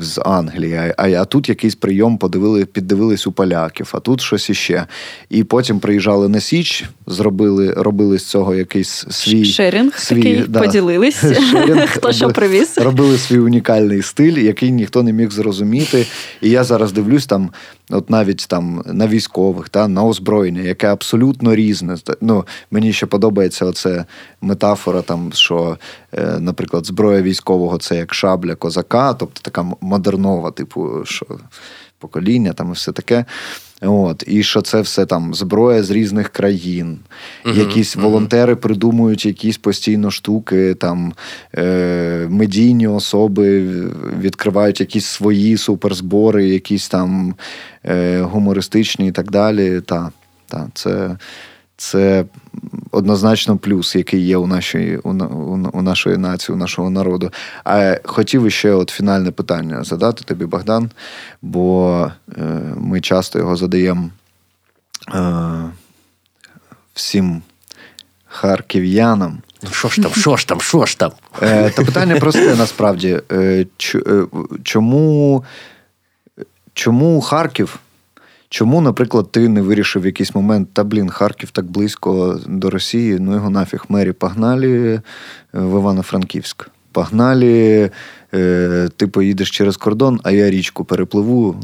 з 0.00 0.20
Англії, 0.24 0.94
а 0.96 1.10
а 1.14 1.24
тут 1.24 1.48
якийсь 1.48 1.74
прийом 1.74 2.18
подивили, 2.18 2.64
піддивились 2.64 3.26
у 3.26 3.32
поляків, 3.32 3.90
а 3.94 4.00
тут 4.00 4.20
щось 4.20 4.50
іще. 4.50 4.86
І 5.30 5.44
потім 5.44 5.80
приїжджали 5.80 6.28
на 6.28 6.40
Січ, 6.40 6.84
зробили, 7.06 7.72
робили 7.72 8.18
з 8.18 8.24
цього 8.24 8.54
якийсь 8.54 9.06
свій 9.10 9.44
шерінг 9.44 9.98
свій, 9.98 10.16
такий, 10.16 10.44
да, 10.48 10.60
поділились, 10.60 11.20
шерінг, 11.50 11.88
хто 11.92 12.12
що 12.12 12.28
привіз. 12.28 12.78
Робили 12.78 13.18
свій 13.18 13.38
унікальний 13.38 14.02
стиль, 14.02 14.38
який 14.38 14.72
ніхто 14.72 15.02
не 15.02 15.12
міг 15.12 15.30
зрозуміти. 15.30 16.06
І 16.40 16.50
я 16.50 16.64
зараз 16.64 16.92
дивлюсь 16.92 17.26
там, 17.26 17.50
от 17.90 18.10
навіть 18.10 18.46
там 18.48 18.82
на 18.86 19.06
військових, 19.08 19.68
та 19.68 19.88
на 19.88 20.04
озброєння, 20.04 20.60
яке 20.60 20.92
абсолютно 20.92 21.54
різне. 21.54 21.96
Ну, 22.20 22.44
Мені 22.70 22.92
ще 22.92 23.06
подобається 23.06 23.64
оце 23.64 24.04
метафора, 24.40 25.02
там, 25.02 25.32
що, 25.32 25.78
е, 26.12 26.38
наприклад, 26.40 26.86
зброя 26.86 27.22
військового 27.22 27.78
це 27.78 27.96
як 27.96 28.14
шабля 28.14 28.54
козака 28.54 29.14
тобто 29.14 29.40
така 29.42 29.66
модернова, 29.80 30.50
типу, 30.50 31.04
що 31.04 31.26
покоління 31.98 32.52
там 32.52 32.68
і 32.68 32.72
все 32.72 32.92
таке. 32.92 33.24
От, 33.86 34.24
І 34.26 34.42
що 34.42 34.62
це 34.62 34.80
все 34.80 35.06
там 35.06 35.34
зброя 35.34 35.82
з 35.82 35.90
різних 35.90 36.28
країн. 36.28 36.98
Uh-huh, 37.44 37.58
якісь 37.58 37.96
uh-huh. 37.96 38.00
волонтери 38.00 38.56
придумують 38.56 39.26
якісь 39.26 39.58
постійно 39.58 40.10
штуки, 40.10 40.74
там 40.74 41.12
е, 41.54 42.26
медійні 42.30 42.86
особи 42.86 43.60
відкривають 44.20 44.80
якісь 44.80 45.06
свої 45.06 45.56
суперзбори, 45.56 46.48
якісь 46.48 46.88
там 46.88 47.34
е, 47.84 48.20
гумористичні 48.20 49.08
і 49.08 49.12
так 49.12 49.30
далі. 49.30 49.80
Та, 49.80 50.10
та, 50.48 50.68
Це 50.74 51.16
це 51.76 52.24
однозначно 52.90 53.56
плюс, 53.56 53.96
який 53.96 54.20
є 54.20 54.36
у 54.36 54.46
нашої 54.46 54.98
у, 54.98 55.10
у, 55.12 55.70
у 55.72 55.82
нашої 55.82 56.16
нації, 56.16 56.56
у 56.56 56.58
нашого 56.58 56.90
народу. 56.90 57.30
А 57.64 57.96
хотів 58.04 58.52
ще 58.52 58.72
от 58.72 58.90
фінальне 58.90 59.30
питання 59.30 59.84
задати 59.84 60.24
тобі, 60.24 60.44
Богдан, 60.44 60.90
бо 61.42 62.10
е, 62.38 62.42
ми 62.76 63.00
часто 63.00 63.38
його 63.38 63.56
задаємо 63.56 64.10
е, 65.14 65.64
всім 66.94 67.42
харків'янам. 68.26 69.38
Ну, 69.62 69.70
що 69.70 69.88
ж 69.88 70.02
там, 70.02 70.12
що 70.12 70.36
ж 70.36 70.48
там, 70.48 70.60
що 70.60 70.86
ж 70.86 70.98
там? 70.98 71.12
Е, 71.42 71.70
Та 71.70 71.84
питання 71.84 72.16
просте 72.16 72.54
насправді. 72.56 73.20
Е, 73.32 73.66
е 73.94 74.26
чому, 74.62 75.44
Чому 76.74 77.20
Харків? 77.20 77.78
Чому, 78.54 78.80
наприклад, 78.80 79.30
ти 79.30 79.48
не 79.48 79.62
вирішив 79.62 80.02
в 80.02 80.06
якийсь 80.06 80.34
момент, 80.34 80.68
та 80.72 80.84
блін, 80.84 81.10
Харків 81.10 81.50
так 81.50 81.64
близько 81.64 82.40
до 82.46 82.70
Росії, 82.70 83.18
ну 83.20 83.34
його 83.34 83.50
нафіг 83.50 83.84
мері 83.88 84.12
погнали 84.12 84.94
е, 84.94 85.02
в 85.52 85.78
Івано-Франківськ. 85.78 86.68
Погнали, 86.92 87.90
е, 88.34 88.88
ти 88.96 89.06
поїдеш 89.06 89.50
через 89.50 89.76
кордон, 89.76 90.20
а 90.22 90.30
я 90.30 90.50
річку 90.50 90.84
перепливу 90.84 91.56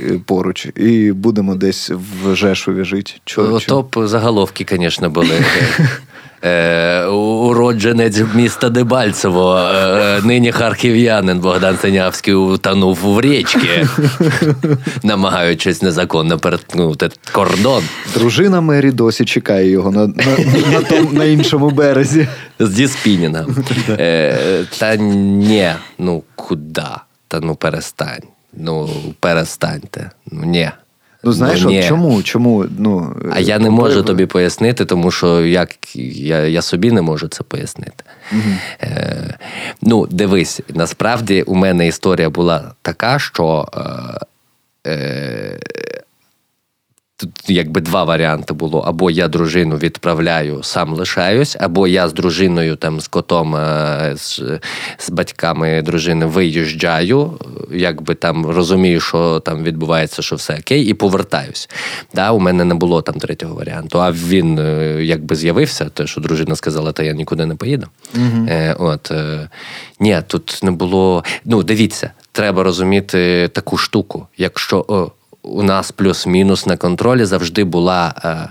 е, 0.00 0.20
поруч, 0.26 0.68
і 0.76 1.12
будемо 1.12 1.54
десь 1.54 1.90
в 1.90 2.34
Жешові 2.34 2.84
жити. 2.84 3.12
Топ 3.66 3.98
заголовки, 3.98 4.66
звісно, 4.70 5.10
були. 5.10 5.44
е, 6.42 7.04
уродженець 7.06 8.22
міста 8.34 8.68
Дебальцево, 8.68 9.56
е, 9.58 10.20
нині 10.24 10.52
харків'янин 10.52 11.40
Богдан 11.40 11.78
Синявський 11.82 12.34
утонув 12.34 12.98
в 13.02 13.20
річці, 13.20 13.86
намагаючись 15.02 15.82
незаконно 15.82 16.38
переткнути 16.38 17.08
кордон. 17.32 17.84
Дружина 18.14 18.60
Мері 18.60 18.90
досі 18.90 19.24
чекає 19.24 19.70
його 19.70 19.90
на 19.90 20.06
на, 20.06 20.14
на, 20.72 20.80
том, 20.80 21.08
на 21.12 21.24
іншому 21.24 21.70
березі. 21.70 22.28
З 22.58 22.70
Діспініном. 22.70 23.56
Е, 23.88 24.64
Та 24.78 24.96
ні, 24.96 25.70
ну 25.98 26.22
куди? 26.36 26.82
Та 27.28 27.40
ну 27.40 27.54
перестань. 27.54 28.22
Ну, 28.52 28.88
перестаньте. 29.20 30.10
Ну, 30.30 30.44
ні. 30.44 30.70
Ну, 31.24 31.32
знаєш, 31.32 31.62
ну, 31.62 31.78
от 31.78 31.84
чому? 31.84 32.22
чому? 32.22 32.64
Ну, 32.78 33.16
А 33.32 33.40
я 33.40 33.58
не 33.58 33.70
можу 33.70 34.02
тобі 34.02 34.26
пояснити, 34.26 34.84
тому 34.84 35.10
що 35.10 35.46
як 35.46 35.96
я 36.16 36.46
я 36.46 36.62
собі 36.62 36.92
не 36.92 37.02
можу 37.02 37.28
це 37.28 37.44
пояснити. 37.44 38.04
Угу. 38.32 38.40
Е, 38.82 39.34
Ну, 39.82 40.06
дивись, 40.10 40.60
насправді 40.74 41.42
у 41.42 41.54
мене 41.54 41.86
історія 41.86 42.30
була 42.30 42.72
така, 42.82 43.18
що. 43.18 43.68
Е, 44.86 44.90
е, 44.90 45.60
Тут 47.20 47.30
якби 47.48 47.80
два 47.80 48.04
варіанти 48.04 48.54
було: 48.54 48.80
або 48.80 49.10
я 49.10 49.28
дружину 49.28 49.76
відправляю, 49.76 50.62
сам 50.62 50.94
лишаюсь, 50.94 51.56
або 51.60 51.88
я 51.88 52.08
з 52.08 52.12
дружиною, 52.12 52.76
там 52.76 53.00
з 53.00 53.08
котом, 53.08 53.56
е, 53.56 54.12
з 54.16 54.42
з 54.98 55.10
батьками 55.10 55.82
дружини 55.82 56.26
виїжджаю, 56.26 57.32
якби 57.72 58.14
там 58.14 58.46
розумію, 58.46 59.00
що 59.00 59.40
там 59.40 59.62
відбувається, 59.62 60.22
що 60.22 60.36
все 60.36 60.58
окей, 60.60 60.84
і 60.84 60.94
повертаюсь. 60.94 61.68
Да, 62.14 62.30
У 62.30 62.38
мене 62.38 62.64
не 62.64 62.74
було 62.74 63.02
там 63.02 63.14
третього 63.14 63.54
варіанту. 63.54 64.02
А 64.02 64.12
він 64.12 64.58
е, 64.58 65.04
якби 65.04 65.36
з'явився, 65.36 65.84
те, 65.84 66.06
що 66.06 66.20
дружина 66.20 66.56
сказала, 66.56 66.92
та 66.92 67.02
я 67.02 67.12
нікуди 67.12 67.46
не 67.46 67.54
поїду. 67.54 67.86
Угу. 68.14 68.46
Е, 68.48 68.76
От 68.78 69.10
е, 69.10 69.48
ні, 70.00 70.22
тут 70.26 70.60
не 70.62 70.70
було. 70.70 71.24
Ну, 71.44 71.62
дивіться, 71.62 72.10
треба 72.32 72.62
розуміти 72.62 73.50
таку 73.52 73.76
штуку, 73.76 74.26
якщо. 74.36 74.84
О, 74.88 75.10
у 75.42 75.62
нас 75.62 75.92
плюс-мінус 75.92 76.66
на 76.66 76.76
контролі 76.76 77.24
завжди 77.24 77.64
була. 77.64 78.14
Е, 78.24 78.48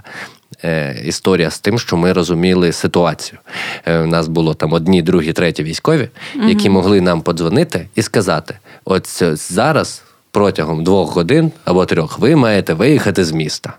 е, 0.63 1.01
історія 1.05 1.49
з 1.49 1.59
тим, 1.59 1.79
що 1.79 1.97
ми 1.97 2.13
розуміли 2.13 2.71
ситуацію. 2.71 3.39
Е, 3.85 3.99
у 3.99 4.07
нас 4.07 4.27
було 4.27 4.53
там 4.53 4.73
одні, 4.73 5.01
другі, 5.01 5.33
треті 5.33 5.63
військові, 5.63 6.09
які 6.47 6.69
могли 6.69 7.01
нам 7.01 7.21
подзвонити 7.21 7.87
і 7.95 8.01
сказати: 8.01 8.57
от 8.85 9.23
зараз 9.35 10.03
протягом 10.31 10.83
двох 10.83 11.15
годин 11.15 11.51
або 11.65 11.85
трьох 11.85 12.19
ви 12.19 12.35
маєте 12.35 12.73
виїхати 12.73 13.25
з 13.25 13.31
міста. 13.31 13.73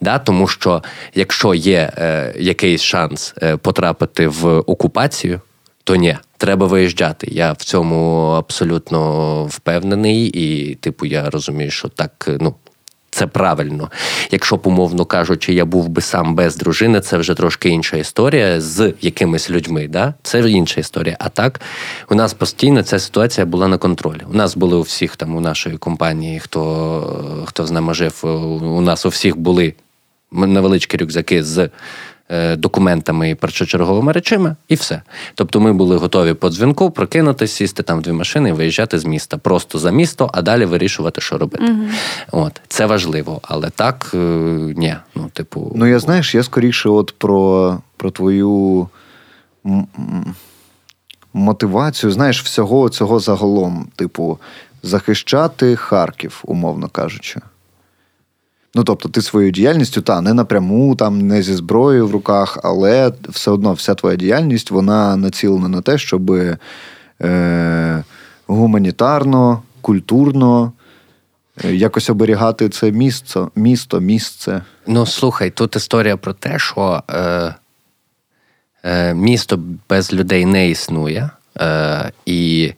Да, 0.00 0.18
Тому 0.18 0.48
що 0.48 0.82
якщо 1.14 1.54
є 1.54 1.92
е, 1.98 2.34
якийсь 2.38 2.82
шанс 2.82 3.34
е, 3.42 3.56
потрапити 3.56 4.28
в 4.28 4.58
окупацію, 4.58 5.40
то 5.90 5.96
ні, 5.96 6.16
треба 6.36 6.66
виїжджати. 6.66 7.28
Я 7.30 7.52
в 7.52 7.56
цьому 7.56 8.26
абсолютно 8.26 9.44
впевнений, 9.44 10.26
і, 10.26 10.74
типу, 10.74 11.06
я 11.06 11.30
розумію, 11.30 11.70
що 11.70 11.88
так, 11.88 12.30
ну. 12.40 12.54
Це 13.12 13.26
правильно. 13.26 13.90
Якщо 14.30 14.56
б, 14.56 14.66
умовно 14.66 15.04
кажучи, 15.04 15.54
я 15.54 15.64
був 15.64 15.88
би 15.88 16.02
сам 16.02 16.34
без 16.34 16.56
дружини, 16.56 17.00
це 17.00 17.18
вже 17.18 17.34
трошки 17.34 17.68
інша 17.68 17.96
історія 17.96 18.60
з 18.60 18.94
якимись 19.00 19.50
людьми. 19.50 19.88
Да? 19.88 20.14
Це 20.22 20.50
інша 20.50 20.80
історія. 20.80 21.16
А 21.20 21.28
так, 21.28 21.60
у 22.10 22.14
нас 22.14 22.34
постійно 22.34 22.82
ця 22.82 22.98
ситуація 22.98 23.46
була 23.46 23.68
на 23.68 23.78
контролі. 23.78 24.20
У 24.32 24.34
нас 24.34 24.56
були 24.56 24.76
у 24.76 24.82
всіх 24.82 25.16
там 25.16 25.36
у 25.36 25.40
нашої 25.40 25.76
компанії, 25.76 26.40
хто 26.40 27.44
хто 27.46 27.66
з 27.66 27.70
нами 27.70 27.94
жив, 27.94 28.20
у 28.62 28.80
нас 28.80 29.06
у 29.06 29.08
всіх 29.08 29.36
були 29.36 29.74
невеличкі 30.32 30.96
рюкзаки 30.96 31.44
з 31.44 31.70
документами 32.56 33.30
і 33.30 33.34
першочерговими 33.34 34.12
речами, 34.12 34.56
і 34.68 34.74
все. 34.74 35.02
Тобто 35.34 35.60
ми 35.60 35.72
були 35.72 35.96
готові 35.96 36.34
по 36.34 36.50
дзвінку 36.50 36.90
прокинути, 36.90 37.46
сісти 37.46 37.82
там 37.82 37.98
в 37.98 38.02
дві 38.02 38.12
машини 38.12 38.48
і 38.48 38.52
виїжджати 38.52 38.98
з 38.98 39.04
міста. 39.04 39.36
Просто 39.36 39.78
за 39.78 39.90
місто, 39.90 40.30
а 40.34 40.42
далі 40.42 40.64
вирішувати, 40.64 41.20
що 41.20 41.38
робити. 41.38 41.64
Угу. 41.64 41.82
От 42.44 42.60
Це 42.68 42.86
важливо, 42.86 43.40
але 43.42 43.70
так 43.70 44.10
е, 44.14 44.16
ні. 44.76 44.96
Ну, 45.14 45.30
типу, 45.32 45.72
ну 45.74 45.86
я 45.86 45.98
знаєш, 45.98 46.34
я 46.34 46.42
скоріше, 46.42 46.88
от 46.88 47.14
про, 47.18 47.78
про 47.96 48.10
твою. 48.10 48.88
Мотивацію, 51.32 52.12
знаєш, 52.12 52.42
всього 52.42 52.88
цього 52.88 53.20
загалом, 53.20 53.88
типу, 53.96 54.38
захищати 54.82 55.76
Харків, 55.76 56.40
умовно 56.44 56.88
кажучи. 56.88 57.40
Ну, 58.74 58.84
тобто, 58.84 59.08
ти 59.08 59.22
своєю 59.22 59.52
діяльністю, 59.52 60.02
та 60.02 60.20
не 60.20 60.34
напряму, 60.34 60.96
там 60.96 61.26
не 61.26 61.42
зі 61.42 61.54
зброєю 61.54 62.06
в 62.06 62.10
руках, 62.10 62.58
але 62.62 63.12
все 63.28 63.50
одно 63.50 63.72
вся 63.72 63.94
твоя 63.94 64.16
діяльність 64.16 64.70
вона 64.70 65.16
націлена 65.16 65.68
на 65.68 65.80
те, 65.80 65.98
щоб 65.98 66.30
е, 67.20 68.04
гуманітарно, 68.46 69.62
культурно. 69.80 70.72
Е, 71.64 71.74
якось 71.74 72.10
оберігати 72.10 72.68
це 72.68 72.92
місто, 72.92 73.50
місто, 73.56 74.00
місце. 74.00 74.62
Ну, 74.86 75.06
слухай, 75.06 75.50
тут 75.50 75.76
історія 75.76 76.16
про 76.16 76.32
те, 76.32 76.58
що 76.58 77.02
е, 77.10 77.54
е, 78.84 79.14
місто 79.14 79.60
без 79.88 80.12
людей 80.12 80.46
не 80.46 80.70
існує. 80.70 81.30
Е, 81.60 82.12
І 82.26 82.72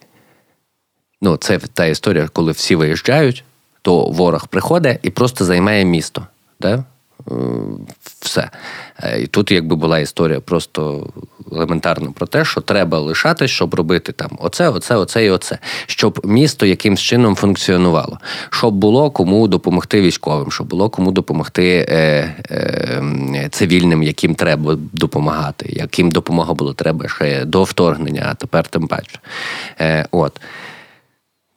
ну, 1.21 1.37
це 1.37 1.59
та 1.59 1.87
історія, 1.87 2.29
коли 2.33 2.53
всі 2.53 2.77
виїжджають, 2.77 3.45
то 3.83 4.05
ворог 4.05 4.49
приходить 4.49 4.99
і 5.03 5.11
просто 5.11 5.45
займає 5.45 5.85
місто. 5.85 6.27
Да? 6.61 6.85
Е, 7.31 7.35
все. 8.21 8.51
Е, 9.03 9.21
і 9.23 9.27
тут 9.27 9.51
якби 9.51 9.77
була 9.77 9.99
історія 9.99 10.41
просто 10.41 11.07
елементарно 11.53 12.13
про 12.13 12.27
те, 12.27 12.45
що 12.45 12.61
треба 12.61 12.99
лишати, 12.99 13.49
щоб 13.49 13.75
робити 13.75 14.13
там 14.13 14.31
оце, 14.41 14.69
оце, 14.69 14.97
оце 14.97 15.25
і 15.25 15.31
оце, 15.31 15.59
щоб 15.87 16.21
місто 16.25 16.67
якимсь 16.67 17.01
чином 17.01 17.37
функціонувало, 17.37 18.19
щоб 18.51 18.75
було 18.75 19.11
кому 19.11 19.49
допомогти 19.49 20.01
військовим, 20.01 20.51
щоб 20.51 20.67
було 20.67 20.91
кому 20.91 21.13
допомогти 21.13 21.87
е, 21.89 22.35
е, 22.51 23.49
цивільним, 23.51 24.03
яким 24.03 24.35
треба 24.35 24.77
допомагати, 24.93 25.67
яким 25.73 26.11
допомога 26.11 26.55
було 26.55 26.73
треба 26.73 27.09
ще 27.09 27.45
до 27.45 27.63
вторгнення, 27.63 28.27
а 28.31 28.35
тепер 28.35 28.67
тим 28.67 28.89
паче. 28.89 29.19
Е, 29.81 30.07
от. 30.11 30.41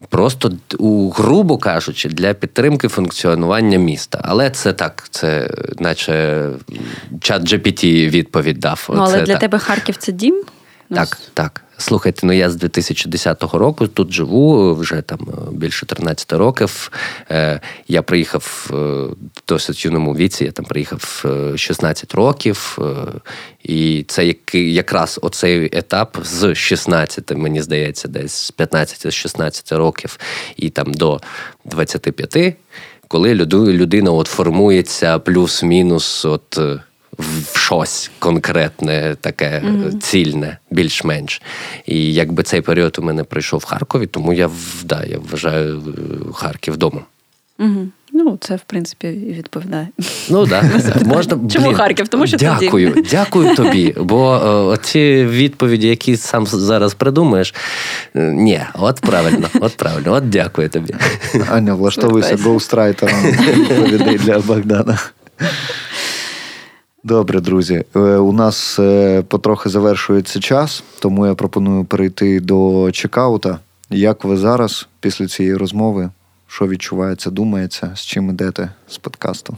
Просто 0.09 0.51
у 0.77 1.09
грубо 1.09 1.57
кажучи, 1.57 2.09
для 2.09 2.33
підтримки 2.33 2.87
функціонування 2.87 3.77
міста. 3.77 4.21
Але 4.23 4.49
це 4.49 4.73
так, 4.73 5.07
це 5.09 5.49
наче 5.79 6.45
чат 7.21 7.41
GPT 7.53 8.09
відповідь 8.09 8.59
дав. 8.59 8.89
Ну, 8.89 8.95
Але 8.99 9.11
це 9.11 9.21
для 9.21 9.33
так. 9.33 9.39
тебе 9.41 9.59
Харків 9.59 9.97
це 9.97 10.11
дім? 10.11 10.43
Так, 10.89 11.17
так. 11.33 11.61
Слухайте, 11.77 12.25
ну 12.25 12.33
я 12.33 12.49
з 12.49 12.55
2010 12.55 13.43
року 13.43 13.87
тут 13.87 14.13
живу 14.13 14.75
вже 14.75 15.01
там 15.01 15.19
е, 15.19 15.51
більше 15.51 15.85
13 15.85 16.33
років. 16.33 16.91
Е, 17.31 17.59
Я 17.87 18.01
приїхав 18.01 18.67
е, 18.71 18.75
в 18.75 19.15
досить 19.47 19.85
юному 19.85 20.15
віці, 20.15 20.45
я 20.45 20.51
там 20.51 20.65
приїхав 20.65 21.25
16 21.55 22.13
е, 22.13 22.17
років, 22.17 22.77
і 23.63 24.05
це 24.07 24.35
якраз 24.53 25.19
оцей 25.21 25.69
етап 25.77 26.17
з 26.23 26.55
16, 26.55 27.31
мені 27.31 27.61
здається, 27.61 28.07
десь 28.07 28.33
з 28.33 28.53
15-16 28.57 29.77
років 29.77 30.19
і 30.55 30.69
там 30.69 30.93
до 30.93 31.21
25, 31.65 32.55
коли 33.07 33.35
людина 33.35 34.11
от 34.11 34.27
формується 34.27 35.19
плюс-мінус. 35.19 36.25
от 36.25 36.59
в 37.17 37.57
щось 37.57 38.11
конкретне, 38.19 39.15
таке 39.21 39.63
mm-hmm. 39.65 39.99
цільне, 39.99 40.57
більш-менш. 40.71 41.41
І 41.85 42.13
якби 42.13 42.43
цей 42.43 42.61
період 42.61 42.95
у 42.99 43.01
мене 43.01 43.23
пройшов 43.23 43.59
в 43.59 43.65
Харкові, 43.65 44.07
тому 44.07 44.33
я 44.33 44.49
да, 44.83 45.03
я 45.03 45.17
вважаю 45.31 45.83
е, 45.87 46.33
Харків 46.33 46.77
домом. 46.77 47.03
Угу. 47.59 47.87
Ну, 48.17 48.37
це 48.41 48.55
в 48.55 48.61
принципі 48.61 49.07
і 49.07 49.33
відповідає. 49.33 49.87
Ну 50.29 50.45
да. 50.45 50.63
Можна 51.05 51.39
чому 51.49 51.67
блін, 51.67 51.75
Харків? 51.75 52.07
Тому 52.07 52.27
що 52.27 52.37
дякую, 52.37 52.93
тоді. 52.93 53.07
дякую 53.11 53.55
тобі. 53.55 53.95
Бо 53.99 54.35
е, 54.73 54.77
ті 54.83 55.25
відповіді, 55.25 55.87
які 55.87 56.17
сам 56.17 56.47
зараз 56.47 56.93
придумаєш, 56.93 57.53
ні, 58.13 58.61
от 58.73 58.99
правильно, 58.99 59.47
от 59.59 59.77
правильно, 59.77 60.13
от 60.13 60.29
дякую 60.29 60.69
тобі. 60.69 60.93
Аня, 61.49 61.73
влаштовуйся 61.73 62.37
гоустрайтером 62.43 63.23
відповідей 63.23 64.17
для 64.17 64.39
Богдана. 64.39 64.99
Добре, 67.05 67.39
друзі. 67.39 67.83
Е, 67.95 67.99
у 67.99 68.31
нас 68.33 68.79
е, 68.79 69.21
потрохи 69.21 69.69
завершується 69.69 70.39
час, 70.39 70.83
тому 70.99 71.27
я 71.27 71.35
пропоную 71.35 71.85
перейти 71.85 72.39
до 72.39 72.89
чекаута. 72.91 73.59
Як 73.89 74.23
ви 74.23 74.37
зараз, 74.37 74.87
після 74.99 75.27
цієї 75.27 75.55
розмови, 75.55 76.09
що 76.47 76.67
відчувається, 76.67 77.29
думається, 77.29 77.91
з 77.95 78.05
чим 78.05 78.29
ідете 78.29 78.69
з 78.87 78.97
подкасту? 78.97 79.57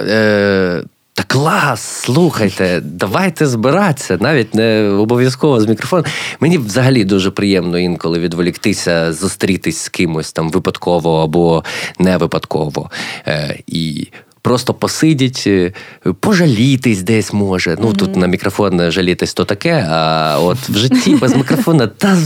Е, 0.00 0.82
Та 1.14 1.22
клас, 1.22 1.80
слухайте, 1.80 2.80
давайте 2.84 3.46
збиратися, 3.46 4.18
навіть 4.20 4.54
не 4.54 4.88
обов'язково 4.88 5.60
з 5.60 5.66
мікрофоном. 5.66 6.06
Мені 6.40 6.58
взагалі 6.58 7.04
дуже 7.04 7.30
приємно 7.30 7.78
інколи 7.78 8.18
відволіктися, 8.18 9.12
зустрітись 9.12 9.78
з 9.78 9.88
кимось 9.88 10.32
там 10.32 10.50
випадково 10.50 11.22
або 11.22 11.64
не 11.98 12.16
випадково. 12.16 12.90
Е, 13.26 13.58
І 13.66 14.08
просто 14.46 14.74
посидіть, 14.74 15.44
е, 15.46 15.72
пожалітись 16.20 17.02
десь 17.02 17.32
може. 17.32 17.76
Ну 17.80 17.88
mm-hmm. 17.88 17.96
тут 17.96 18.16
на 18.16 18.26
мікрофон 18.26 18.90
жалітись 18.90 19.34
то 19.34 19.44
таке, 19.44 19.86
а 19.90 20.38
от 20.40 20.58
в 20.68 20.76
житті 20.76 21.14
без 21.14 21.36
мікрофона, 21.36 21.86
та 21.86 22.18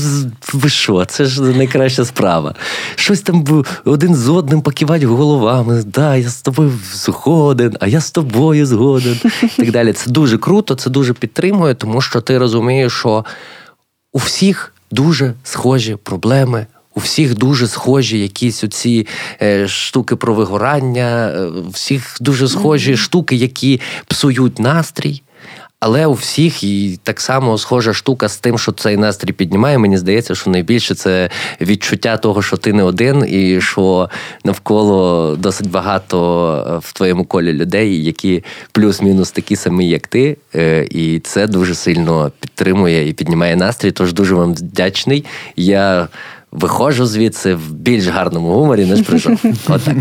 ви 0.52 0.68
що, 0.68 1.04
це 1.04 1.24
ж 1.24 1.42
найкраща 1.42 2.04
справа. 2.04 2.54
Щось 2.94 3.20
там 3.20 3.64
один 3.84 4.16
з 4.16 4.28
одним 4.28 4.62
покивати 4.62 5.06
головами. 5.06 5.82
Да, 5.86 6.16
я 6.16 6.28
з 6.28 6.42
тобою 6.42 6.72
згоден, 6.92 7.76
а 7.80 7.86
я 7.86 8.00
з 8.00 8.10
тобою 8.10 8.66
згоден. 8.66 9.20
І 9.42 9.62
так 9.62 9.70
далі. 9.70 9.92
Це 9.92 10.10
дуже 10.10 10.38
круто, 10.38 10.74
це 10.74 10.90
дуже 10.90 11.12
підтримує, 11.12 11.74
тому 11.74 12.00
що 12.00 12.20
ти 12.20 12.38
розумієш, 12.38 12.92
що 12.92 13.24
у 14.12 14.18
всіх 14.18 14.74
дуже 14.90 15.34
схожі 15.44 15.96
проблеми. 16.02 16.66
У 17.00 17.02
всіх 17.02 17.34
дуже 17.34 17.66
схожі 17.66 18.18
якісь 18.18 18.64
оці 18.64 19.06
е, 19.42 19.68
штуки 19.68 20.16
про 20.16 20.34
вигорання, 20.34 21.28
е, 21.28 21.50
всіх 21.72 22.16
дуже 22.20 22.48
схожі 22.48 22.92
mm-hmm. 22.92 22.96
штуки, 22.96 23.36
які 23.36 23.80
псують 24.06 24.58
настрій. 24.58 25.22
Але 25.80 26.06
у 26.06 26.12
всіх 26.12 26.62
і 26.62 26.98
так 27.02 27.20
само 27.20 27.58
схожа 27.58 27.94
штука 27.94 28.28
з 28.28 28.38
тим, 28.38 28.58
що 28.58 28.72
цей 28.72 28.96
настрій 28.96 29.32
піднімає. 29.32 29.78
Мені 29.78 29.98
здається, 29.98 30.34
що 30.34 30.50
найбільше 30.50 30.94
це 30.94 31.30
відчуття 31.60 32.16
того, 32.16 32.42
що 32.42 32.56
ти 32.56 32.72
не 32.72 32.82
один, 32.82 33.24
і 33.28 33.60
що 33.60 34.10
навколо 34.44 35.36
досить 35.36 35.70
багато 35.70 36.18
е, 36.68 36.78
в 36.82 36.92
твоєму 36.92 37.24
колі 37.24 37.52
людей, 37.52 38.04
які 38.04 38.44
плюс-мінус 38.72 39.30
такі 39.30 39.56
самі, 39.56 39.88
як 39.88 40.06
ти. 40.06 40.36
І 40.90 41.20
це 41.24 41.46
дуже 41.46 41.74
сильно 41.74 42.32
підтримує 42.40 43.08
і 43.08 43.12
піднімає 43.12 43.56
настрій. 43.56 43.92
Тож 43.92 44.12
дуже 44.12 44.34
вам 44.34 44.54
вдячний. 44.54 45.24
Я 45.56 46.08
виходжу 46.52 47.06
звідси 47.06 47.54
в 47.54 47.72
більш 47.72 48.06
гарному 48.06 48.52
гуморі, 48.52 48.86
ніж 48.86 49.02
прийшов. 49.02 49.40
Отак. 49.68 49.96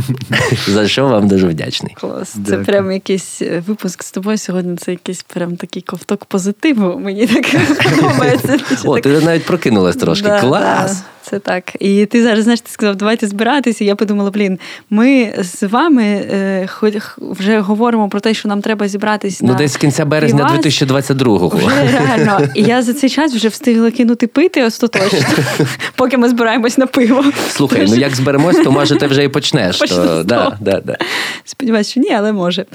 За 0.67 0.87
що 0.87 1.07
вам 1.07 1.27
дуже 1.27 1.47
вдячний. 1.47 1.95
Клас. 1.99 2.29
Це 2.29 2.39
Дякую. 2.39 2.65
прям 2.65 2.91
якийсь 2.91 3.41
е, 3.41 3.63
випуск 3.67 4.03
з 4.03 4.11
тобою 4.11 4.37
сьогодні. 4.37 4.77
Це 4.77 4.91
якийсь 4.91 5.23
прям 5.23 5.55
такий 5.55 5.81
ковток 5.81 6.25
позитиву. 6.25 6.99
Мені 6.99 7.27
так 7.27 7.45
подобається. 7.95 8.59
О, 8.85 8.99
ти 8.99 9.09
навіть 9.09 9.45
прокинулась 9.45 9.95
трошки. 9.95 10.29
Клас! 10.41 11.03
Це 11.29 11.39
так. 11.39 11.75
І 11.79 12.05
ти 12.05 12.23
зараз 12.23 12.43
знаєш, 12.43 12.61
ти 12.61 12.71
сказав, 12.71 12.95
давайте 12.95 13.27
збиратися. 13.27 13.83
Я 13.83 13.95
подумала, 13.95 14.31
блін, 14.31 14.59
ми 14.89 15.33
з 15.39 15.63
вами 15.63 16.03
е, 16.03 16.67
хоч 16.67 16.93
вже 17.17 17.59
говоримо 17.59 18.09
про 18.09 18.19
те, 18.19 18.33
що 18.33 18.47
нам 18.47 18.61
треба 18.61 18.87
зібратися. 18.87 19.45
Ну, 19.47 19.55
десь 19.55 19.71
з 19.71 19.77
кінця 19.77 20.05
березня 20.05 20.59
2022-го. 20.63 21.47
Вже 21.47 21.91
реально. 21.91 22.47
І 22.55 22.61
я 22.63 22.81
за 22.81 22.93
цей 22.93 23.09
час 23.09 23.35
вже 23.35 23.47
встигла 23.47 23.91
кинути 23.91 24.27
пити 24.27 24.63
остаточно, 24.63 25.19
поки 25.95 26.17
ми 26.17 26.29
збираємось 26.29 26.77
на 26.77 26.87
пиво. 26.87 27.25
Слухай, 27.49 27.85
ну 27.89 27.95
як 27.95 28.15
зберемось, 28.15 28.57
то 28.57 28.71
може 28.71 28.95
ти 28.95 29.07
вже 29.07 29.23
і 29.23 29.27
почнеш. 29.29 29.79
То, 29.79 30.23
да, 30.23 30.57
да, 30.61 30.81
да. 30.85 30.97
Сподіваюсь, 31.45 31.89
що 31.89 31.99
ні, 31.99 32.13
але 32.13 32.33
може. 32.33 32.65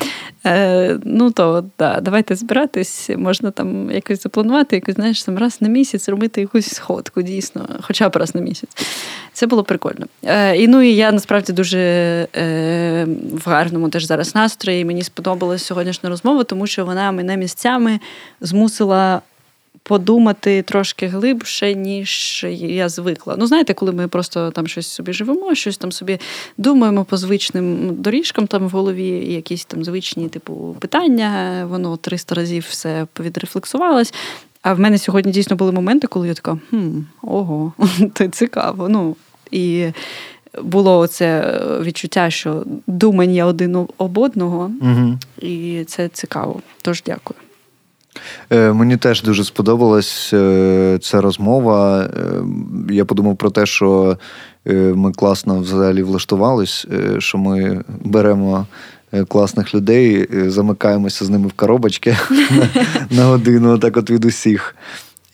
Е, 0.47 0.99
Ну 1.05 1.31
то 1.31 1.65
да, 1.79 2.01
давайте 2.01 2.35
збиратись, 2.35 3.11
можна 3.17 3.51
там 3.51 3.91
якось 3.91 4.23
запланувати, 4.23 4.77
якось 4.77 4.95
знаєш, 4.95 5.23
там 5.23 5.39
раз 5.39 5.59
на 5.61 5.69
місяць 5.69 6.09
робити 6.09 6.41
якусь 6.41 6.75
сходку, 6.75 7.23
дійсно, 7.23 7.69
хоча 7.81 8.09
б 8.09 8.17
раз 8.17 8.35
на 8.35 8.41
місяць. 8.45 8.70
Це 9.32 9.47
було 9.47 9.64
прикольно. 9.64 10.07
Е, 10.24 10.57
І 10.57 10.68
ну 10.68 10.82
і 10.82 10.95
я 10.95 11.12
насправді 11.12 11.53
дуже 11.53 11.78
е, 12.36 13.07
в 13.32 13.49
гарному 13.49 13.88
теж 13.88 14.05
зараз 14.05 14.34
настрої. 14.34 14.84
Мені 14.84 15.03
сподобалася 15.03 15.64
сьогоднішня 15.64 16.11
розмова, 16.11 16.45
тому 16.45 16.66
що 16.66 16.84
вона 16.84 17.12
мене 17.12 17.36
місцями 17.36 18.01
змусила 18.40 19.22
подумати 19.84 20.62
трошки 20.62 21.07
глибше, 21.07 21.74
ніж 21.74 22.47
я 22.59 22.88
звикла. 22.88 23.34
Ну, 23.38 23.47
знаєте, 23.47 23.74
коли 23.74 23.92
ми 23.92 24.09
просто 24.09 24.51
там 24.51 24.66
щось 24.66 24.86
собі 24.86 25.12
живемо, 25.12 25.55
щось 25.55 25.76
там 25.76 25.92
собі 25.92 26.18
думаємо 26.57 27.05
по 27.05 27.16
звичним 27.16 27.95
доріжкам 28.03 28.47
там 28.47 28.66
в 28.68 28.70
голові, 28.70 29.32
якісь 29.32 29.64
там 29.64 29.84
звичні, 29.84 30.28
типу, 30.28 30.76
питання, 30.80 31.64
воно 31.70 31.97
300 31.97 32.34
разів 32.34 32.66
все 32.70 33.07
повідрефлексувалось. 33.12 34.14
А 34.65 34.75
в 34.75 34.81
мене 34.81 34.99
сьогодні 34.99 35.33
дійсно 35.33 35.57
були 35.57 35.73
моменти, 35.73 36.07
коли 36.07 36.29
я 36.29 36.35
така, 36.35 36.59
хм, 36.71 36.99
ого, 37.23 37.73
це 38.15 38.29
цікаво. 38.29 38.89
Ну, 38.89 39.17
і 39.51 39.87
було 40.62 41.07
це 41.07 41.61
відчуття, 41.83 42.31
що 42.31 42.65
думання 42.87 43.47
один 43.47 43.87
об 43.99 44.19
одного, 44.19 44.71
угу. 44.81 45.19
і 45.39 45.85
це 45.87 46.09
цікаво. 46.09 46.61
Тож 46.83 47.03
дякую. 47.07 47.37
Е, 48.51 48.73
мені 48.73 48.97
теж 48.97 49.23
дуже 49.23 49.45
сподобалась 49.45 50.31
е, 50.33 50.99
ця 51.03 51.21
розмова. 51.21 52.01
Е, 52.01 52.11
я 52.91 53.05
подумав 53.05 53.37
про 53.37 53.51
те, 53.51 53.67
що 53.67 54.19
ми 54.95 55.12
класно 55.12 55.61
взагалі 55.61 56.03
влаштувались, 56.03 56.87
що 57.19 57.39
ми 57.39 57.85
беремо. 58.05 58.67
Класних 59.29 59.75
людей, 59.75 60.27
замикаємося 60.51 61.25
з 61.25 61.31
ними 61.31 61.49
в 61.49 61.53
коробочки 61.53 62.17
на 63.11 63.25
годину, 63.25 63.79
так 63.79 63.97
от 63.97 64.11
від 64.11 64.25
усіх. 64.25 64.77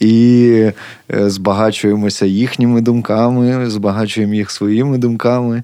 І 0.00 0.70
збагачуємося 1.08 2.26
їхніми 2.26 2.80
думками, 2.80 3.70
збагачуємо 3.70 4.34
їх 4.34 4.50
своїми 4.50 4.98
думками. 4.98 5.62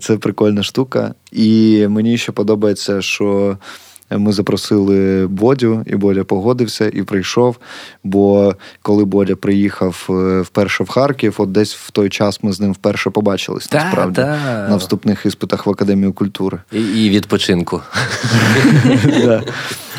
Це 0.00 0.16
прикольна 0.20 0.62
штука. 0.62 1.14
І 1.32 1.86
мені 1.88 2.18
ще 2.18 2.32
подобається, 2.32 3.02
що 3.02 3.56
ми 4.10 4.32
запросили 4.32 5.26
Бодю, 5.26 5.82
і 5.86 5.96
Бодя 5.96 6.24
погодився 6.24 6.90
і 6.92 7.02
прийшов. 7.02 7.56
Бо 8.04 8.54
коли 8.82 9.04
Бодя 9.04 9.36
приїхав 9.36 10.06
е, 10.10 10.40
вперше 10.40 10.84
в 10.84 10.88
Харків, 10.88 11.34
от 11.38 11.52
десь 11.52 11.74
в 11.74 11.90
той 11.90 12.08
час 12.08 12.42
ми 12.42 12.52
з 12.52 12.60
ним 12.60 12.72
вперше 12.72 13.10
побачились 13.10 13.68
да, 13.68 13.84
насправді 13.84 14.20
да. 14.20 14.68
на 14.68 14.76
вступних 14.76 15.26
іспитах 15.26 15.66
в 15.66 15.70
Академію 15.70 16.12
культури. 16.12 16.58
І 16.72 16.80
і 16.80 17.10
відпочинку. 17.10 17.80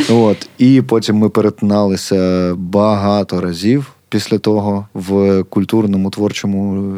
От. 0.09 0.49
І 0.57 0.81
потім 0.81 1.15
ми 1.15 1.29
перетиналися 1.29 2.53
багато 2.55 3.41
разів. 3.41 3.93
Після 4.09 4.37
того 4.37 4.87
в 4.93 5.43
культурному 5.43 6.09
творчому 6.09 6.93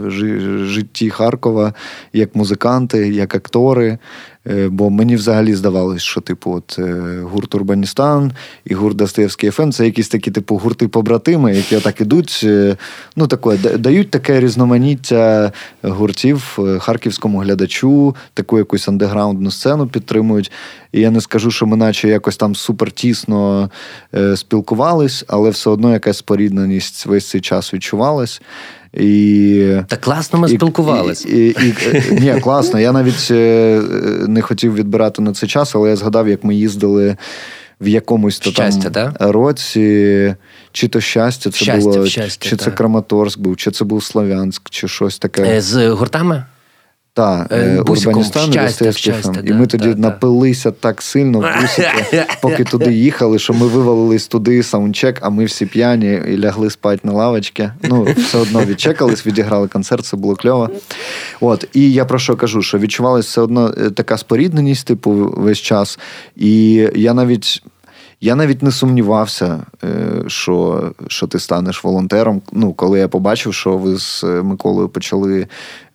житті 0.66 1.10
Харкова 1.10 1.74
як 2.14 2.36
музиканти, 2.36 3.10
як 3.10 3.36
актори, 3.36 3.98
бо 4.46 4.90
мені 4.90 5.16
взагалі 5.16 5.56
здавалось, 5.56 6.02
що 6.02 6.22
типу, 6.22 6.52
от 6.52 6.76
е, 6.80 7.20
гурт 7.22 7.56
Урбаністан 7.56 8.32
і 8.66 8.74
гурт 8.74 8.98
Достоєвський 8.98 9.52
ФМ 9.52 9.70
це 9.70 9.86
якісь 9.86 10.10
такі 10.10 10.32
типу 10.32 10.56
гурти-побратими, 10.56 11.56
які 11.56 11.80
так 11.80 12.02
ідуть, 12.02 12.42
е, 12.44 12.78
ну 13.16 13.28
таке, 13.28 13.78
дають 13.78 14.12
таке 14.12 14.40
різноманіття 14.40 15.52
гуртів 15.84 16.60
харківському 16.80 17.40
глядачу, 17.40 18.16
таку 18.34 18.58
якусь 18.58 18.88
андеграундну 18.88 19.52
сцену 19.52 19.88
підтримують. 19.88 20.52
І 20.92 21.02
я 21.02 21.12
не 21.12 21.22
скажу, 21.22 21.52
що 21.52 21.66
ми 21.66 21.78
наче 21.78 22.08
якось 22.08 22.38
там 22.38 22.56
супер 22.56 22.92
тісно 22.92 23.70
спілкувались, 24.36 25.26
але 25.28 25.50
все 25.50 25.70
одно 25.70 25.94
якась 25.94 26.18
спорідненість 26.18 27.06
весь 27.06 27.30
цей 27.30 27.42
час 27.42 27.74
відчувалась. 27.74 28.42
І, 28.94 29.76
Та 29.88 29.98
класно 29.98 30.40
ми 30.40 30.52
і, 30.52 30.56
спілкувалися. 30.56 31.30
І, 31.30 31.48
і, 31.50 31.74
Ні, 32.12 32.40
класно. 32.42 32.80
Я 32.80 32.92
навіть 32.92 33.28
е, 33.32 33.82
не 34.28 34.42
хотів 34.42 34.76
відбирати 34.76 35.22
на 35.22 35.34
цей 35.34 35.50
час, 35.50 35.76
але 35.76 35.90
я 35.90 35.96
згадав, 35.96 36.30
як 36.30 36.44
ми 36.44 36.56
їздили 36.56 37.18
в 37.82 37.88
якомусь 37.88 38.40
то 38.40 38.52
щастя, 38.52 38.90
там 38.90 39.14
да? 39.20 39.32
році. 39.32 40.36
Чи 40.72 40.88
то 40.88 41.02
щастя, 41.02 41.52
це 41.52 41.58
щастя, 41.58 41.90
було, 41.90 42.06
щастя, 42.06 42.50
чи 42.50 42.56
це 42.56 42.72
Краматорськ 42.72 43.40
був, 43.40 43.58
чи 43.58 43.72
це 43.72 43.86
був 43.86 44.04
Слов'янськ, 44.04 44.70
чи 44.70 44.88
щось 44.88 45.20
таке. 45.20 45.44
Е, 45.44 45.62
з 45.62 45.90
гуртами? 45.90 46.44
Так, 47.14 47.48
е, 47.52 47.56
е, 47.56 47.80
Урбаністан 47.80 48.54
і 48.54 49.50
І 49.50 49.54
ми 49.54 49.68
тоді 49.68 49.94
да, 49.94 49.96
напилися 49.96 50.72
так 50.72 51.02
сильно 51.02 51.40
в 51.40 51.62
бусики, 51.62 52.26
поки 52.42 52.64
туди 52.64 52.94
їхали, 52.94 53.40
що 53.40 53.54
ми 53.54 53.68
вивалились 53.68 54.28
туди 54.28 54.64
саундчек, 54.64 55.20
а 55.22 55.30
ми 55.30 55.46
всі 55.46 55.66
п'яні 55.66 56.22
і 56.28 56.38
лягли 56.40 56.70
спати 56.70 57.00
на 57.04 57.14
лавочці. 57.14 57.70
Ну, 57.84 58.08
все 58.18 58.38
одно 58.38 58.66
відчекались, 58.66 59.28
відіграли 59.28 59.68
концерт, 59.68 60.06
це 60.06 60.18
було 60.18 60.36
кльово. 60.36 60.70
От, 61.42 61.68
І 61.74 61.92
я 61.92 62.06
про 62.06 62.20
що 62.20 62.36
кажу, 62.36 62.62
що 62.62 62.80
відчувалася 62.80 63.28
все 63.28 63.42
одно 63.42 63.74
е, 63.78 63.90
така 63.90 64.18
спорідненість, 64.18 64.88
типу, 64.88 65.12
весь 65.38 65.60
час. 65.60 66.00
І 66.36 66.74
я 66.96 67.14
навіть. 67.14 67.64
Я 68.22 68.36
навіть 68.36 68.64
не 68.64 68.72
сумнівався, 68.72 69.60
що 70.28 70.92
що 71.08 71.28
ти 71.28 71.40
станеш 71.40 71.84
волонтером. 71.84 72.42
Ну, 72.52 72.74
коли 72.74 73.00
я 73.00 73.08
побачив, 73.08 73.54
що 73.54 73.78
ви 73.78 73.98
з 73.98 74.24
Миколою 74.24 74.90
почали 74.90 75.48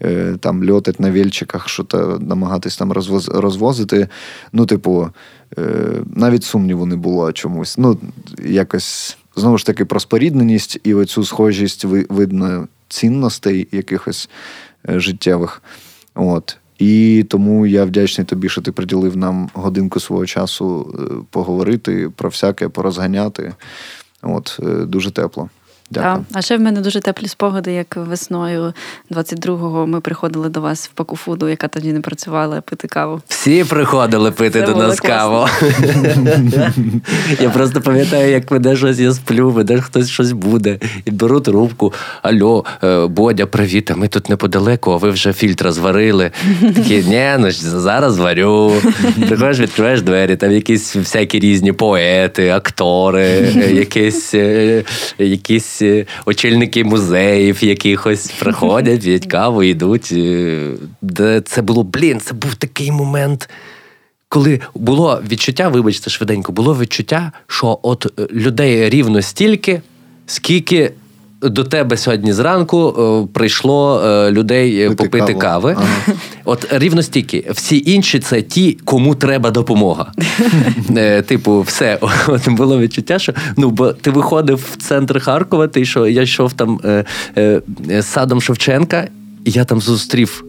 Е, 0.03 0.37
там 0.41 0.71
льотать 0.71 1.01
на 1.01 1.11
вільчиках, 1.11 1.69
що 1.69 1.85
то 1.85 2.19
намагатись 2.21 2.77
там 2.77 2.93
розвоз, 2.93 3.29
розвозити. 3.29 4.09
Ну, 4.53 4.67
типу, 4.67 5.09
е, 5.59 5.63
навіть 6.15 6.45
сумніву 6.45 6.87
не 6.87 6.97
було 6.97 7.33
чомусь. 7.33 7.79
Ну, 7.79 7.99
якось 8.45 9.19
знову 9.37 9.59
ж 9.59 9.67
таки 9.67 9.85
про 9.85 10.01
спорідненість 10.01 10.81
і 10.85 10.95
оцю 10.95 11.25
схожість 11.25 11.85
видно 11.85 12.69
цінностей 12.89 13.69
якихось 13.73 14.29
е, 14.89 15.01
життєвих. 15.01 15.63
От. 16.15 16.57
І 16.79 17.25
тому 17.29 17.67
я 17.67 17.85
вдячний 17.85 18.25
тобі, 18.25 18.49
що 18.49 18.63
ти 18.63 18.73
приділив 18.73 19.17
нам 19.17 19.51
годинку 19.55 20.01
свого 20.01 20.27
часу 20.27 20.95
поговорити 21.31 22.11
про 22.17 22.29
всяке, 22.29 22.69
порозганяти. 22.69 23.55
От, 24.23 24.59
Дуже 24.87 25.11
тепло. 25.11 25.49
Дякую. 25.91 26.25
А 26.33 26.43
ще 26.43 26.57
в 26.57 26.61
мене 26.61 26.81
дуже 26.81 27.01
теплі 27.01 27.29
спогади, 27.29 27.73
як 27.73 27.97
весною 27.97 28.73
22-го 29.11 29.87
ми 29.87 30.01
приходили 30.01 30.49
до 30.49 30.61
вас 30.61 30.89
в 30.89 30.93
пакуфуду, 30.93 31.49
яка 31.49 31.69
тоді 31.69 31.93
не 31.93 32.01
працювала, 32.01 32.61
пити 32.61 32.89
каву. 32.89 33.21
Всі 33.29 33.65
приходили 33.65 34.31
пити 34.31 34.61
Це 34.61 34.67
до 34.67 34.77
нас 34.77 35.01
каву. 35.01 35.49
Я 37.41 37.51
просто 37.51 37.81
пам'ятаю, 37.81 38.31
як 38.31 38.51
веде 38.51 38.77
щось, 38.77 38.99
я 38.99 39.13
сплю, 39.13 39.51
веде 39.51 39.81
хтось 39.81 40.09
щось 40.09 40.33
буде. 40.33 40.79
І 41.05 41.11
беру 41.11 41.41
трубку. 41.41 41.93
Альо, 42.23 42.65
е, 42.85 43.07
Бодя, 43.07 43.47
привіт, 43.47 43.91
а 43.91 43.97
ми 43.97 44.09
тут 44.09 44.29
неподалеку, 44.29 44.93
а 44.93 44.97
ви 44.97 45.11
вже 45.11 45.33
фільтра 45.33 45.73
зварили. 45.73 46.31
Такі, 46.61 47.05
ні, 47.05 47.31
ну 47.39 47.51
зараз 47.51 48.19
варю. 48.19 48.73
Приходиш, 49.29 49.61
відкриваєш 49.61 50.03
двері, 50.03 50.37
там 50.37 50.53
якісь 50.53 50.97
всякі 50.97 51.39
різні 51.39 51.73
поети, 51.73 52.51
актори, 52.51 53.53
е, 53.57 53.73
якісь 53.75 54.35
е, 54.35 54.85
якісь 55.19 55.76
якісь 55.83 55.83
е, 55.83 56.07
очільники 56.27 56.85
музеїв 56.85 57.65
якихось 57.65 58.31
приходять, 58.39 59.01
п'ють 59.01 59.27
каву, 59.27 59.63
йдуть. 59.63 60.15
Де 61.03 61.41
Це 61.41 61.63
було, 61.63 61.83
блін, 61.83 62.21
це 62.21 62.35
був 62.35 62.55
такий 62.55 62.93
момент. 62.93 63.49
Коли 64.29 64.61
було 64.75 65.23
відчуття, 65.31 65.69
вибачте, 65.69 66.11
швиденько, 66.11 66.53
було 66.53 66.75
відчуття, 66.75 67.33
що 67.47 67.79
от 67.83 68.07
е, 68.21 68.27
людей 68.33 68.91
рівно 68.91 69.23
стільки, 69.23 69.83
скільки 70.27 70.93
до 71.49 71.65
тебе 71.65 71.97
сьогодні 71.97 72.33
зранку 72.33 72.95
е, 72.99 73.29
прийшло 73.33 74.03
е, 74.05 74.31
людей 74.31 74.81
е, 74.81 74.89
Пити 74.89 75.05
попити 75.05 75.35
каву. 75.35 75.41
кави. 75.41 75.77
Ага. 75.79 76.19
От 76.45 76.67
рівно 76.71 77.03
стільки. 77.03 77.51
Всі 77.51 77.83
інші 77.87 78.21
це 78.21 78.43
ті, 78.43 78.79
кому 78.85 79.15
треба 79.15 79.51
допомога. 79.51 80.13
Типу, 81.27 81.61
все 81.61 81.99
От 82.27 82.49
було 82.49 82.79
відчуття, 82.79 83.19
що 83.19 83.33
ну 83.57 83.71
бо 83.71 83.93
ти 83.93 84.11
виходив 84.11 84.69
в 84.73 84.77
центр 84.77 85.21
Харкова, 85.21 85.69
ти 85.69 85.85
що 85.85 86.07
я 86.07 86.23
йшов 86.23 86.53
там 86.53 86.81
з 87.89 88.03
садом 88.03 88.41
Шевченка, 88.41 89.09
і 89.45 89.51
я 89.51 89.65
там 89.65 89.81
зустрів. 89.81 90.45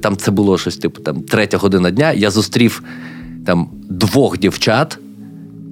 Там 0.00 0.16
це 0.16 0.30
було 0.30 0.58
щось, 0.58 0.76
типу, 0.76 1.00
там 1.00 1.22
третя 1.22 1.58
година 1.58 1.90
дня. 1.90 2.12
Я 2.12 2.30
зустрів 2.30 2.82
там 3.46 3.68
двох 3.90 4.38
дівчат, 4.38 4.98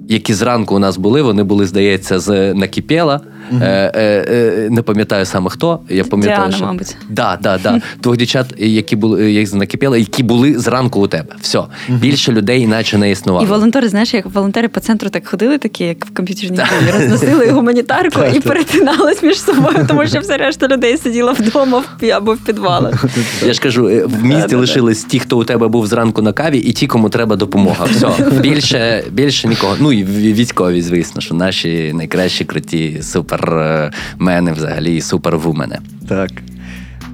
які 0.09 0.33
зранку 0.33 0.75
у 0.75 0.79
нас 0.79 0.97
були. 0.97 1.21
Вони 1.21 1.43
були, 1.43 1.67
здається, 1.67 2.19
з 2.19 2.53
Накіпєла. 2.53 3.21
Е, 3.51 3.93
е, 3.95 4.67
Не 4.69 4.81
пам'ятаю 4.81 5.25
саме 5.25 5.49
хто. 5.49 5.79
Я 5.89 6.03
пам'ятаю, 6.03 6.37
Діана, 6.37 6.55
що... 6.55 6.65
мабуть. 6.65 6.95
Да, 7.09 7.37
да, 7.41 7.57
да. 7.63 7.81
Двох 8.03 8.17
дівчат, 8.17 8.53
які 8.57 8.95
були 8.95 9.31
їх 9.31 9.53
накипіли, 9.53 9.99
які 9.99 10.23
були 10.23 10.59
зранку 10.59 10.99
у 11.01 11.07
тебе. 11.07 11.35
Все. 11.41 11.63
Більше 11.89 12.31
людей 12.31 12.61
іначе 12.61 12.97
не 12.97 13.11
існувало. 13.11 13.45
І 13.45 13.49
волонтери, 13.49 13.89
знаєш, 13.89 14.13
як 14.13 14.25
волонтери 14.25 14.67
по 14.67 14.79
центру 14.79 15.09
так 15.09 15.27
ходили, 15.27 15.57
такі, 15.57 15.83
як 15.83 16.05
в 16.05 16.13
комп'ютерній 16.13 16.57
грі, 16.57 16.91
розносили 16.91 17.49
гуманітарку 17.51 18.19
і 18.35 18.39
перетинались 18.39 19.23
між 19.23 19.39
собою, 19.39 19.85
тому 19.87 20.07
що 20.07 20.19
все 20.19 20.37
решта 20.37 20.67
людей 20.67 20.97
сиділа 20.97 21.31
вдома 21.31 21.83
в 22.01 22.11
або 22.11 22.33
в 22.33 22.37
підвалах. 22.37 23.05
Я 23.45 23.53
ж 23.53 23.61
кажу, 23.61 23.89
е, 23.89 24.05
в 24.05 24.23
місті 24.23 24.55
лишились 24.55 25.03
ті, 25.03 25.19
хто 25.19 25.39
у 25.39 25.43
тебе 25.43 25.67
був 25.67 25.87
зранку 25.87 26.21
на 26.21 26.33
каві, 26.33 26.57
і 26.57 26.71
ті, 26.71 26.87
кому 26.87 27.09
треба 27.09 27.35
допомога. 27.35 27.85
Все. 27.85 28.09
Більше, 28.41 29.03
більше 29.11 29.47
нікого. 29.47 29.75
Ну 29.79 29.93
і 29.93 30.03
військові, 30.33 30.81
звісно, 30.81 31.21
що 31.21 31.35
наші 31.35 31.93
найкращі 31.93 32.45
круті 32.45 32.97
супермени 33.37 34.51
взагалі 34.51 34.95
і 34.95 35.01
супервумени. 35.01 35.79
Так. 36.07 36.31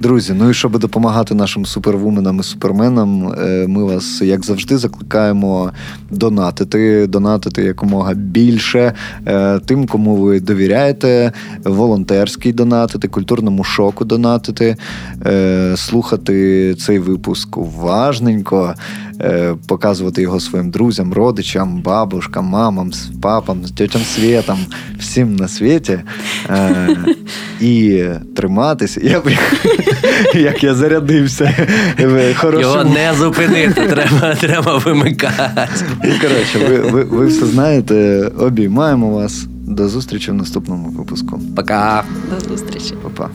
Друзі, 0.00 0.34
ну 0.38 0.50
і 0.50 0.54
щоб 0.54 0.78
допомагати 0.78 1.34
нашим 1.34 1.66
супервуменам 1.66 2.40
і 2.40 2.42
суперменам, 2.42 3.32
е, 3.32 3.66
ми 3.68 3.84
вас, 3.84 4.22
як 4.22 4.44
завжди, 4.44 4.78
закликаємо 4.78 5.72
донатити, 6.10 7.06
донатити 7.06 7.62
якомога 7.62 8.14
більше 8.14 8.92
е, 9.26 9.58
тим, 9.58 9.86
кому 9.86 10.16
ви 10.16 10.40
довіряєте, 10.40 11.32
волонтерський 11.64 12.52
донатити, 12.52 13.08
культурному 13.08 13.64
шоку 13.64 14.04
донатити, 14.04 14.76
е, 15.26 15.74
слухати 15.76 16.74
цей 16.74 16.98
випуск 16.98 17.56
уважненько, 17.56 18.74
показувати 19.66 20.22
його 20.22 20.40
своїм 20.40 20.70
друзям, 20.70 21.12
родичам, 21.12 21.82
бабушкам, 21.82 22.44
мамам, 22.44 22.90
папам, 23.22 23.60
тьотям 23.76 24.02
Світам, 24.02 24.58
всім 24.98 25.36
на 25.36 25.48
світі. 25.48 25.98
І 27.60 28.04
триматися. 28.36 29.00
Я 29.04 29.20
б 29.20 29.30
як 30.34 30.64
я 30.64 30.74
зарядився. 30.74 31.54
Його 32.60 32.84
не 32.84 33.12
зупинити, 33.18 33.86
треба, 33.86 34.34
треба 34.34 34.76
вимикати. 34.76 35.68
І, 36.04 36.08
коротше, 36.08 36.58
ви, 36.68 36.76
ви, 36.78 37.02
ви 37.04 37.26
все 37.26 37.46
знаєте. 37.46 38.26
Обіймаємо 38.38 39.10
вас. 39.10 39.46
До 39.66 39.88
зустрічі 39.88 40.30
в 40.30 40.34
наступному 40.34 40.88
випуску. 40.88 41.40
Пока. 41.56 42.04
До 42.30 42.48
зустрічі. 42.48 42.94
Па-па. 43.02 43.30